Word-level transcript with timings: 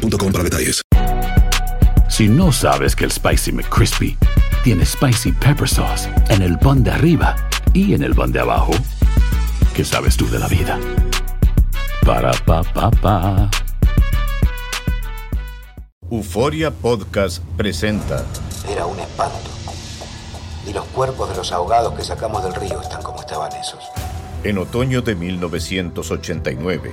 boostmobile.com 0.00 0.32
para 0.32 0.44
detalles. 0.44 0.82
Si 2.08 2.28
no 2.28 2.52
sabes 2.52 2.96
que 2.96 3.04
el 3.04 3.12
Spicy 3.12 3.52
McCrispy 3.52 4.16
tiene 4.64 4.84
Spicy 4.84 5.32
Pepper 5.32 5.68
Sauce 5.68 6.08
en 6.28 6.42
el 6.42 6.58
pan 6.58 6.82
de 6.82 6.90
arriba 6.90 7.36
y 7.72 7.94
en 7.94 8.02
el 8.02 8.14
pan 8.14 8.32
de 8.32 8.40
abajo, 8.40 8.72
¿qué 9.74 9.84
sabes 9.84 10.16
tú 10.16 10.28
de 10.28 10.38
la 10.38 10.48
vida? 10.48 10.78
Para, 12.04 12.32
pa, 12.44 12.62
pa, 12.62 12.90
pa. 12.90 13.50
Euforia 16.10 16.72
Podcast 16.72 17.42
presenta 17.56 18.24
Era 18.68 18.84
un 18.86 18.98
espanto. 18.98 19.50
Y 20.66 20.72
los 20.72 20.84
cuerpos 20.86 21.30
de 21.30 21.36
los 21.36 21.52
ahogados 21.52 21.94
que 21.94 22.02
sacamos 22.02 22.42
del 22.42 22.54
río 22.54 22.80
están 22.80 23.02
como 23.02 23.20
estaban 23.20 23.52
esos. 23.52 23.84
En 24.42 24.58
otoño 24.58 25.02
de 25.02 25.14
1989, 25.14 26.92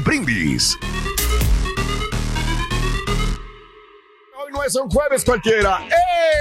Brindis. 0.00 0.76
Hoy 4.36 4.52
no 4.52 4.64
es 4.64 4.74
un 4.74 4.88
jueves 4.90 5.24
cualquiera. 5.24 5.78
¡Ey! 5.82 5.90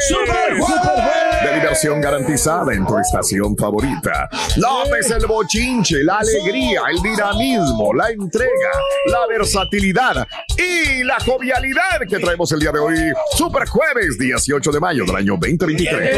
¡Super 0.08 0.60
jueves! 0.60 1.44
De 1.44 1.56
diversión 1.56 2.02
garantizada 2.02 2.74
en 2.74 2.86
tu 2.86 2.98
estación 2.98 3.56
favorita. 3.58 4.30
López 4.58 5.12
el 5.12 5.26
bochinche, 5.26 6.04
la 6.04 6.18
alegría, 6.18 6.82
el 6.90 7.02
dinamismo, 7.02 7.94
la 7.94 8.10
entrega, 8.10 8.72
la 9.08 9.28
versatilidad 9.28 10.28
y 10.58 11.04
la 11.04 11.18
jovialidad 11.20 12.00
que 12.10 12.20
traemos 12.20 12.52
el 12.52 12.60
día 12.60 12.72
de 12.72 12.80
hoy. 12.80 12.96
Super 13.36 13.68
jueves, 13.68 14.18
18 14.18 14.72
de 14.72 14.80
mayo 14.80 15.06
del 15.06 15.16
año 15.16 15.34
2023. 15.40 16.10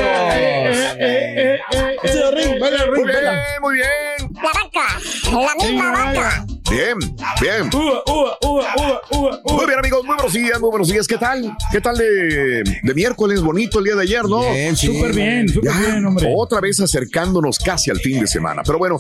Eh, 0.98 1.60
Muy 2.90 3.04
bien, 3.04 3.62
muy 3.62 3.74
bien. 3.76 4.34
La 4.42 4.52
vaca, 4.54 5.00
la 5.32 5.56
misma 5.64 5.92
vaca. 5.92 6.46
Bien, 6.72 6.98
bien. 7.42 7.70
Muy 9.44 9.66
bien, 9.66 9.80
amigos, 9.80 10.06
muy 10.06 10.16
buenos 10.16 10.32
días, 10.32 10.58
muy 10.62 10.70
buenos 10.70 10.88
días. 10.88 11.06
¿Qué 11.06 11.18
tal? 11.18 11.54
¿Qué 11.70 11.82
tal 11.82 11.98
de, 11.98 12.64
de 12.82 12.94
miércoles? 12.94 13.42
Bonito 13.42 13.80
el 13.80 13.86
día 13.86 13.96
de 13.96 14.04
ayer, 14.04 14.24
¿no? 14.24 14.40
Bien, 14.40 14.78
sí. 14.78 14.88
Súper 14.88 15.14
bien, 15.14 15.50
súper 15.50 15.70
Ya, 15.70 15.80
bien, 15.80 16.06
hombre. 16.06 16.34
Otra 16.34 16.62
vez 16.62 16.80
acercándonos 16.80 17.60
casi 17.60 17.92
al 17.92 18.00
fin 18.00 18.22
de 18.22 18.28
semana. 18.28 18.64
Pero 18.66 18.78
bueno, 18.78 18.98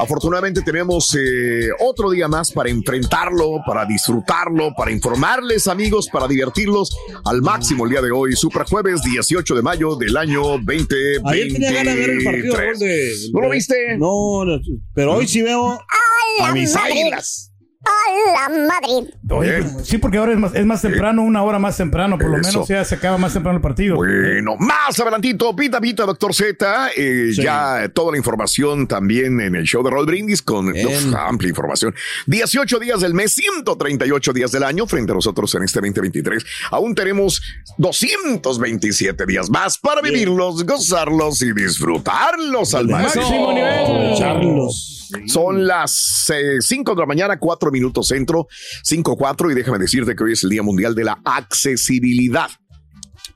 afortunadamente 0.00 0.62
tenemos 0.62 1.14
eh, 1.14 1.68
otro 1.80 2.08
día 2.10 2.26
más 2.26 2.52
para 2.52 2.70
enfrentarlo, 2.70 3.60
para 3.66 3.84
disfrutarlo, 3.84 4.72
para 4.74 4.90
informarles, 4.90 5.68
amigos, 5.68 6.08
para 6.10 6.26
divertirlos 6.26 6.96
al 7.26 7.42
máximo 7.42 7.84
el 7.84 7.90
día 7.90 8.00
de 8.00 8.10
hoy. 8.12 8.32
Super 8.34 8.62
jueves 8.64 9.02
18 9.02 9.54
de 9.54 9.62
mayo 9.62 9.94
del 9.94 10.16
año 10.16 10.40
2023. 10.40 11.20
Ayer 11.26 11.52
tenía 11.52 11.72
ganas 11.72 11.96
de 11.96 12.00
ver 12.00 12.10
el 12.10 12.24
partido 12.24 12.54
de, 12.78 13.12
¿No 13.34 13.40
lo 13.42 13.50
viste? 13.50 13.98
No, 13.98 14.44
no, 14.46 14.58
pero 14.94 15.16
hoy 15.16 15.28
sí 15.28 15.42
veo 15.42 15.78
¡Hola, 16.38 16.48
a 16.48 16.52
mis 16.52 16.74
Madrid! 17.10 17.20
águilas. 17.22 17.46
¡Hola, 17.82 18.66
Madrid! 18.68 19.08
Oye, 19.30 19.64
sí, 19.84 19.96
porque 19.96 20.18
ahora 20.18 20.32
es 20.32 20.38
más, 20.38 20.54
es 20.54 20.66
más 20.66 20.82
temprano, 20.82 21.22
una 21.22 21.42
hora 21.42 21.58
más 21.58 21.78
temprano, 21.78 22.18
por 22.18 22.28
lo 22.28 22.36
Eso. 22.36 22.50
menos 22.52 22.68
ya 22.68 22.84
se 22.84 22.96
acaba 22.96 23.16
más 23.16 23.32
temprano 23.32 23.56
el 23.56 23.62
partido. 23.62 23.96
Bueno, 23.96 24.56
más 24.58 25.00
adelantito, 25.00 25.56
pita 25.56 25.80
pita, 25.80 26.04
doctor 26.04 26.34
Z, 26.34 26.90
eh, 26.94 27.30
Sí. 27.34 27.42
ya 27.42 27.88
toda 27.94 28.12
la 28.12 28.18
información 28.18 28.86
también 28.86 29.40
en 29.40 29.54
el 29.56 29.64
show 29.64 29.82
de 29.82 29.88
Roll 29.88 30.04
Brindis 30.04 30.42
con 30.42 30.68
uf, 30.68 31.14
amplia 31.16 31.48
información. 31.48 31.94
18 32.26 32.78
días 32.80 33.00
del 33.00 33.14
mes, 33.14 33.32
138 33.32 34.34
días 34.34 34.52
del 34.52 34.64
año 34.64 34.86
frente 34.86 35.12
a 35.12 35.14
nosotros 35.14 35.54
en 35.54 35.62
este 35.62 35.80
2023. 35.80 36.44
Aún 36.72 36.94
tenemos 36.94 37.40
227 37.78 39.24
días 39.24 39.48
más 39.48 39.78
para 39.78 40.02
vivirlos, 40.02 40.64
gozarlos 40.66 41.40
y 41.40 41.54
disfrutarlos 41.54 42.74
al 42.74 42.88
máximo. 42.88 43.24
Máximo 43.24 43.52
nivel. 43.54 44.18
Charlos. 44.18 44.98
Son 45.26 45.66
las 45.66 46.30
5 46.60 46.94
de 46.94 47.00
la 47.00 47.06
mañana, 47.06 47.38
4 47.38 47.70
minutos 47.70 48.08
centro, 48.08 48.46
5 48.82 49.16
4 49.16 49.50
y 49.50 49.54
déjame 49.54 49.78
decirte 49.78 50.14
que 50.14 50.24
hoy 50.24 50.32
es 50.32 50.44
el 50.44 50.50
Día 50.50 50.62
Mundial 50.62 50.94
de 50.94 51.04
la 51.04 51.20
Accesibilidad. 51.24 52.50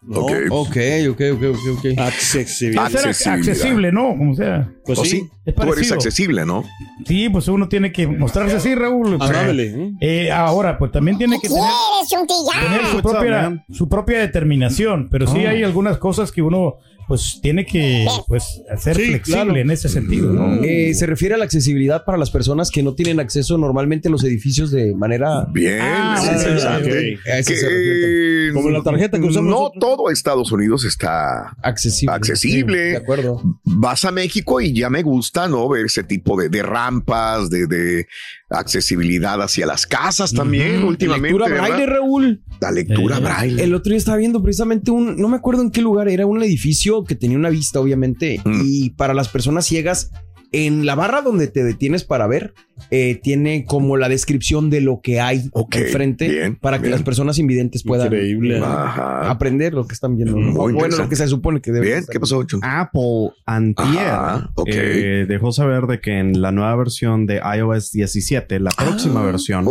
Ok. 0.09 0.33
Ok, 0.51 0.77
ok, 1.11 1.21
ok, 1.35 1.43
ok, 1.51 1.59
ok. 1.77 1.83
Ser 1.83 2.01
accesibilidad. 2.01 3.07
accesible, 3.07 3.93
¿no? 3.93 4.17
Como 4.17 4.35
sea. 4.35 4.71
Pues 4.85 4.99
¿O 4.99 5.05
sí. 5.05 5.11
sí? 5.11 5.29
es 5.47 5.55
Tú 5.55 5.73
eres 5.73 5.93
accesible, 5.93 6.45
¿no? 6.45 6.65
Sí, 7.07 7.29
pues 7.31 7.49
uno 7.49 7.69
tiene 7.69 7.93
que 7.93 8.07
mostrarse 8.07 8.57
así, 8.57 8.75
Raúl. 8.75 9.15
Amable, 9.15 9.65
¿eh? 9.67 9.93
Eh, 10.01 10.31
ahora, 10.33 10.79
pues 10.79 10.93
también 10.93 11.17
tiene 11.19 11.39
que 11.41 11.49
tener, 11.49 11.63
¿Quieres 12.09 12.21
un 12.21 12.27
tener 12.69 12.87
su, 12.87 13.03
propia, 13.03 13.65
su 13.71 13.89
propia 13.89 14.19
determinación, 14.21 15.09
pero 15.11 15.27
sí 15.27 15.39
hay 15.39 15.63
algunas 15.63 15.97
cosas 15.99 16.33
que 16.33 16.43
uno 16.43 16.77
pues 17.07 17.39
tiene 17.43 17.67
que 17.67 18.07
pues 18.27 18.63
ser 18.79 18.97
Sí, 18.97 19.05
flexible 19.09 19.43
claro. 19.45 19.57
en 19.57 19.71
ese 19.71 19.91
sentido, 19.91 20.33
¿no? 20.33 20.63
Eh, 20.65 20.95
se 20.95 21.05
refiere 21.05 21.35
a 21.35 21.39
la 21.39 21.45
accesibilidad 21.45 22.03
para 22.07 22.17
las 22.17 22.31
personas 22.31 22.71
que 22.71 22.83
no 22.83 22.95
tienen 22.95 23.21
acceso 23.21 23.59
normalmente 23.59 24.09
a 24.09 24.11
los 24.11 24.25
edificios 24.25 24.71
de 24.71 24.95
manera. 24.95 25.47
Bien, 25.53 25.81
Ah, 25.83 26.17
sí, 26.19 26.29
ok, 26.31 26.35
interesante. 26.37 26.89
ok. 26.89 27.27
A 27.29 27.39
eso 27.39 27.51
Que, 27.51 27.57
se 27.59 27.69
refiere. 27.69 28.53
Como 28.55 28.71
la 28.71 28.83
tarjeta 28.83 29.19
que 29.21 29.27
usamos 29.27 29.51
No 29.51 29.59
nosotros. 29.59 29.83
Todo 29.97 30.11
Estados 30.11 30.51
Unidos 30.53 30.85
está 30.85 31.55
Accesible. 31.63 32.13
accesible. 32.15 32.85
Sí, 32.87 32.91
de 32.93 32.97
acuerdo. 32.97 33.41
Vas 33.65 34.05
a 34.05 34.11
México 34.11 34.61
y 34.61 34.73
ya 34.75 34.91
me 34.91 35.03
gusta, 35.03 35.49
¿no? 35.49 35.69
Ver 35.69 35.87
ese 35.87 36.03
tipo 36.05 36.37
de, 36.41 36.49
de 36.49 36.63
rampas, 36.63 37.51
de, 37.51 37.67
de 37.67 38.07
accesibilidad 38.51 39.41
hacia 39.43 39.67
las 39.67 39.87
casas 39.87 40.33
también, 40.33 40.83
últimamente. 40.85 41.29
Lectura 41.39 41.49
¿verdad? 41.49 41.69
braille, 41.69 41.87
Raúl. 41.87 42.43
La 42.61 42.71
lectura 42.71 43.19
Eh, 43.19 43.21
braille. 43.21 43.63
El 43.63 43.75
otro 43.75 43.91
día 43.91 43.99
estaba 43.99 44.17
viendo 44.17 44.43
precisamente 44.43 44.91
un, 44.91 45.17
no 45.17 45.29
me 45.29 45.37
acuerdo 45.37 45.63
en 45.63 45.71
qué 45.71 45.83
lugar, 45.83 46.09
era 46.09 46.27
un 46.27 46.43
edificio 46.43 47.05
que 47.05 47.15
tenía 47.15 47.37
una 47.37 47.51
vista, 47.51 47.81
obviamente, 47.81 48.41
Mm. 48.45 48.63
y 48.65 48.91
para 48.91 49.15
las 49.15 49.29
personas 49.29 49.67
ciegas, 49.67 50.11
en 50.55 50.87
la 50.87 50.95
barra 50.95 51.23
donde 51.23 51.49
te 51.49 51.65
detienes 51.65 52.05
para 52.05 52.27
ver, 52.27 52.55
eh, 52.91 53.21
tiene 53.23 53.65
como 53.65 53.97
la 53.97 54.09
descripción 54.09 54.71
de 54.71 54.81
lo 54.81 55.01
que 55.03 55.21
hay 55.21 55.49
enfrente 55.73 56.29
bien, 56.29 56.57
para 56.57 56.79
que 56.79 56.83
bien. 56.83 56.93
las 56.93 57.03
personas 57.03 57.39
invidentes 57.39 57.83
puedan 57.83 58.07
Increíble. 58.07 58.59
eh, 58.59 58.63
aprender 58.65 59.75
lo 59.75 59.87
que 59.87 59.95
están 59.95 60.17
viendo. 60.17 60.37
Muy 60.37 60.73
O 60.73 60.77
bueno, 60.77 60.97
lo 60.97 61.09
que 61.09 61.17
se 61.17 61.29
supone 61.29 61.61
que 61.61 61.73
debe 61.73 61.87
Bien, 61.87 61.99
estar 61.99 62.13
¿qué 62.13 62.21
pasó, 62.21 62.43
Chun? 62.45 62.61
Apple 62.63 63.31
antier 63.47 63.87
Ajá, 64.09 64.51
eh, 64.67 65.27
dejó 65.29 65.53
saber 65.53 65.87
de 65.87 66.01
que 66.01 66.19
en 66.19 66.41
la 66.41 66.53
nueva 66.53 66.75
versión 66.77 67.27
de 67.27 67.41
iOS 67.57 67.91
17, 67.93 68.61
la 68.61 68.71
próxima 68.71 69.21
Ah, 69.23 69.27
versión, 69.27 69.67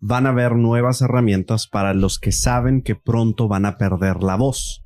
van 0.00 0.26
a 0.26 0.30
haber 0.30 0.56
nuevas 0.56 1.00
herramientas 1.00 1.66
para 1.66 1.94
los 1.94 2.18
que 2.18 2.32
saben 2.32 2.82
que 2.82 2.94
pronto 2.94 3.48
van 3.48 3.64
a 3.66 3.78
perder 3.78 4.22
la 4.22 4.36
voz. 4.36 4.81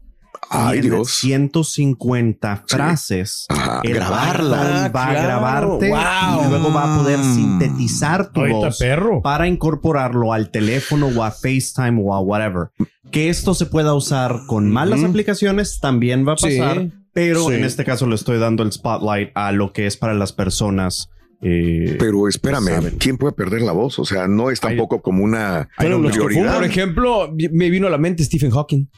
Ay, 0.49 0.81
Dios. 0.81 1.11
150 1.11 2.63
Sí. 2.67 2.77
frases. 2.77 3.47
Ajá, 3.49 3.81
grabarla. 3.83 4.57
va 4.57 5.05
Ah, 5.05 5.09
a 5.09 5.13
claro. 5.13 5.23
grabarte 5.27 5.89
Wow. 5.91 6.45
y 6.47 6.49
luego 6.51 6.73
va 6.73 6.95
a 6.95 6.99
poder 6.99 7.19
sintetizar 7.23 8.31
tu 8.33 8.41
Ahorita 8.41 8.57
voz 8.59 8.79
perro. 8.79 9.23
para 9.23 9.47
incorporarlo 9.49 10.33
al 10.33 10.51
teléfono 10.51 11.09
o 11.09 11.23
a 11.23 11.31
FaceTime 11.31 12.01
o 12.03 12.15
a 12.15 12.21
whatever. 12.21 12.69
Que 13.11 13.29
esto 13.29 13.55
se 13.55 13.67
pueda 13.67 13.95
usar 13.95 14.41
con 14.47 14.71
malas 14.71 15.05
aplicaciones 15.05 15.79
también 15.81 16.27
va 16.27 16.35
a 16.35 16.37
Sí. 16.37 16.59
pasar, 16.59 16.89
Pero 17.13 17.47
Sí. 17.49 17.55
en 17.55 17.65
este 17.65 17.83
caso 17.83 18.07
le 18.07 18.15
estoy 18.15 18.39
dando 18.39 18.63
el 18.63 18.71
spotlight 18.73 19.31
a 19.35 19.51
lo 19.51 19.73
que 19.73 19.87
es 19.87 19.97
para 19.97 20.13
las 20.13 20.33
personas. 20.33 21.09
eh, 21.43 21.97
Pero 21.99 22.29
espérame, 22.29 22.65
saben. 22.75 22.97
¿quién 22.99 23.19
puede 23.19 23.33
perder 23.35 23.61
la 23.61 23.73
voz? 23.73 23.99
O 23.99 24.05
sea, 24.07 24.27
no 24.27 24.51
es 24.51 24.59
tampoco 24.59 25.03
como 25.03 25.23
una 25.23 25.69
Pero 25.79 25.99
los 25.99 26.11
que 26.13 26.19
fuman, 26.19 26.29
prioridad. 26.33 26.55
por 26.55 26.65
ejemplo, 26.65 27.35
me 27.53 27.69
vino 27.71 27.87
a 27.87 27.91
la 27.91 27.99
mente 27.99 28.25
Stephen 28.25 28.51
Hawking. 28.51 28.89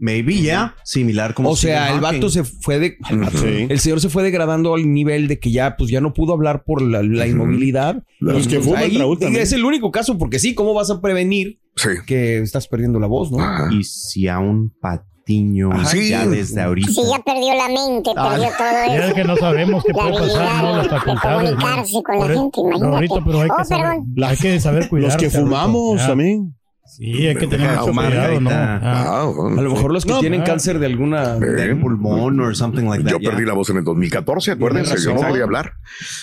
Maybe, 0.00 0.40
ya. 0.40 0.76
Similar 0.84 1.34
como 1.34 1.50
o 1.50 1.56
sea, 1.56 1.92
el 1.92 2.00
vato 2.00 2.28
se 2.30 2.44
fue 2.44 2.78
de. 2.78 2.96
Sí. 3.34 3.66
El 3.68 3.80
señor 3.80 4.00
se 4.00 4.08
fue 4.08 4.22
degradando 4.22 4.74
al 4.74 4.92
nivel 4.92 5.26
de 5.26 5.40
que 5.40 5.50
ya, 5.50 5.76
pues 5.76 5.90
ya 5.90 6.00
no 6.00 6.12
pudo 6.14 6.32
hablar 6.34 6.62
por 6.64 6.80
la, 6.82 7.02
la 7.02 7.26
inmovilidad. 7.26 8.02
Los 8.20 8.46
Y, 8.46 8.48
que 8.48 8.56
pues, 8.60 8.66
fuman, 8.66 8.82
ahí. 8.84 9.36
Es 9.36 9.52
el 9.52 9.64
único 9.64 9.90
caso, 9.90 10.16
porque 10.16 10.38
sí, 10.38 10.54
¿cómo 10.54 10.72
vas 10.74 10.90
a 10.90 11.00
prevenir 11.00 11.58
Sí. 11.76 11.88
que 12.06 12.38
estás 12.38 12.68
perdiendo 12.68 12.98
la 13.00 13.06
voz, 13.08 13.30
no? 13.32 13.40
Ajá. 13.40 13.68
Y 13.72 13.82
si 13.84 14.28
a 14.28 14.38
un 14.38 14.72
patiño 14.80 15.72
Ajá. 15.72 15.86
Sí. 15.86 16.08
ya 16.10 16.26
desde 16.26 16.60
ahorita. 16.60 16.90
Si 16.92 17.02
ya 17.02 17.18
perdió 17.24 17.54
la 17.54 17.66
mente, 17.68 18.10
Ah. 18.16 18.28
perdió 18.30 18.48
todo 18.56 18.96
Ya 18.96 19.04
eso. 19.06 19.14
que 19.14 19.24
no 19.24 19.36
sabemos 19.36 19.84
qué 19.84 19.92
La 19.92 19.98
puede 20.02 20.18
pasar, 20.18 20.62
¿no? 20.64 20.76
Las 20.76 20.82
de 20.84 20.88
facultades. 20.90 21.50
¿no? 21.50 21.56
comunicarse 21.58 22.02
con 22.04 22.14
la 22.18 22.20
Por 22.26 22.34
gente, 22.34 22.60
imagínate. 22.60 22.90
Raulito, 22.92 23.22
pero 23.26 23.40
hay 23.40 23.48
Oh, 23.50 23.56
que 23.58 23.64
saber, 23.64 23.84
perdón. 23.84 24.24
hay 24.30 24.36
que 24.36 24.60
saber 24.60 24.88
cuidarse. 24.88 25.16
Los 25.16 25.32
que 25.34 25.38
fumamos 25.40 26.06
también. 26.06 26.54
Sí, 26.88 27.26
hay 27.26 27.36
que 27.36 27.46
tener 27.46 27.70
mucho 27.78 27.92
cuidado, 27.92 28.40
¿no? 28.40 28.50
Ah. 28.50 28.80
Ah. 28.82 29.22
A 29.22 29.62
lo 29.62 29.70
mejor 29.70 29.92
los 29.92 30.04
que 30.04 30.12
No, 30.12 30.20
tienen 30.20 30.40
ah. 30.40 30.44
cáncer 30.44 30.78
de 30.78 30.86
alguna. 30.86 31.36
Eh, 31.36 31.74
pulmón 31.80 32.40
or 32.40 32.56
something 32.56 32.84
like 32.84 33.04
that. 33.04 33.12
Yo 33.12 33.18
perdí 33.30 33.44
la 33.44 33.52
voz 33.52 33.70
en 33.70 33.76
el 33.76 33.84
2014, 33.84 34.52
acuérdense, 34.52 34.96
yo 35.04 35.14
no 35.14 35.20
podía 35.28 35.44
hablar. 35.44 35.74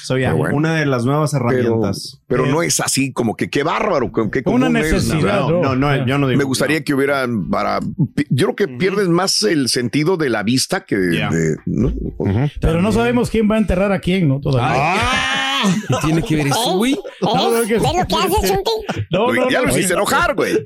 So, 0.03 0.17
yeah, 0.17 0.29
Pero 0.29 0.37
bueno. 0.37 0.55
una 0.57 0.75
de 0.75 0.85
las 0.85 1.05
nuevas 1.05 1.31
Pero, 1.33 1.49
herramientas. 1.49 2.21
pero 2.27 2.45
no 2.47 2.61
es 2.63 2.79
así 2.79 3.13
como 3.13 3.35
que 3.35 3.49
qué 3.49 3.63
bárbaro, 3.63 4.11
que 4.11 4.29
qué 4.31 4.49
Una 4.49 4.65
común 4.67 4.77
es, 4.77 4.91
necesidad, 4.93 5.41
¿no? 5.41 5.61
no, 5.61 5.75
no, 5.75 5.97
no, 5.97 6.05
yo 6.05 6.17
no 6.17 6.27
digo. 6.27 6.37
Me 6.37 6.43
gustaría 6.43 6.83
que 6.83 6.93
hubiera 6.93 7.27
para. 7.51 7.79
Yo 8.29 8.47
creo 8.47 8.55
que 8.55 8.67
pierdes 8.67 9.07
más 9.07 9.43
el 9.43 9.69
sentido 9.69 10.17
de 10.17 10.29
la 10.29 10.43
vista 10.43 10.85
que 10.85 10.97
de. 10.97 11.15
Yeah. 11.15 11.29
de- 11.29 11.57
¿no? 11.65 11.93
Pero 12.59 12.81
no 12.81 12.91
sabemos 12.91 13.29
quién 13.29 13.49
va 13.49 13.55
a 13.55 13.59
enterrar 13.59 13.91
a 13.91 13.99
quién, 13.99 14.27
¿no? 14.27 14.39
Todavía. 14.39 14.95
¿Qué 15.87 15.95
tiene 16.03 16.23
que 16.23 16.35
ver 16.35 16.47
eso, 16.47 16.77
güey? 16.77 16.93
¿Eh? 16.93 16.99
No, 17.21 17.35
no, 17.35 17.51
¿Ves 17.51 17.69
lo 17.69 18.07
que 18.07 18.15
haces, 18.15 18.51
Chunti? 18.51 19.05
No, 19.11 19.33
no, 19.33 19.49
ya 19.49 19.61
lo 19.61 19.69
hiciste 19.69 19.93
no. 19.93 19.99
enojar, 19.99 20.35
güey. 20.35 20.63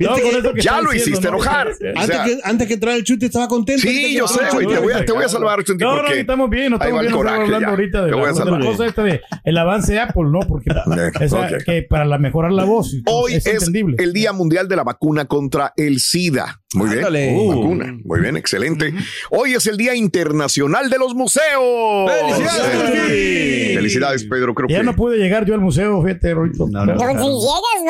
Ya 0.61 0.81
lo 0.81 0.93
hiciste 0.93 1.21
¿no? 1.23 1.29
enojar. 1.29 1.69
Antes, 1.95 2.19
que, 2.19 2.39
antes 2.43 2.67
que 2.67 2.73
entrar 2.75 2.95
el 2.95 3.03
chute 3.03 3.25
estaba 3.27 3.47
contento. 3.47 3.81
Sí, 3.81 4.15
yo 4.15 4.27
sé, 4.27 4.41
güey. 4.53 4.67
Te 4.67 4.79
voy 4.79 4.93
a, 4.93 5.05
te 5.05 5.11
voy 5.11 5.23
a 5.23 5.29
salvar, 5.29 5.63
Chunti, 5.63 5.83
No, 5.83 5.95
no, 5.95 6.01
porque 6.03 6.19
estamos 6.19 6.49
bien, 6.49 6.69
no 6.71 6.75
estamos 6.77 7.01
bien, 7.01 7.11
no 7.11 7.17
estamos 7.17 7.17
coraje 7.17 7.43
hablando 7.43 7.65
ya. 7.65 7.69
ahorita 7.69 8.05
de 8.05 8.11
la, 8.11 8.17
de 8.17 8.23
la 8.23 8.33
salvar. 8.33 8.65
cosa 8.65 8.85
esta 8.85 9.03
de 9.03 9.21
el 9.43 9.57
avance 9.57 9.93
de 9.93 9.99
Apple, 9.99 10.23
¿no? 10.31 10.39
Porque 10.41 10.69
esa, 11.21 11.39
ok. 11.39 11.63
que 11.65 11.83
para 11.83 12.17
mejorar 12.17 12.51
la 12.51 12.63
voz 12.65 12.93
Hoy 13.05 13.35
es, 13.35 13.45
es, 13.45 13.53
entendible. 13.55 13.95
el 13.99 14.13
Día 14.13 14.33
Mundial 14.33 14.67
de 14.67 14.75
la 14.75 14.83
Vacuna 14.83 15.25
contra 15.25 15.73
el 15.77 15.99
SIDA. 15.99 16.58
Muy 16.75 16.89
bien. 16.91 17.35
Uh, 17.35 17.47
vacuna. 17.49 17.97
Muy 18.03 18.19
bien, 18.19 18.37
excelente. 18.37 18.93
Hoy 19.31 19.55
es 19.55 19.65
el 19.65 19.75
Día 19.75 19.95
Internacional 19.95 20.87
de 20.91 20.99
los 20.99 21.15
Museos. 21.15 22.11
¡Felicidades! 22.11 23.75
Felicidades, 23.75 24.23
Pedro. 24.25 24.53
Creo 24.53 24.69
Ya 24.69 24.77
que 24.77 24.83
no 24.83 24.95
pude 24.95 25.17
llegar 25.17 25.45
yo 25.45 25.55
al 25.55 25.61
museo, 25.61 26.03
fíjate, 26.03 26.31
Rolito. 26.31 26.67
No, 26.69 26.85
no. 26.85 26.95
Pero 26.95 27.09
si 27.09 27.17
llegas, 27.17 27.81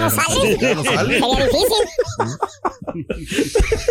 no 0.00 0.10
sales 0.10 0.42
de 0.42 0.48
ahí, 0.48 0.56
ya 0.60 0.74
no 0.76 0.84
sales. 0.84 1.20
Sería 1.20 1.46
difícil. 1.46 1.84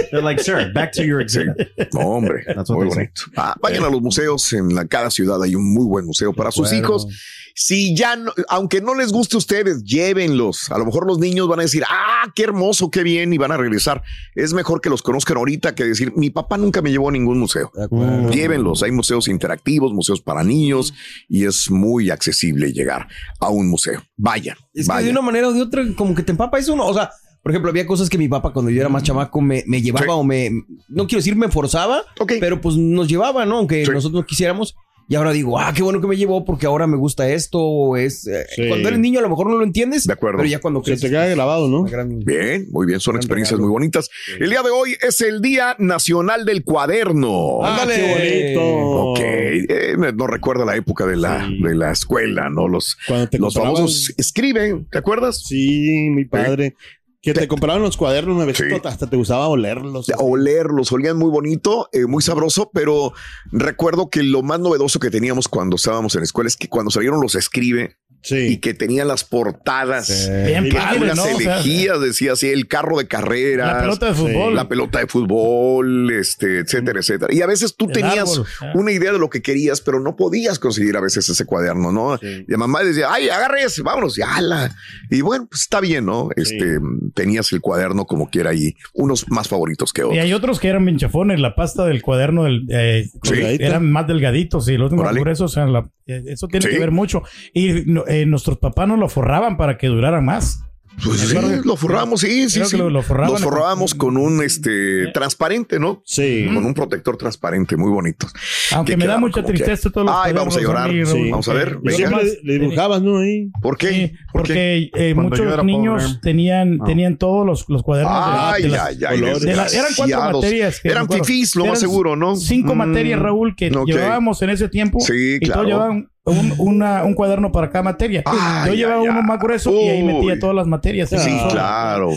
They're 0.11 0.23
like, 0.23 0.41
sir, 0.41 0.71
back 0.73 0.93
to 0.93 1.03
your 1.03 1.19
exhibit. 1.19 1.69
No, 1.93 2.01
hombre, 2.01 2.45
muy 2.69 2.87
bonito. 2.87 3.23
Ah, 3.35 3.53
vayan 3.61 3.83
a 3.83 3.89
los 3.89 4.01
museos, 4.01 4.53
en 4.53 4.73
la, 4.73 4.85
cada 4.85 5.09
ciudad 5.11 5.43
hay 5.43 5.55
un 5.55 5.73
muy 5.73 5.85
buen 5.85 6.05
museo 6.05 6.31
para 6.31 6.51
sus 6.51 6.71
hijos. 6.71 7.07
Si 7.55 7.95
ya, 7.95 8.15
no, 8.15 8.31
aunque 8.49 8.81
no 8.81 8.95
les 8.95 9.11
guste 9.11 9.35
a 9.35 9.37
ustedes, 9.37 9.83
llévenlos. 9.83 10.71
A 10.71 10.77
lo 10.77 10.85
mejor 10.85 11.05
los 11.05 11.19
niños 11.19 11.47
van 11.47 11.59
a 11.59 11.63
decir, 11.63 11.83
ah, 11.87 12.31
qué 12.35 12.43
hermoso, 12.43 12.89
qué 12.89 13.03
bien, 13.03 13.31
y 13.31 13.37
van 13.37 13.51
a 13.51 13.57
regresar. 13.57 14.01
Es 14.35 14.53
mejor 14.53 14.81
que 14.81 14.89
los 14.89 15.01
conozcan 15.03 15.37
ahorita 15.37 15.75
que 15.75 15.83
decir, 15.83 16.13
mi 16.15 16.29
papá 16.31 16.57
nunca 16.57 16.81
me 16.81 16.89
llevó 16.91 17.09
a 17.09 17.11
ningún 17.11 17.39
museo. 17.39 17.71
Acuerdo. 17.79 18.31
Llévenlos, 18.31 18.81
hay 18.81 18.91
museos 18.91 19.27
interactivos, 19.27 19.93
museos 19.93 20.21
para 20.21 20.43
niños, 20.43 20.93
y 21.29 21.45
es 21.45 21.69
muy 21.69 22.09
accesible 22.09 22.73
llegar 22.73 23.07
a 23.39 23.49
un 23.49 23.69
museo. 23.69 24.01
Vayan, 24.17 24.57
Es 24.73 24.87
que 24.89 25.03
de 25.03 25.11
una 25.11 25.21
manera 25.21 25.49
o 25.49 25.53
de 25.53 25.61
otra, 25.61 25.83
como 25.95 26.15
que 26.15 26.23
te 26.23 26.31
empapa 26.31 26.57
eso, 26.57 26.75
¿no? 26.75 26.87
O 26.87 26.93
sea, 26.93 27.11
por 27.43 27.51
ejemplo, 27.51 27.69
había 27.69 27.85
cosas 27.85 28.09
que 28.09 28.17
mi 28.17 28.29
papá 28.29 28.53
cuando 28.53 28.71
yo 28.71 28.79
era 28.79 28.89
más 28.89 29.03
chamaco 29.03 29.41
me, 29.41 29.63
me 29.67 29.81
llevaba 29.81 30.05
Sí. 30.05 30.11
o 30.11 30.23
me, 30.23 30.49
no 30.87 31.05
quiero 31.07 31.19
decir 31.19 31.35
me 31.35 31.49
forzaba, 31.49 32.01
Ok. 32.19 32.33
pero 32.39 32.61
pues 32.61 32.77
nos 32.77 33.07
llevaba, 33.07 33.45
¿no? 33.45 33.57
Aunque 33.57 33.85
Sí. 33.85 33.91
nosotros 33.91 34.21
no 34.21 34.25
quisiéramos. 34.25 34.75
Y 35.07 35.15
ahora 35.15 35.31
digo, 35.33 35.59
ah, 35.59 35.71
qué 35.75 35.83
bueno 35.83 35.99
que 36.01 36.07
me 36.07 36.15
llevó 36.15 36.45
porque 36.45 36.65
ahora 36.65 36.87
me 36.87 36.95
gusta 36.97 37.29
esto. 37.29 37.59
O 37.59 37.97
es, 37.97 38.25
eh, 38.27 38.45
Sí. 38.55 38.67
Cuando 38.69 38.87
eres 38.87 38.99
niño 38.99 39.19
a 39.19 39.21
lo 39.21 39.29
mejor 39.29 39.47
no 39.49 39.57
lo 39.57 39.63
entiendes. 39.63 40.05
De 40.07 40.13
acuerdo. 40.13 40.37
Pero 40.37 40.49
ya 40.49 40.59
cuando 40.59 40.79
Se 40.81 40.85
creces. 40.91 41.01
te 41.01 41.09
queda 41.09 41.25
grabado, 41.27 41.67
¿no? 41.67 41.83
gran- 41.83 42.19
Bien, 42.19 42.67
muy 42.71 42.87
bien, 42.87 42.99
son 42.99 43.15
experiencias 43.17 43.57
regalo. 43.57 43.67
muy 43.67 43.73
bonitas. 43.73 44.09
El 44.39 44.49
día 44.49 44.61
de 44.63 44.69
hoy 44.69 44.95
es 45.01 45.19
el 45.21 45.41
Día 45.41 45.75
Nacional 45.77 46.45
del 46.45 46.63
Cuaderno. 46.63 47.63
Ah, 47.63 47.81
Ándale. 47.81 47.95
qué 47.95 48.55
bonito. 48.55 49.01
Ok, 49.11 49.19
eh, 49.21 49.95
no 50.15 50.25
recuerdo 50.27 50.65
la 50.65 50.75
época 50.75 51.05
de 51.05 51.17
la, 51.17 51.45
Sí. 51.47 51.61
de 51.61 51.75
la 51.75 51.91
escuela, 51.91 52.49
¿no? 52.49 52.67
Los, 52.67 52.97
los 53.33 53.53
famosos 53.53 54.13
escriben, 54.17 54.87
¿te 54.89 54.97
acuerdas? 54.99 55.43
Sí, 55.45 56.09
mi 56.11 56.25
padre. 56.25 56.75
Que 57.23 57.33
te 57.33 57.47
compraban 57.47 57.81
los 57.81 57.95
cuadernos 57.95 58.35
nuevecitos, 58.35 58.79
Sí. 58.81 58.87
hasta 58.87 59.09
te 59.09 59.15
gustaba 59.15 59.47
olerlos. 59.47 60.11
Olerlos, 60.17 60.91
olían 60.91 61.17
muy 61.17 61.29
bonito, 61.31 61.87
eh, 61.93 62.05
muy 62.05 62.21
sabroso, 62.21 62.69
pero 62.73 63.13
recuerdo 63.49 64.09
que 64.09 64.23
lo 64.23 64.41
más 64.43 64.59
novedoso 64.59 64.99
que 64.99 65.09
teníamos 65.09 65.47
cuando 65.47 65.77
estábamos 65.77 66.13
en 66.15 66.19
la 66.21 66.25
escuela 66.25 66.49
es 66.49 66.57
que 66.57 66.67
cuando 66.67 66.91
salieron 66.91 67.21
los 67.21 67.35
escribe 67.35 67.95
y 68.23 68.49
Sí. 68.49 68.57
que 68.59 68.73
tenían 68.73 69.07
las 69.07 69.23
portadas. 69.23 70.29
Bien 70.45 70.67
Y 70.67 70.69
que 70.69 70.77
padre, 70.77 70.99
unas 71.01 71.17
¿no? 71.17 71.23
O 71.23 71.25
sea, 71.39 71.57
elegías, 71.57 71.99
decía 72.01 72.33
así, 72.33 72.47
el 72.49 72.67
carro 72.67 72.97
de 72.97 73.07
carreras. 73.07 73.73
la 73.73 73.79
pelota 73.81 74.05
de 74.07 74.13
fútbol. 74.13 74.55
la 74.55 74.67
pelota 74.69 74.99
de 74.99 75.07
fútbol, 75.07 76.11
este, 76.13 76.59
etcétera, 76.59 76.99
etcétera. 76.99 77.33
Y 77.33 77.41
a 77.41 77.47
veces 77.47 77.75
tú 77.75 77.85
El 77.87 77.91
tenías 77.93 78.19
árbol, 78.31 78.45
una 78.75 78.91
idea 78.91 79.11
de 79.11 79.19
lo 79.19 79.29
que 79.29 79.41
querías, 79.41 79.81
pero 79.81 79.99
no 79.99 80.15
podías 80.15 80.59
conseguir 80.59 80.95
a 80.97 81.01
veces 81.01 81.27
ese 81.29 81.45
cuaderno, 81.45 81.91
¿no? 81.91 82.17
Sí. 82.17 82.45
Y 82.47 82.51
la 82.51 82.57
mamá 82.57 82.83
decía, 82.83 83.07
ay, 83.11 83.29
agarre 83.29 83.63
ese, 83.63 83.81
vámonos, 83.81 84.17
y 84.17 84.21
ala. 84.21 84.75
Y 85.09 85.21
bueno, 85.21 85.47
pues 85.49 85.61
está 85.61 85.79
bien, 85.81 86.05
¿no? 86.05 86.29
Este, 86.35 86.77
tenías 87.13 87.51
el 87.51 87.61
cuaderno 87.61 88.05
como 88.05 88.29
quiera 88.29 88.51
ahí, 88.51 88.75
unos 88.93 89.29
más 89.29 89.47
favoritos 89.47 89.91
que 89.93 90.01
Y 90.01 90.05
otros. 90.05 90.19
hay 90.19 90.33
otros 90.33 90.59
que 90.59 90.67
eran 90.69 90.85
bien 90.85 90.97
chafones, 90.97 91.39
la 91.39 91.55
pasta 91.55 91.85
del 91.85 92.01
cuaderno 92.01 92.43
del, 92.45 92.65
eh, 92.69 93.09
Sí. 93.23 93.33
eran 93.59 93.91
más 93.91 94.07
delgaditos 94.07 94.67
y 94.69 94.77
los 94.77 94.91
más 94.93 95.13
gruesos, 95.15 95.51
o 95.51 95.53
sea, 95.53 95.65
la- 95.65 95.89
eh, 96.07 96.21
eso 96.27 96.47
tiene 96.47 96.65
Sí. 96.65 96.71
que 96.73 96.79
ver 96.79 96.91
mucho. 96.91 97.21
Y 97.53 97.83
no- 97.85 98.05
eh, 98.13 98.25
nuestros 98.25 98.57
papás 98.57 98.87
nos 98.87 98.99
lo 98.99 99.09
forraban 99.09 99.57
para 99.57 99.77
que 99.77 99.87
duraran 99.87 100.23
más. 100.25 100.59
Pues 101.03 101.21
sí, 101.21 101.35
lo 101.65 101.75
forramos, 101.75 102.21
sí, 102.21 102.51
sí, 102.51 102.63
sí. 102.65 102.77
lo- 102.77 102.87
lo 102.91 103.01
forraban 103.01 103.41
forrábamos 103.41 103.95
con 103.95 104.15
un 104.15 104.43
este 104.43 105.07
transparente, 105.11 105.79
¿no? 105.79 106.03
Sí. 106.05 106.45
Con 106.53 106.63
un 106.63 106.75
protector 106.75 107.17
transparente, 107.17 107.75
muy 107.75 107.89
bonito. 107.89 108.27
Aunque 108.75 108.91
Que 108.93 108.97
me 108.97 109.07
da 109.07 109.17
mucha 109.17 109.41
que- 109.41 109.47
tristeza 109.53 109.89
todos 109.89 110.05
los 110.05 110.15
Ay, 110.15 110.33
vamos 110.33 110.55
a 110.55 110.61
llorar. 110.61 110.91
Sí. 110.91 111.31
Vamos 111.31 111.49
a 111.49 111.53
ver, 111.53 111.79
venga. 111.81 112.21
le, 112.21 112.37
le 112.43 112.59
dibujabas, 112.59 113.01
¿no? 113.01 113.17
Ahí. 113.17 113.49
¿Por 113.59 113.75
qué? 113.75 113.87
Sí, 113.89 114.13
¿Por 114.31 114.43
qué? 114.43 114.91
porque 114.93 115.09
eh, 115.09 115.15
muchos 115.15 115.63
niños 115.65 116.03
pobre. 116.03 116.19
tenían, 116.21 116.77
Ah. 116.79 116.85
tenían 116.85 117.17
todos 117.17 117.43
los, 117.43 117.67
los 117.69 117.81
cuadernos 117.81 118.13
de- 118.13 118.21
Ay, 118.31 118.61
de, 118.61 118.69
las- 118.69 118.81
ay, 118.89 118.97
ay, 119.09 119.19
colores. 119.19 119.41
de 119.41 119.55
la- 119.55 119.65
eran 119.67 119.87
cuatro 119.97 120.19
materias. 120.39 120.79
que 120.79 120.89
Eran 120.89 121.09
fifís, 121.09 121.55
lo 121.55 121.65
más 121.65 121.79
seguro, 121.79 122.15
¿no? 122.15 122.35
Cinco 122.35 122.75
Mm, 122.75 122.77
materias, 122.77 123.19
Raúl, 123.19 123.55
que 123.55 123.71
llevábamos 123.71 124.39
en 124.43 124.51
ese 124.51 124.69
tiempo. 124.69 124.99
Sí, 124.99 125.37
y 125.37 125.39
claro. 125.39 125.61
todos 125.63 125.67
llevaban 125.73 126.09
un, 126.25 126.53
una- 126.57 127.03
un 127.03 127.13
cuaderno 127.13 127.51
para 127.51 127.69
cada 127.69 127.83
materia. 127.83 128.23
Yo 128.67 128.73
llevaba 128.73 129.01
uno 129.01 129.21
más 129.23 129.39
grueso 129.39 129.71
y 129.71 129.89
ahí 129.89 130.03
metía 130.03 130.39
todas 130.39 130.55
las 130.55 130.67
materias. 130.67 131.09
Sí, 131.09 131.37
claro. 131.49 132.11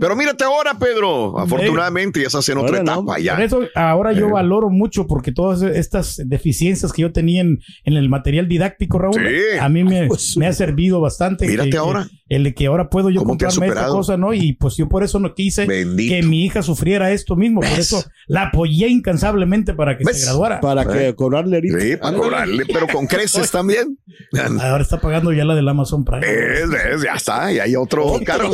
Pero 0.00 0.16
mírate 0.16 0.44
ahora, 0.44 0.74
Pedro. 0.78 1.38
Afortunadamente 1.38 2.20
ya 2.20 2.26
estás 2.26 2.48
en 2.48 2.58
otra 2.58 2.78
Ahora 2.78 2.82
no. 2.82 2.92
etapa. 3.02 3.18
Ya. 3.20 3.34
Por 3.34 3.42
eso 3.44 3.60
ahora 3.74 4.12
yo 4.12 4.28
Eh. 4.28 4.32
valoro 4.32 4.70
mucho 4.70 5.06
porque 5.06 5.32
todas 5.32 5.62
estas 5.62 6.20
deficiencias 6.26 6.92
que 6.92 7.02
yo 7.02 7.12
tenía 7.12 7.40
en, 7.40 7.58
en 7.84 7.94
el 7.94 8.08
material 8.08 8.48
didáctico, 8.48 8.98
Raúl, 8.98 9.14
Sí. 9.14 9.58
a 9.60 9.68
mí 9.68 9.84
me, 9.84 10.06
Pues, 10.06 10.36
me 10.36 10.46
ha 10.46 10.52
servido 10.52 11.00
bastante. 11.00 11.46
Mírate 11.46 11.70
que- 11.70 11.76
ahora. 11.76 12.06
El 12.34 12.44
de 12.44 12.54
que 12.54 12.66
ahora 12.66 12.88
puedo 12.90 13.10
yo 13.10 13.20
¿Cómo 13.20 13.36
te 13.36 13.46
has 13.46 13.54
comprarme 13.54 13.80
esta 13.80 13.92
cosa, 13.92 14.16
¿no? 14.16 14.34
Y 14.34 14.54
pues 14.54 14.76
yo 14.76 14.88
por 14.88 15.04
eso 15.04 15.20
no 15.20 15.34
quise 15.34 15.66
Bendito. 15.66 16.12
que 16.14 16.22
mi 16.22 16.44
hija 16.44 16.62
sufriera 16.62 17.12
esto 17.12 17.36
mismo. 17.36 17.60
Por 17.60 17.78
eso 17.78 18.04
la 18.26 18.44
apoyé 18.48 18.88
incansablemente 18.88 19.72
para 19.74 19.96
que 19.96 20.04
¿Ves? 20.04 20.20
se 20.20 20.26
graduara. 20.26 20.60
Para 20.60 20.84
que 20.84 21.14
cobrarle 21.14 21.56
ahorita. 21.56 21.80
Sí, 21.80 21.96
para 21.96 22.16
cobrarle, 22.16 22.64
pero 22.66 22.86
con 22.88 23.06
creces 23.06 23.50
también. 23.50 23.98
Ahora 24.60 24.82
está 24.82 25.00
pagando 25.00 25.32
ya 25.32 25.44
la 25.44 25.54
del 25.54 25.68
Amazon 25.68 26.04
Prime. 26.04 26.26
Es, 26.26 26.68
es, 26.94 27.02
ya 27.02 27.14
está, 27.14 27.52
y 27.52 27.58
hay 27.60 27.76
otro 27.76 28.18
caro. 28.24 28.50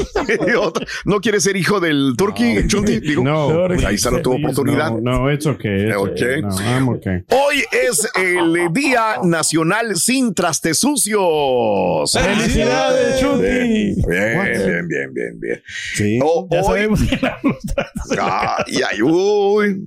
¿No 1.04 1.20
quieres 1.20 1.42
ser 1.44 1.56
hijo 1.56 1.80
del 1.80 2.14
Turkey, 2.16 2.66
Chunti? 2.66 3.00
Digo, 3.00 3.22
No, 3.24 3.64
pues 3.66 3.84
ahí 3.84 3.94
está 3.94 4.20
tu 4.20 4.32
oportunidad. 4.34 4.90
No, 4.92 5.20
no, 5.22 5.32
it's 5.32 5.46
okay. 5.46 5.86
it's 5.88 5.96
Ok. 5.96 6.10
okay. 6.10 6.42
No, 6.42 6.48
I'm 6.60 6.88
okay. 6.90 7.18
Hoy 7.30 7.62
es 7.88 8.08
el 8.14 8.72
Día 8.72 9.18
Nacional 9.24 9.96
sin 9.96 10.34
Trastes 10.34 10.78
Sucios. 10.78 12.12
¡Felicidades, 12.12 13.20
Chuti! 13.20 13.69
Bien, 13.70 14.06
bien, 14.06 14.88
bien, 14.88 15.14
bien, 15.14 15.40
bien. 15.40 15.62
Sí. 15.94 16.18
Oh, 16.22 16.46
Ya 16.50 16.60
hoy, 16.60 16.64
sabemos 16.66 17.00
que 17.02 17.16
la- 17.22 17.38
Ay, 18.66 18.80
ay, 18.90 19.02
uy. 19.02 19.84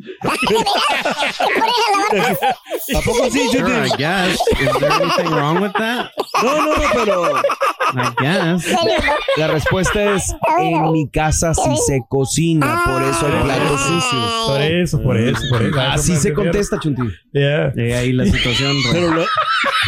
¿A 2.95 3.01
poco 3.01 3.29
sí, 3.31 3.39
Sure, 3.51 3.59
Chuti? 3.59 3.71
I 3.71 3.97
guess. 3.97 4.39
Is 4.59 4.79
there 4.79 4.91
anything 4.91 5.29
wrong 5.31 5.61
with 5.61 5.73
that? 5.73 6.11
No, 6.41 6.57
no, 6.57 6.75
no, 6.75 6.83
pero 6.93 7.41
La 9.37 9.47
respuesta 9.47 10.15
es 10.15 10.33
en 10.59 10.91
mi 10.91 11.07
casa 11.09 11.53
sí 11.53 11.69
se 11.87 12.01
cocina, 12.09 12.81
por 12.85 13.03
eso 13.03 13.25
hay 13.27 13.43
platos 13.43 13.81
sucios. 13.81 14.43
Por 14.47 14.61
eso, 14.61 15.01
por 15.03 15.17
eso, 15.17 15.41
por 15.49 15.61
eso. 15.63 15.79
Así 15.79 16.15
se 16.15 16.33
contesta, 16.33 16.79
Chunti. 16.79 17.03
Ya. 17.33 17.71
Y 17.75 17.91
ahí 17.91 18.13
la 18.13 18.25
situación. 18.25 18.75
Pero 18.91 19.07
lo, 19.11 19.25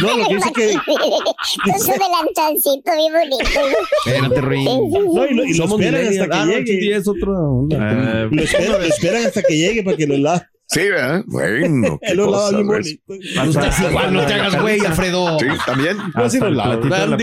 no, 0.00 0.16
lo 0.18 0.28
que 0.28 0.34
dice 0.36 0.52
que. 0.52 0.74
Con 0.84 1.80
su 1.80 1.92
delantalcito 1.92 2.92
bien 2.96 3.12
bonito. 3.12 3.60
Espérate, 4.06 4.40
Ruin. 4.40 4.64
No, 4.64 5.26
y 5.26 5.34
lo, 5.34 5.44
y 5.44 5.54
lo 5.54 5.64
esperan 5.64 6.06
hasta 6.06 6.28
que 6.28 6.36
no, 6.36 6.58
llegue. 6.58 6.96
Es 6.96 7.08
otra 7.08 7.32
onda. 7.32 8.28
Lo 8.30 8.42
esperan 8.82 9.26
hasta 9.26 9.42
que 9.42 9.56
llegue 9.56 9.82
para 9.82 9.96
que 9.96 10.06
lo 10.06 10.16
lave. 10.16 10.46
Sí, 10.68 10.80
¿verdad? 10.88 11.22
Bueno, 11.26 11.98
qué 12.02 12.10
Él 12.10 12.16
lo 12.16 12.24
lava 12.30 12.44
cosa, 12.46 12.56
bien 12.56 12.68
¿ves? 12.68 12.98
bonito. 13.06 13.34
No 13.36 13.50
estás 13.50 13.80
igual, 13.88 14.12
no 14.14 14.26
te 14.26 14.34
hagas 14.34 14.60
güey, 14.60 14.80
Alfredo. 14.84 15.38
Sí, 15.38 15.46
también. 15.64 15.96
Sí 16.28 16.40
la 16.40 16.76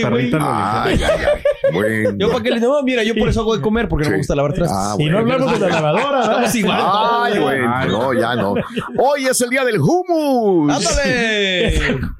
güey. 0.08 0.30
Ay, 0.34 0.40
ay, 0.40 1.02
ay. 1.02 1.72
Bueno. 1.72 2.10
Yo 2.18 2.30
para 2.30 2.42
que 2.42 2.50
le 2.50 2.60
no, 2.60 2.82
mira, 2.82 3.02
yo 3.02 3.14
por 3.14 3.28
eso 3.28 3.40
hago 3.40 3.56
de 3.56 3.62
comer, 3.62 3.88
porque 3.88 4.04
no 4.06 4.12
me 4.12 4.16
gusta 4.18 4.34
lavar 4.34 4.52
trastes. 4.54 4.76
Ah, 4.78 4.96
Y 4.98 5.06
no 5.06 5.18
hablamos 5.18 5.52
de 5.52 5.58
la 5.60 5.68
lavadora, 5.80 6.10
¿verdad? 6.20 6.30
Estamos 6.30 6.54
igual. 6.54 6.80
Ay, 6.82 7.38
bueno, 7.38 7.86
no, 7.86 8.12
ya 8.14 8.34
no. 8.34 8.54
Hoy 8.98 9.26
es 9.26 9.40
el 9.40 9.50
día 9.50 9.64
del 9.64 9.78
hummus. 9.80 10.72
¡Ándale! 10.74 11.80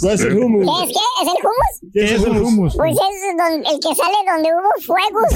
No 0.00 0.10
es 0.10 0.20
el 0.22 0.36
humo. 0.38 0.78
¿Qué 0.78 0.84
es 0.84 0.92
qué? 0.92 1.04
¿Es 1.22 1.28
el 1.28 1.44
hummus? 1.44 1.92
¿Qué 1.92 2.04
es 2.04 2.22
el 2.24 2.42
hummus? 2.42 2.76
Pues 2.76 2.92
es 2.92 3.36
donde- 3.36 3.68
el 3.68 3.80
que 3.80 3.94
sale 3.94 4.14
donde 4.26 4.48
hubo 4.54 4.70
fuegos. 4.86 5.30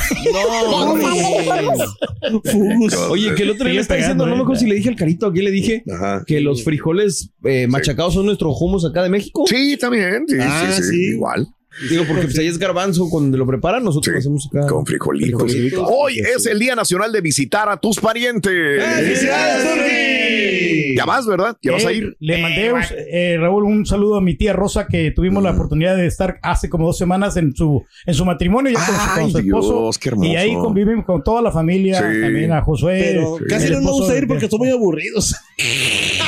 Hummus. 0.93 2.53
Fumus. 2.53 2.95
Oye, 3.11 3.35
que 3.35 3.43
el 3.43 3.51
otro 3.51 3.65
día 3.67 3.75
le 3.75 3.81
está 3.81 3.95
diciendo, 3.95 4.25
no 4.27 4.33
me 4.33 4.39
¿eh? 4.39 4.43
acuerdo 4.43 4.61
si 4.61 4.67
le 4.69 4.75
dije 4.77 4.89
al 4.91 4.97
carito, 4.97 5.32
aquí 5.33 5.43
le 5.43 5.51
dije 5.51 5.83
Ajá. 5.93 6.23
que 6.27 6.41
los 6.41 6.63
frijoles 6.65 7.31
eh, 7.45 7.67
machacados 7.67 8.15
son 8.15 8.27
nuestro 8.27 8.51
hummus 8.53 8.85
acá 8.85 9.03
de 9.03 9.09
México. 9.09 9.45
Sí, 9.49 9.77
también. 9.77 10.25
Sí, 10.29 10.37
Ah, 10.41 10.71
sí, 10.77 10.83
sí, 10.83 10.89
sí. 10.91 10.97
Igual. 11.15 11.49
Digo, 11.91 12.05
porque 12.07 12.23
pues 12.25 12.39
ahí 12.39 12.47
es 12.47 12.59
garbanzo 12.59 13.09
cuando 13.11 13.37
lo 13.39 13.47
preparan, 13.47 13.83
nosotros 13.85 14.13
Sí, 14.15 14.19
hacemos 14.19 14.49
acá. 14.53 14.67
Con 14.67 14.85
frijolitos. 14.87 15.43
Frijolitos. 15.43 15.89
Hoy 15.91 16.19
es 16.19 16.47
el 16.47 16.59
Día 16.59 16.75
Nacional 16.75 17.13
de 17.13 17.21
visitar 17.21 17.69
a 17.69 17.77
tus 17.79 17.99
parientes. 17.99 18.83
¡Felicidades! 18.85 20.95
Ya 20.97 21.05
vas, 21.07 21.27
¿verdad? 21.27 21.57
Ya 21.63 21.73
vas 21.73 21.87
a 21.87 21.91
Eh, 21.91 21.95
ir. 21.97 22.17
Le 22.21 22.43
mandé, 22.43 22.73
un- 22.73 22.81
eh, 23.13 23.37
Raúl, 23.41 23.65
un 23.65 23.87
saludo 23.87 24.17
a 24.17 24.21
mi 24.21 24.37
tía 24.37 24.53
Rosa, 24.53 24.87
que 24.87 25.11
tuvimos 25.11 25.43
la 25.43 25.53
oportunidad 25.53 25.97
de 25.97 26.07
estar 26.07 26.39
hace 26.43 26.69
como 26.69 26.87
dos 26.87 26.99
semanas 26.99 27.37
en 27.39 27.55
su, 27.55 27.83
en 28.07 28.15
su 28.15 28.25
matrimonio, 28.27 28.73
ya 28.73 28.85
con, 28.85 28.95
su- 28.95 29.01
con 29.15 29.23
Ay, 29.25 29.31
su 29.33 29.39
esposo. 29.39 29.81
Dios, 29.85 29.99
qué 29.99 30.09
hermoso. 30.11 30.29
Y 30.31 30.37
ahí 30.37 30.55
conviven 30.55 31.03
con 31.03 31.23
toda 31.25 31.41
la 31.41 31.51
familia, 31.51 31.99
Sí. 31.99 32.21
también 32.21 32.53
a 32.53 32.61
Josué. 32.63 33.01
Pero 33.15 33.39
casi 33.49 33.71
no 33.71 33.81
nos 33.81 33.93
gusta 33.93 34.17
ir 34.19 34.27
porque 34.29 34.49
son 34.49 34.59
muy 34.59 34.71
aburridos. 34.71 35.35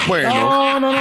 Bueno. 0.08 0.30
No, 0.34 0.80
no, 0.80 0.92
no. 0.92 0.98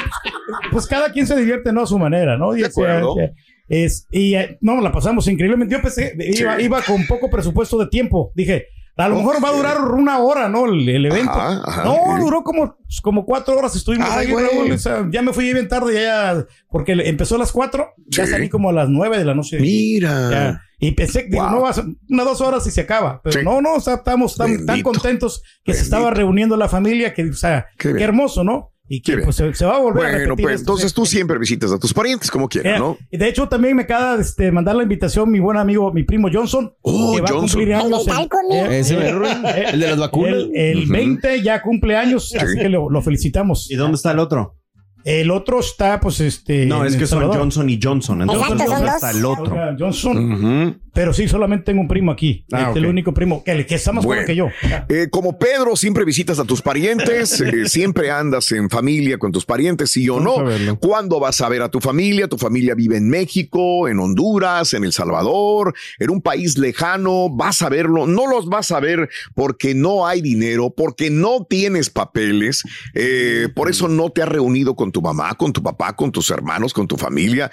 Pues 0.72 0.86
cada 0.88 1.12
quien 1.12 1.26
se 1.28 1.36
divierte, 1.38 1.72
¿no? 1.72 1.84
A 1.84 1.88
su 1.88 1.98
manera, 1.98 2.38
¿no? 2.38 2.56
Y, 2.56 2.62
De 2.62 2.68
acuerdo. 2.68 3.18
eh, 3.20 3.34
es, 3.68 4.08
y 4.12 4.36
eh, 4.36 4.58
no, 4.62 4.80
la 4.82 4.92
pasamos 4.92 5.28
increíblemente. 5.28 5.76
Yo 5.76 5.82
pensé, 5.82 6.16
iba, 6.20 6.62
iba 6.62 6.82
con 6.82 7.06
poco 7.08 7.30
presupuesto 7.30 7.78
de 7.78 7.88
tiempo. 7.88 8.32
Dije, 8.36 8.66
a 8.96 9.08
lo 9.10 9.16
mejor 9.16 9.44
va 9.44 9.50
a 9.50 9.54
durar 9.54 9.82
una 9.82 10.20
hora, 10.20 10.50
¿no? 10.50 10.68
El, 10.68 10.88
el 10.88 11.06
evento. 11.08 11.32
Ajá, 11.32 11.62
ajá. 11.66 11.84
no, 11.84 11.98
duró 12.20 12.44
como, 12.44 12.78
como 13.02 13.26
cuatro 13.26 13.58
horas. 13.58 13.76
Estuvimos 13.76 14.08
Ay, 14.12 14.28
ahí. 14.28 14.34
Raúl, 14.34 14.72
o 14.72 14.78
sea, 14.78 15.08
ya 15.10 15.24
me 15.24 15.34
fui 15.34 15.52
bien 15.52 15.68
tarde, 15.68 15.96
ya, 16.04 16.46
porque 16.70 16.92
empezó 16.92 17.36
a 17.36 17.40
las 17.40 17.52
cuatro. 17.52 17.94
Ya 18.06 18.28
salí 18.28 18.50
como 18.50 18.70
a 18.70 18.74
las 18.74 18.90
nueve 18.90 19.18
de 19.18 19.26
la 19.26 19.34
noche. 19.34 19.60
Mira. 19.60 20.30
Ya. 20.30 20.62
Y 20.80 20.92
pensé 20.92 21.24
digo, 21.24 21.42
Wow. 21.44 21.52
no 21.52 21.62
va 21.62 21.70
a 21.70 21.74
ser 21.74 21.86
unas 22.10 22.26
dos 22.26 22.42
horas 22.42 22.68
y 22.68 22.72
se 22.72 22.82
acaba. 22.82 23.22
Pero 23.24 23.40
Sí. 23.40 23.46
no, 23.46 23.62
no, 23.62 23.76
o 23.76 23.80
sea, 23.80 23.96
estamos 23.96 24.36
tan, 24.36 24.66
tan 24.66 24.82
contentos 24.82 25.42
que 25.64 25.74
se 25.74 25.82
estaba 25.82 26.12
reuniendo 26.12 26.56
la 26.58 26.68
familia, 26.70 27.14
que, 27.14 27.30
o 27.30 27.34
sea, 27.34 27.68
Qué 27.80 27.90
hermoso, 28.04 28.44
¿no? 28.44 28.73
Y 28.96 29.02
que 29.02 29.18
pues 29.20 29.36
se, 29.36 29.54
se 29.56 29.66
va 29.66 29.78
a 29.78 29.80
volver 29.80 30.06
a 30.06 30.10
Bueno, 30.10 30.18
repetir 30.26 30.44
pues 30.46 30.56
esto. 30.56 30.72
entonces 30.74 30.94
tú 30.94 31.06
siempre 31.06 31.40
visitas 31.40 31.72
a 31.72 31.80
tus 31.80 31.94
parientes 31.94 32.30
como 32.30 32.48
quieras, 32.48 32.76
Eh, 32.76 32.80
¿no? 32.80 32.98
y 33.10 33.18
de 33.18 33.28
hecho, 33.28 33.48
también 33.50 33.76
me 33.76 33.84
acaba 33.84 34.18
de 34.18 34.22
este, 34.22 34.52
mandar 34.52 34.76
la 34.76 34.84
invitación 34.84 35.32
mi 35.32 35.40
buen 35.40 35.58
amigo, 35.58 35.92
mi 35.92 36.04
primo 36.04 36.28
Johnson, 36.32 36.74
Oh, 36.82 37.16
que 37.16 37.22
va 37.22 37.28
Johnson. 37.30 37.46
a 37.46 37.64
cumplir 37.64 37.74
años. 37.76 38.06
El. 38.52 38.72
Ese 38.74 38.98
mero, 38.98 39.24
el 39.26 39.80
de 39.80 39.88
las 39.88 39.98
vacunas. 40.00 40.34
El, 40.34 40.52
el 40.54 40.86
20 40.88 41.42
ya 41.42 41.62
cumple 41.62 41.96
años, 41.98 42.34
así 42.36 42.56
que 42.58 42.70
lo, 42.70 42.90
lo 42.90 43.02
felicitamos. 43.02 43.70
¿Y 43.72 43.76
dónde 43.76 43.96
está 43.96 44.12
el 44.12 44.20
otro? 44.20 44.58
El 45.06 45.32
otro 45.32 45.60
está, 45.60 46.00
pues, 46.00 46.20
este. 46.22 46.66
No, 46.66 46.86
es 46.86 46.96
que 46.96 47.08
son. 47.08 47.24
Johnson 47.30 47.70
y 47.70 47.80
Johnson. 47.82 48.22
Entonces, 48.22 48.44
Exacto, 48.52 48.64
son 48.64 48.74
¿dónde 48.76 48.86
dos. 48.92 48.96
está 48.96 49.12
el 49.12 49.26
otro? 49.26 49.58
Johnson, 49.80 50.34
Ujú. 50.34 50.76
Pero 50.94 51.14
sí, 51.14 51.28
solamente 51.28 51.66
tengo 51.66 51.82
un 51.82 51.88
primo 51.88 52.12
aquí. 52.12 52.46
Ah, 52.52 52.66
Este, 52.68 52.80
El 52.80 52.86
único 52.86 53.14
primo, 53.14 53.44
que, 53.44 53.66
que 53.66 53.76
está 53.76 53.92
más 53.92 54.06
Bueno. 54.06 54.26
que 54.26 54.36
yo. 54.36 54.48
Eh, 54.90 55.08
como 55.10 55.38
Pedro, 55.40 55.76
siempre 55.76 56.06
visitas 56.06 56.40
a 56.40 56.46
tus 56.46 56.62
parientes, 56.62 57.42
eh, 57.42 57.68
siempre 57.68 58.12
andas 58.12 58.52
en 58.52 58.70
familia 58.70 59.18
con 59.18 59.32
tus 59.32 59.46
parientes, 59.46 59.92
sí 59.92 60.08
o 60.10 60.20
no. 60.20 60.36
¿Cuándo 60.80 61.20
vas 61.20 61.42
a 61.42 61.50
ver 61.50 61.62
a 61.62 61.70
tu 61.70 61.80
familia? 61.80 62.28
Tu 62.28 62.38
familia 62.38 62.76
vive 62.76 62.98
en 62.98 63.10
México, 63.10 63.88
en 63.88 64.00
Honduras, 64.00 64.74
en 64.74 64.84
El 64.84 64.94
Salvador, 64.94 65.74
en 66.00 66.10
un 66.12 66.22
país 66.22 66.58
lejano. 66.58 67.30
Vas 67.30 67.62
a 67.62 67.70
verlo. 67.70 68.06
No 68.08 68.28
los 68.28 68.48
vas 68.48 68.72
a 68.72 68.80
ver 68.80 69.10
porque 69.34 69.74
no 69.74 70.06
hay 70.08 70.22
dinero, 70.22 70.74
porque 70.76 71.10
no 71.10 71.46
tienes 71.50 71.90
papeles. 71.90 72.64
eh, 72.94 73.48
por 73.56 73.70
eso 73.70 73.88
no 73.88 74.10
te 74.12 74.22
has 74.22 74.30
reunido 74.30 74.76
con 74.76 74.92
tu 74.92 75.02
mamá, 75.02 75.34
con 75.36 75.52
tu 75.54 75.62
papá, 75.64 75.96
con 75.96 76.12
tus 76.12 76.30
hermanos, 76.30 76.74
con 76.74 76.88
tu 76.88 76.98
familia. 76.98 77.50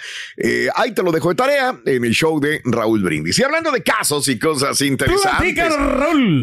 Ahí 0.75 0.93
te 0.93 1.03
lo 1.03 1.11
dejo 1.11 1.29
de 1.29 1.35
tarea 1.35 1.79
en 1.85 2.05
el 2.05 2.13
show 2.13 2.39
de 2.39 2.61
Raúl 2.65 3.03
Brindis. 3.03 3.30
Y 3.37 3.43
hablando 3.43 3.71
de 3.71 3.81
casos 3.81 4.27
y 4.27 4.37
cosas 4.37 4.81
interesantes. 4.81 5.55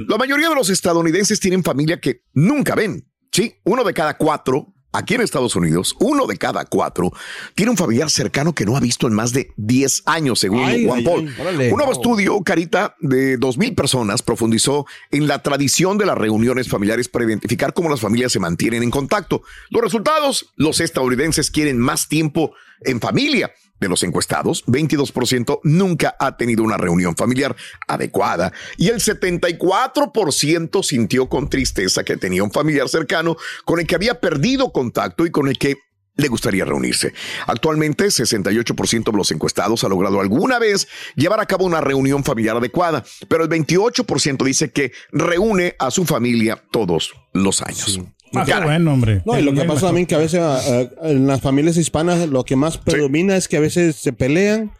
La 0.09 0.17
mayoría 0.17 0.49
de 0.49 0.55
los 0.55 0.71
estadounidenses 0.71 1.41
tienen 1.41 1.63
familia 1.63 2.01
que 2.01 2.23
nunca 2.33 2.75
ven. 2.75 3.07
Sí, 3.33 3.55
uno 3.65 3.85
de 3.85 3.93
cada 3.93 4.17
cuatro, 4.17 4.73
aquí 4.93 5.15
en 5.15 5.21
Estados 5.21 5.55
Unidos, 5.55 5.95
uno 6.01 6.27
de 6.27 6.39
cada 6.39 6.65
cuatro 6.65 7.13
tiene 7.55 7.71
un 7.71 7.77
familiar 7.77 8.09
cercano 8.11 8.55
que 8.55 8.65
no 8.65 8.77
ha 8.77 8.81
visto 8.81 9.07
en 9.07 9.13
más 9.13 9.33
de 9.33 9.53
10 9.57 10.05
años, 10.07 10.39
según 10.41 10.65
Ay, 10.65 10.87
Juan 10.87 10.99
ay, 11.01 11.05
Paul. 11.05 11.35
ay, 11.61 11.71
un 11.71 11.77
nuevo 11.77 11.93
estudio, 11.93 12.41
Carita, 12.43 12.97
de 13.01 13.39
2.000 13.39 13.75
personas 13.75 14.23
profundizó 14.23 14.87
en 15.11 15.29
la 15.29 15.43
tradición 15.43 15.99
de 15.99 16.07
las 16.07 16.17
reuniones 16.17 16.69
familiares 16.69 17.09
para 17.09 17.27
identificar 17.27 17.75
cómo 17.75 17.91
las 17.91 18.01
familias 18.01 18.33
se 18.33 18.41
mantienen 18.41 18.83
en 18.83 18.91
contacto. 18.91 19.43
Los 19.71 19.83
resultados, 19.83 20.53
los 20.57 20.81
estadounidenses 20.81 21.51
quieren 21.51 21.79
más 21.79 22.09
tiempo 22.09 22.55
en 22.81 23.01
familia. 23.01 23.53
De 23.81 23.89
los 23.89 24.03
encuestados, 24.03 24.65
22% 24.67 25.61
nunca 25.63 26.17
ha 26.19 26.37
tenido 26.37 26.65
una 26.65 26.77
reunión 26.77 27.15
familiar 27.17 27.55
adecuada 27.87 28.53
y 28.77 28.89
el 28.89 28.97
74% 28.97 30.83
sintió 30.83 31.29
con 31.29 31.49
tristeza 31.49 32.03
que 32.03 32.17
tenía 32.17 32.43
un 32.43 32.51
familiar 32.51 32.89
cercano 32.89 33.37
con 33.65 33.79
el 33.79 33.87
que 33.87 33.95
había 33.95 34.21
perdido 34.21 34.73
contacto 34.73 35.27
y 35.27 35.31
con 35.31 35.49
el 35.49 35.59
que 35.59 35.77
le 36.19 36.29
gustaría 36.29 36.65
reunirse. 36.65 37.15
Actualmente, 37.47 38.07
68% 38.07 39.11
de 39.11 39.17
los 39.17 39.31
encuestados 39.31 39.85
ha 39.85 39.89
logrado 39.89 40.21
alguna 40.21 40.59
vez 40.59 40.89
llevar 41.15 41.41
a 41.41 41.47
cabo 41.47 41.65
una 41.65 41.81
reunión 41.81 42.25
familiar 42.25 42.57
adecuada, 42.57 43.05
pero 43.29 43.45
el 43.45 43.49
28% 43.49 44.45
dice 44.45 44.71
que 44.73 44.93
reúne 45.13 45.77
a 45.79 45.91
su 45.91 46.05
familia 46.05 46.63
todos 46.71 47.15
los 47.33 47.63
años. 47.63 48.01
Ah, 48.35 48.45
qué 48.45 48.55
bueno, 48.63 48.93
hombre. 48.93 49.23
No, 49.25 49.39
y 49.39 49.43
lo 49.43 49.53
que 49.53 49.65
pasa 49.65 49.87
también 49.87 50.07
que 50.07 50.15
a 50.15 50.19
veces 50.19 50.41
ah, 50.41 50.61
ah, 50.61 51.09
en 51.09 51.27
las 51.27 51.41
familias 51.41 51.77
hispanas 51.77 52.29
lo 52.29 52.45
que 52.45 52.57
más 52.57 52.79
predomina 52.79 53.37
es 53.37 53.49
que 53.49 53.57
a 53.57 53.61
veces 53.61 53.97
se 53.97 54.13
pelean. 54.13 54.73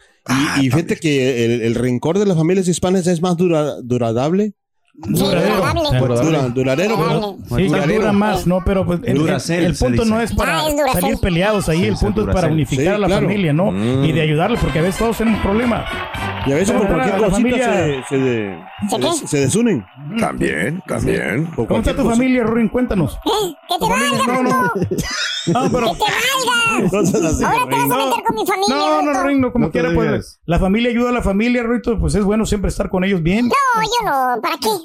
Y, 0.59 0.67
y 0.67 0.71
fíjate 0.71 0.97
que 0.97 1.45
el, 1.45 1.63
el 1.63 1.75
rencor 1.75 2.19
de 2.19 2.27
las 2.27 2.37
familias 2.37 2.69
hispanas 2.69 3.07
es 3.07 3.23
más 3.23 3.37
dura, 3.37 3.81
duradable. 3.83 4.53
Duradero. 5.01 6.51
Duradero. 6.53 7.37
Sí, 7.49 7.55
que 7.57 7.65
Duradero. 7.69 8.01
dura 8.01 8.13
más, 8.13 8.47
¿no? 8.47 8.59
Pero 8.65 8.85
pues, 8.85 9.01
el, 9.05 9.17
el- 9.29 9.65
el 9.65 9.75
punto 9.77 10.05
no 10.05 10.21
es 10.21 10.35
para 10.35 10.59
Ah, 10.59 10.69
salir 10.93 11.19
peleados 11.19 11.69
ahí, 11.69 11.85
el 11.85 11.95
punto 11.97 12.23
es 12.23 12.29
es 12.29 12.35
para 12.35 12.49
unificar 12.49 12.85
Sí, 12.85 12.89
a 12.89 12.99
la 12.99 13.07
claro. 13.07 13.27
familia, 13.27 13.53
¿no? 13.53 13.71
Mm. 13.71 14.05
Y 14.05 14.13
de 14.13 14.21
ayudarle, 14.23 14.59
porque 14.61 14.81
a 14.81 14.83
veces 14.83 14.99
todos 14.99 15.17
tenemos 15.19 15.41
problemas. 15.41 15.85
Y 16.47 16.53
a 16.53 16.55
veces 16.57 16.75
por 16.77 16.87
cualquier 16.89 17.17
cosita 17.17 17.31
familia- 17.31 17.73
se, 17.73 18.05
se, 18.09 18.19
de- 18.19 18.59
¿Se 18.83 18.89
se 18.89 18.97
qué? 19.01 19.07
des- 19.07 19.31
se 19.31 19.39
desunen. 19.41 19.87
También, 20.19 20.83
también. 20.87 21.47
¿Cómo 21.55 21.77
está 21.79 21.93
tu 21.95 22.03
cosa. 22.03 22.17
familia, 22.17 22.43
Ruin? 22.45 22.69
Cuéntanos. 22.69 23.15
¿Eh? 23.25 23.55
¡Que 23.69 23.79
te 23.79 23.91
valga, 23.91 24.27
No, 24.27 24.43
no. 24.43 24.51
No, 25.47 25.73
pero... 25.73 25.93
¡Que 25.93 25.99
te 25.99 26.05
valga! 26.83 27.29
Así. 27.29 27.45
Ahora 27.45 27.65
te 27.69 27.77
vas 27.77 27.91
a 27.91 27.97
meter 28.07 28.25
con 28.25 28.35
mi 28.37 28.47
familia, 28.47 28.75
No, 28.77 29.03
no, 29.03 29.09
Ruto. 29.11 29.23
Ruin, 29.23 29.41
no, 29.41 29.53
como 29.53 29.67
No 29.67 29.71
quiera, 29.73 29.91
pues 29.95 30.41
la 30.45 30.59
familia 30.59 30.91
ayuda 30.91 31.11
a 31.11 31.13
la 31.13 31.23
familia, 31.23 31.63
Ruito, 31.63 31.99
pues 31.99 32.15
es 32.15 32.25
bueno 32.25 32.45
siempre 32.47 32.69
estar 32.69 32.89
con 32.91 33.05
ellos 33.05 33.23
bien. 33.23 33.47
No, 33.49 33.55
yo 33.83 34.11
no. 34.11 34.43
¿Para 34.43 34.57
qué? 34.59 34.69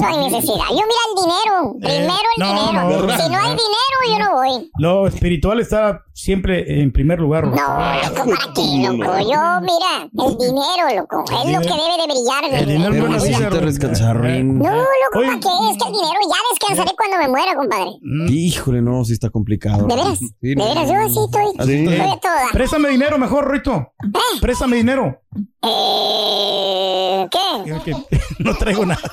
No 0.00 0.06
hay 0.06 0.30
necesidad. 0.30 0.64
Yo 0.70 0.74
mira 0.74 1.02
el 1.08 1.14
dinero. 1.22 1.74
Primero 1.80 2.28
el 2.36 2.40
no, 2.42 2.46
dinero. 2.48 3.06
no, 3.06 3.22
si 3.22 3.28
no 3.30 3.38
hay 3.38 3.50
dinero, 3.50 3.96
yo 4.08 4.18
no 4.18 4.34
voy. 4.34 4.70
Lo 4.78 5.06
espiritual 5.06 5.60
está 5.60 6.02
siempre 6.12 6.80
en 6.82 6.92
primer 6.92 7.18
lugar, 7.20 7.44
Ruito. 7.44 7.62
No, 7.62 7.68
loco, 8.02 8.30
¿para 8.30 8.52
qué, 8.54 8.62
loco? 8.88 9.18
Yo, 9.18 9.60
mira, 9.60 10.08
el 10.26 10.38
dinero, 10.38 11.00
loco. 11.00 11.24
Es 11.24 11.52
lo 11.52 11.60
que 11.60 11.68
debe 11.68 11.96
de 11.98 12.06
brillar. 12.06 12.44
El 12.50 12.66
dinero 12.66 12.94
no 12.94 13.18
Ruin. 13.18 13.64
descansar, 13.66 14.16
Ruin. 14.16 14.58
No, 14.58 14.70
loco, 14.70 15.18
Oye. 15.18 15.26
¿para 15.28 15.40
qué? 15.40 15.48
Es 15.70 15.76
que 15.82 15.88
el 15.88 15.92
dinero 15.92 16.18
ya 16.28 16.36
descansaré 16.52 16.96
cuando 16.96 17.16
me 17.18 17.28
muera, 17.28 17.54
compadre. 17.54 17.90
Híjole, 18.30 18.82
no, 18.82 19.04
sí 19.04 19.12
está 19.12 19.30
complicado. 19.30 19.86
¿De 19.86 19.94
veras? 19.94 20.18
Sí, 20.18 20.28
¿De 20.40 20.54
veras? 20.54 20.88
Yo 20.88 21.08
sí 21.08 21.20
estoy, 21.24 21.44
Así 21.58 21.74
estoy 21.74 21.94
está. 21.94 22.04
de 22.06 22.20
toda. 22.20 22.48
Préstame 22.52 22.88
dinero 22.90 23.18
mejor, 23.18 23.44
Ruito. 23.48 23.92
Préstame 24.40 24.76
dinero. 24.76 25.20
Eh, 25.62 27.28
¿Qué? 27.30 27.94
No 28.40 28.54
traigo 28.54 28.86
nada. 28.86 29.02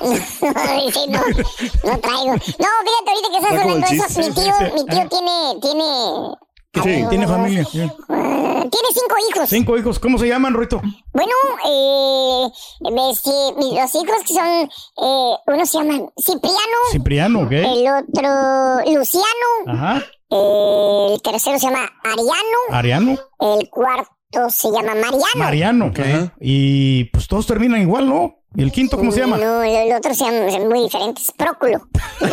Sí, 0.92 1.00
no, 1.08 1.20
no 1.20 1.98
traigo. 2.00 2.32
No, 2.32 2.36
fíjate, 2.36 3.10
ahorita 3.10 3.28
que 3.30 3.36
estás 3.36 3.52
hablando 3.52 3.86
de 3.86 3.96
eso, 3.96 4.20
mi 4.20 4.34
tío, 4.34 4.74
mi 4.74 4.84
tío 4.86 5.08
tiene, 5.08 5.60
tiene 5.60 6.34
Sí. 6.74 7.04
Tiene 7.08 7.26
familia. 7.26 7.64
sí. 7.64 7.80
Eh, 7.80 7.88
tiene 8.08 8.88
cinco 8.92 9.16
hijos. 9.30 9.48
Cinco 9.48 9.78
hijos. 9.78 9.98
¿Cómo 9.98 10.18
se 10.18 10.28
llaman, 10.28 10.54
Ruito? 10.54 10.80
Bueno, 11.12 11.32
eh, 11.66 12.46
este, 13.10 13.30
los 13.30 13.94
hijos 13.94 14.22
que 14.26 14.34
son, 14.34 14.46
eh, 14.46 15.36
uno 15.46 15.66
se 15.66 15.78
llama 15.78 16.08
Cipriano, 16.20 16.78
Cipriano, 16.92 17.40
¿ok? 17.40 17.52
el 17.52 17.86
otro 17.88 18.92
Luciano, 18.98 19.26
Ajá. 19.66 20.02
el 20.30 21.20
tercero 21.22 21.58
se 21.58 21.66
llama 21.66 21.90
Ariano, 22.04 22.58
Ariano. 22.70 23.18
el 23.40 23.68
cuarto 23.70 24.50
se 24.50 24.68
llama 24.70 24.94
Mariano. 24.94 25.20
Mariano. 25.36 25.92
Y 26.40 27.04
pues 27.04 27.26
todos 27.26 27.46
terminan 27.46 27.80
igual, 27.80 28.08
¿no? 28.08 28.37
¿Y 28.58 28.62
el 28.64 28.72
quinto 28.72 28.96
cómo 28.96 29.12
se 29.12 29.20
llama? 29.20 29.36
No, 29.36 29.62
el, 29.62 29.72
el 29.72 29.96
otro 29.96 30.12
se 30.12 30.24
llama 30.24 30.48
es 30.48 30.58
muy 30.64 30.80
diferente, 30.80 31.22
es 31.22 31.30
Próculo. 31.30 31.86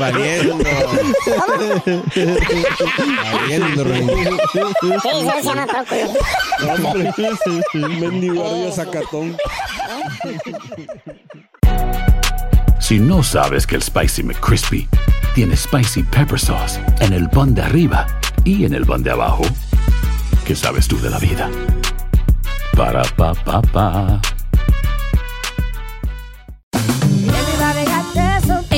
Valiendo. 0.00 0.64
Valiendo, 3.32 3.82
Rey. 3.82 4.06
Sí, 4.52 4.60
solo 5.02 5.34
se 5.34 5.42
llama 5.42 5.66
Próculo. 5.66 6.12
Mendigo 7.98 8.70
sacatón. 8.70 9.36
Si 12.78 13.00
no 13.00 13.24
sabes 13.24 13.66
que 13.66 13.74
el 13.74 13.82
Spicy 13.82 14.22
McCrispy 14.22 14.88
tiene 15.34 15.56
Spicy 15.56 16.04
Pepper 16.04 16.38
Sauce 16.38 16.80
en 17.00 17.12
el 17.12 17.28
pan 17.28 17.56
de 17.56 17.62
arriba 17.62 18.06
y 18.44 18.64
en 18.66 18.74
el 18.74 18.86
pan 18.86 19.02
de 19.02 19.10
abajo, 19.10 19.42
¿qué 20.44 20.54
sabes 20.54 20.86
tú 20.86 20.96
de 21.00 21.10
la 21.10 21.18
vida? 21.18 21.50
Para, 22.76 23.02
pa, 23.16 23.34
pa, 23.34 23.60
pa. 23.60 24.20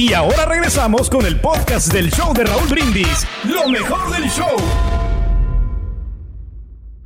Y 0.00 0.14
ahora 0.14 0.46
regresamos 0.46 1.10
con 1.10 1.26
el 1.26 1.38
podcast 1.38 1.92
del 1.92 2.10
show 2.10 2.32
de 2.32 2.44
Raúl 2.44 2.66
Brindis. 2.68 3.26
Lo 3.44 3.68
mejor 3.68 4.10
del 4.10 4.30
show. 4.30 4.56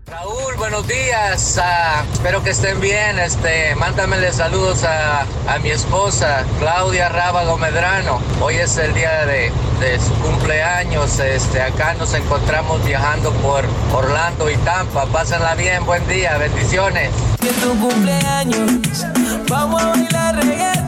Raúl, 0.06 0.54
buenos 0.56 0.86
días. 0.86 1.58
ah, 1.60 2.04
espero 2.12 2.44
que 2.44 2.50
estén 2.50 2.80
bien. 2.80 3.18
Este, 3.18 3.74
mándamele 3.74 4.32
saludos 4.32 4.84
a, 4.84 5.22
a 5.22 5.58
mi 5.58 5.70
esposa, 5.70 6.44
Claudia 6.60 7.08
Rábago 7.08 7.58
Medrano. 7.58 8.20
Hoy 8.40 8.58
es 8.58 8.76
el 8.76 8.94
día 8.94 9.26
de, 9.26 9.50
de 9.80 9.98
su 9.98 10.14
cumpleaños. 10.22 11.18
Este, 11.18 11.62
acá 11.62 11.94
nos 11.94 12.14
encontramos 12.14 12.84
viajando 12.84 13.32
por 13.32 13.64
Orlando 13.92 14.48
y 14.48 14.56
Tampa. 14.58 15.06
Pásenla 15.06 15.56
bien, 15.56 15.84
buen 15.84 16.06
día, 16.06 16.38
bendiciones. 16.38 17.10
Que 17.40 17.48
tu 17.54 17.76
cumpleaños, 17.76 19.04
vamos 19.48 19.82
a 19.82 19.88
bailar 19.88 20.36
reggaetón. 20.36 20.83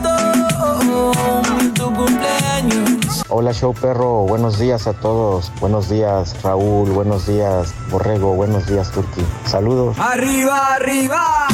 Tu 1.73 1.83
cumpleaños. 1.93 3.23
Hola 3.29 3.53
show 3.53 3.73
perro, 3.73 4.23
buenos 4.23 4.59
días 4.59 4.87
a 4.87 4.93
todos. 4.93 5.51
Buenos 5.59 5.89
días 5.89 6.41
Raúl, 6.43 6.89
buenos 6.89 7.25
días 7.27 7.73
Borrego, 7.89 8.33
buenos 8.35 8.67
días 8.67 8.91
Turki. 8.91 9.21
Saludos. 9.45 9.97
Arriba, 9.99 10.75
arriba. 10.75 11.47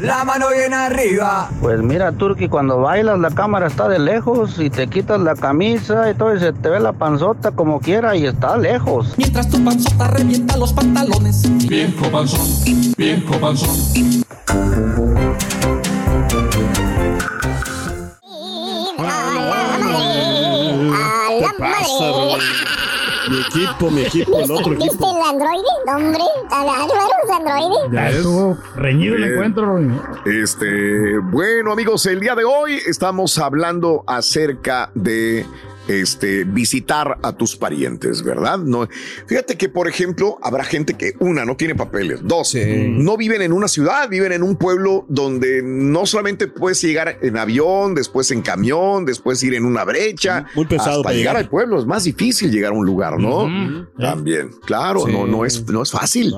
La 0.00 0.24
mano 0.24 0.46
bien 0.56 0.72
arriba. 0.72 1.50
Pues 1.60 1.82
mira, 1.82 2.12
Turki, 2.12 2.48
cuando 2.48 2.80
bailas 2.80 3.18
la 3.18 3.30
cámara 3.30 3.66
está 3.66 3.86
de 3.88 3.98
lejos 3.98 4.58
y 4.58 4.70
te 4.70 4.86
quitas 4.86 5.20
la 5.20 5.34
camisa 5.34 6.10
y 6.10 6.14
todo 6.14 6.34
y 6.34 6.40
se 6.40 6.52
te 6.54 6.70
ve 6.70 6.80
la 6.80 6.92
panzota 6.92 7.50
como 7.50 7.80
quiera 7.80 8.16
y 8.16 8.24
está 8.26 8.56
lejos. 8.56 9.12
Mientras 9.18 9.50
tu 9.50 9.62
panzota 9.62 10.08
revienta 10.08 10.56
los 10.56 10.72
pantalones. 10.72 11.42
Viejo 11.68 12.10
panzón, 12.10 12.46
viejo 12.96 13.34
panzón. 13.38 14.24
Raúl? 22.00 22.40
Mi 23.28 23.40
equipo, 23.40 23.90
mi 23.90 24.02
equipo, 24.02 24.40
el 24.40 24.50
otro 24.50 24.70
¿Viste 24.70 24.86
equipo. 24.86 25.16
el 25.16 25.22
androide? 25.22 25.62
No, 25.86 25.96
hombre, 25.96 26.22
ese 27.22 27.32
androide. 27.32 27.92
Ya 27.92 28.10
estuvo 28.10 28.58
reñido 28.76 29.16
el 29.16 29.24
encuentro. 29.24 29.78
Este, 30.24 31.18
bueno, 31.18 31.72
amigos, 31.72 32.06
el 32.06 32.18
día 32.18 32.34
de 32.34 32.44
hoy 32.44 32.80
estamos 32.86 33.38
hablando 33.38 34.04
acerca 34.06 34.90
de 34.94 35.46
este 35.90 36.44
visitar 36.44 37.18
a 37.22 37.32
tus 37.36 37.56
parientes, 37.56 38.22
¿verdad? 38.22 38.58
No, 38.58 38.88
fíjate 39.26 39.56
que, 39.56 39.68
por 39.68 39.88
ejemplo, 39.88 40.38
habrá 40.42 40.64
gente 40.64 40.94
que 40.94 41.14
una 41.18 41.44
no 41.44 41.56
tiene 41.56 41.74
papeles, 41.74 42.20
dos 42.22 42.54
no 42.54 43.16
viven 43.16 43.42
en 43.42 43.52
una 43.52 43.66
ciudad, 43.68 44.08
viven 44.08 44.32
en 44.32 44.42
un 44.42 44.56
pueblo 44.56 45.06
donde 45.08 45.62
no 45.64 46.06
solamente 46.06 46.46
puedes 46.46 46.80
llegar 46.82 47.18
en 47.22 47.36
avión, 47.36 47.94
después 47.94 48.30
en 48.30 48.42
camión, 48.42 49.04
después 49.04 49.42
ir 49.42 49.54
en 49.54 49.64
una 49.64 49.84
brecha, 49.84 50.46
Muy 50.54 50.66
pesado 50.66 50.90
hasta 50.90 51.02
para 51.04 51.14
llegar 51.16 51.32
llegar. 51.34 51.44
al 51.44 51.48
pueblo 51.50 51.78
es 51.78 51.86
más 51.86 52.04
difícil 52.04 52.50
llegar 52.50 52.72
a 52.72 52.76
un 52.76 52.84
lugar, 52.86 53.18
¿no? 53.18 53.48
También, 53.98 54.50
claro, 54.66 55.04
Sí. 55.06 55.12
no, 55.12 55.26
no 55.26 55.44
es, 55.44 55.66
no 55.68 55.82
es 55.82 55.90
fácil. 55.90 56.34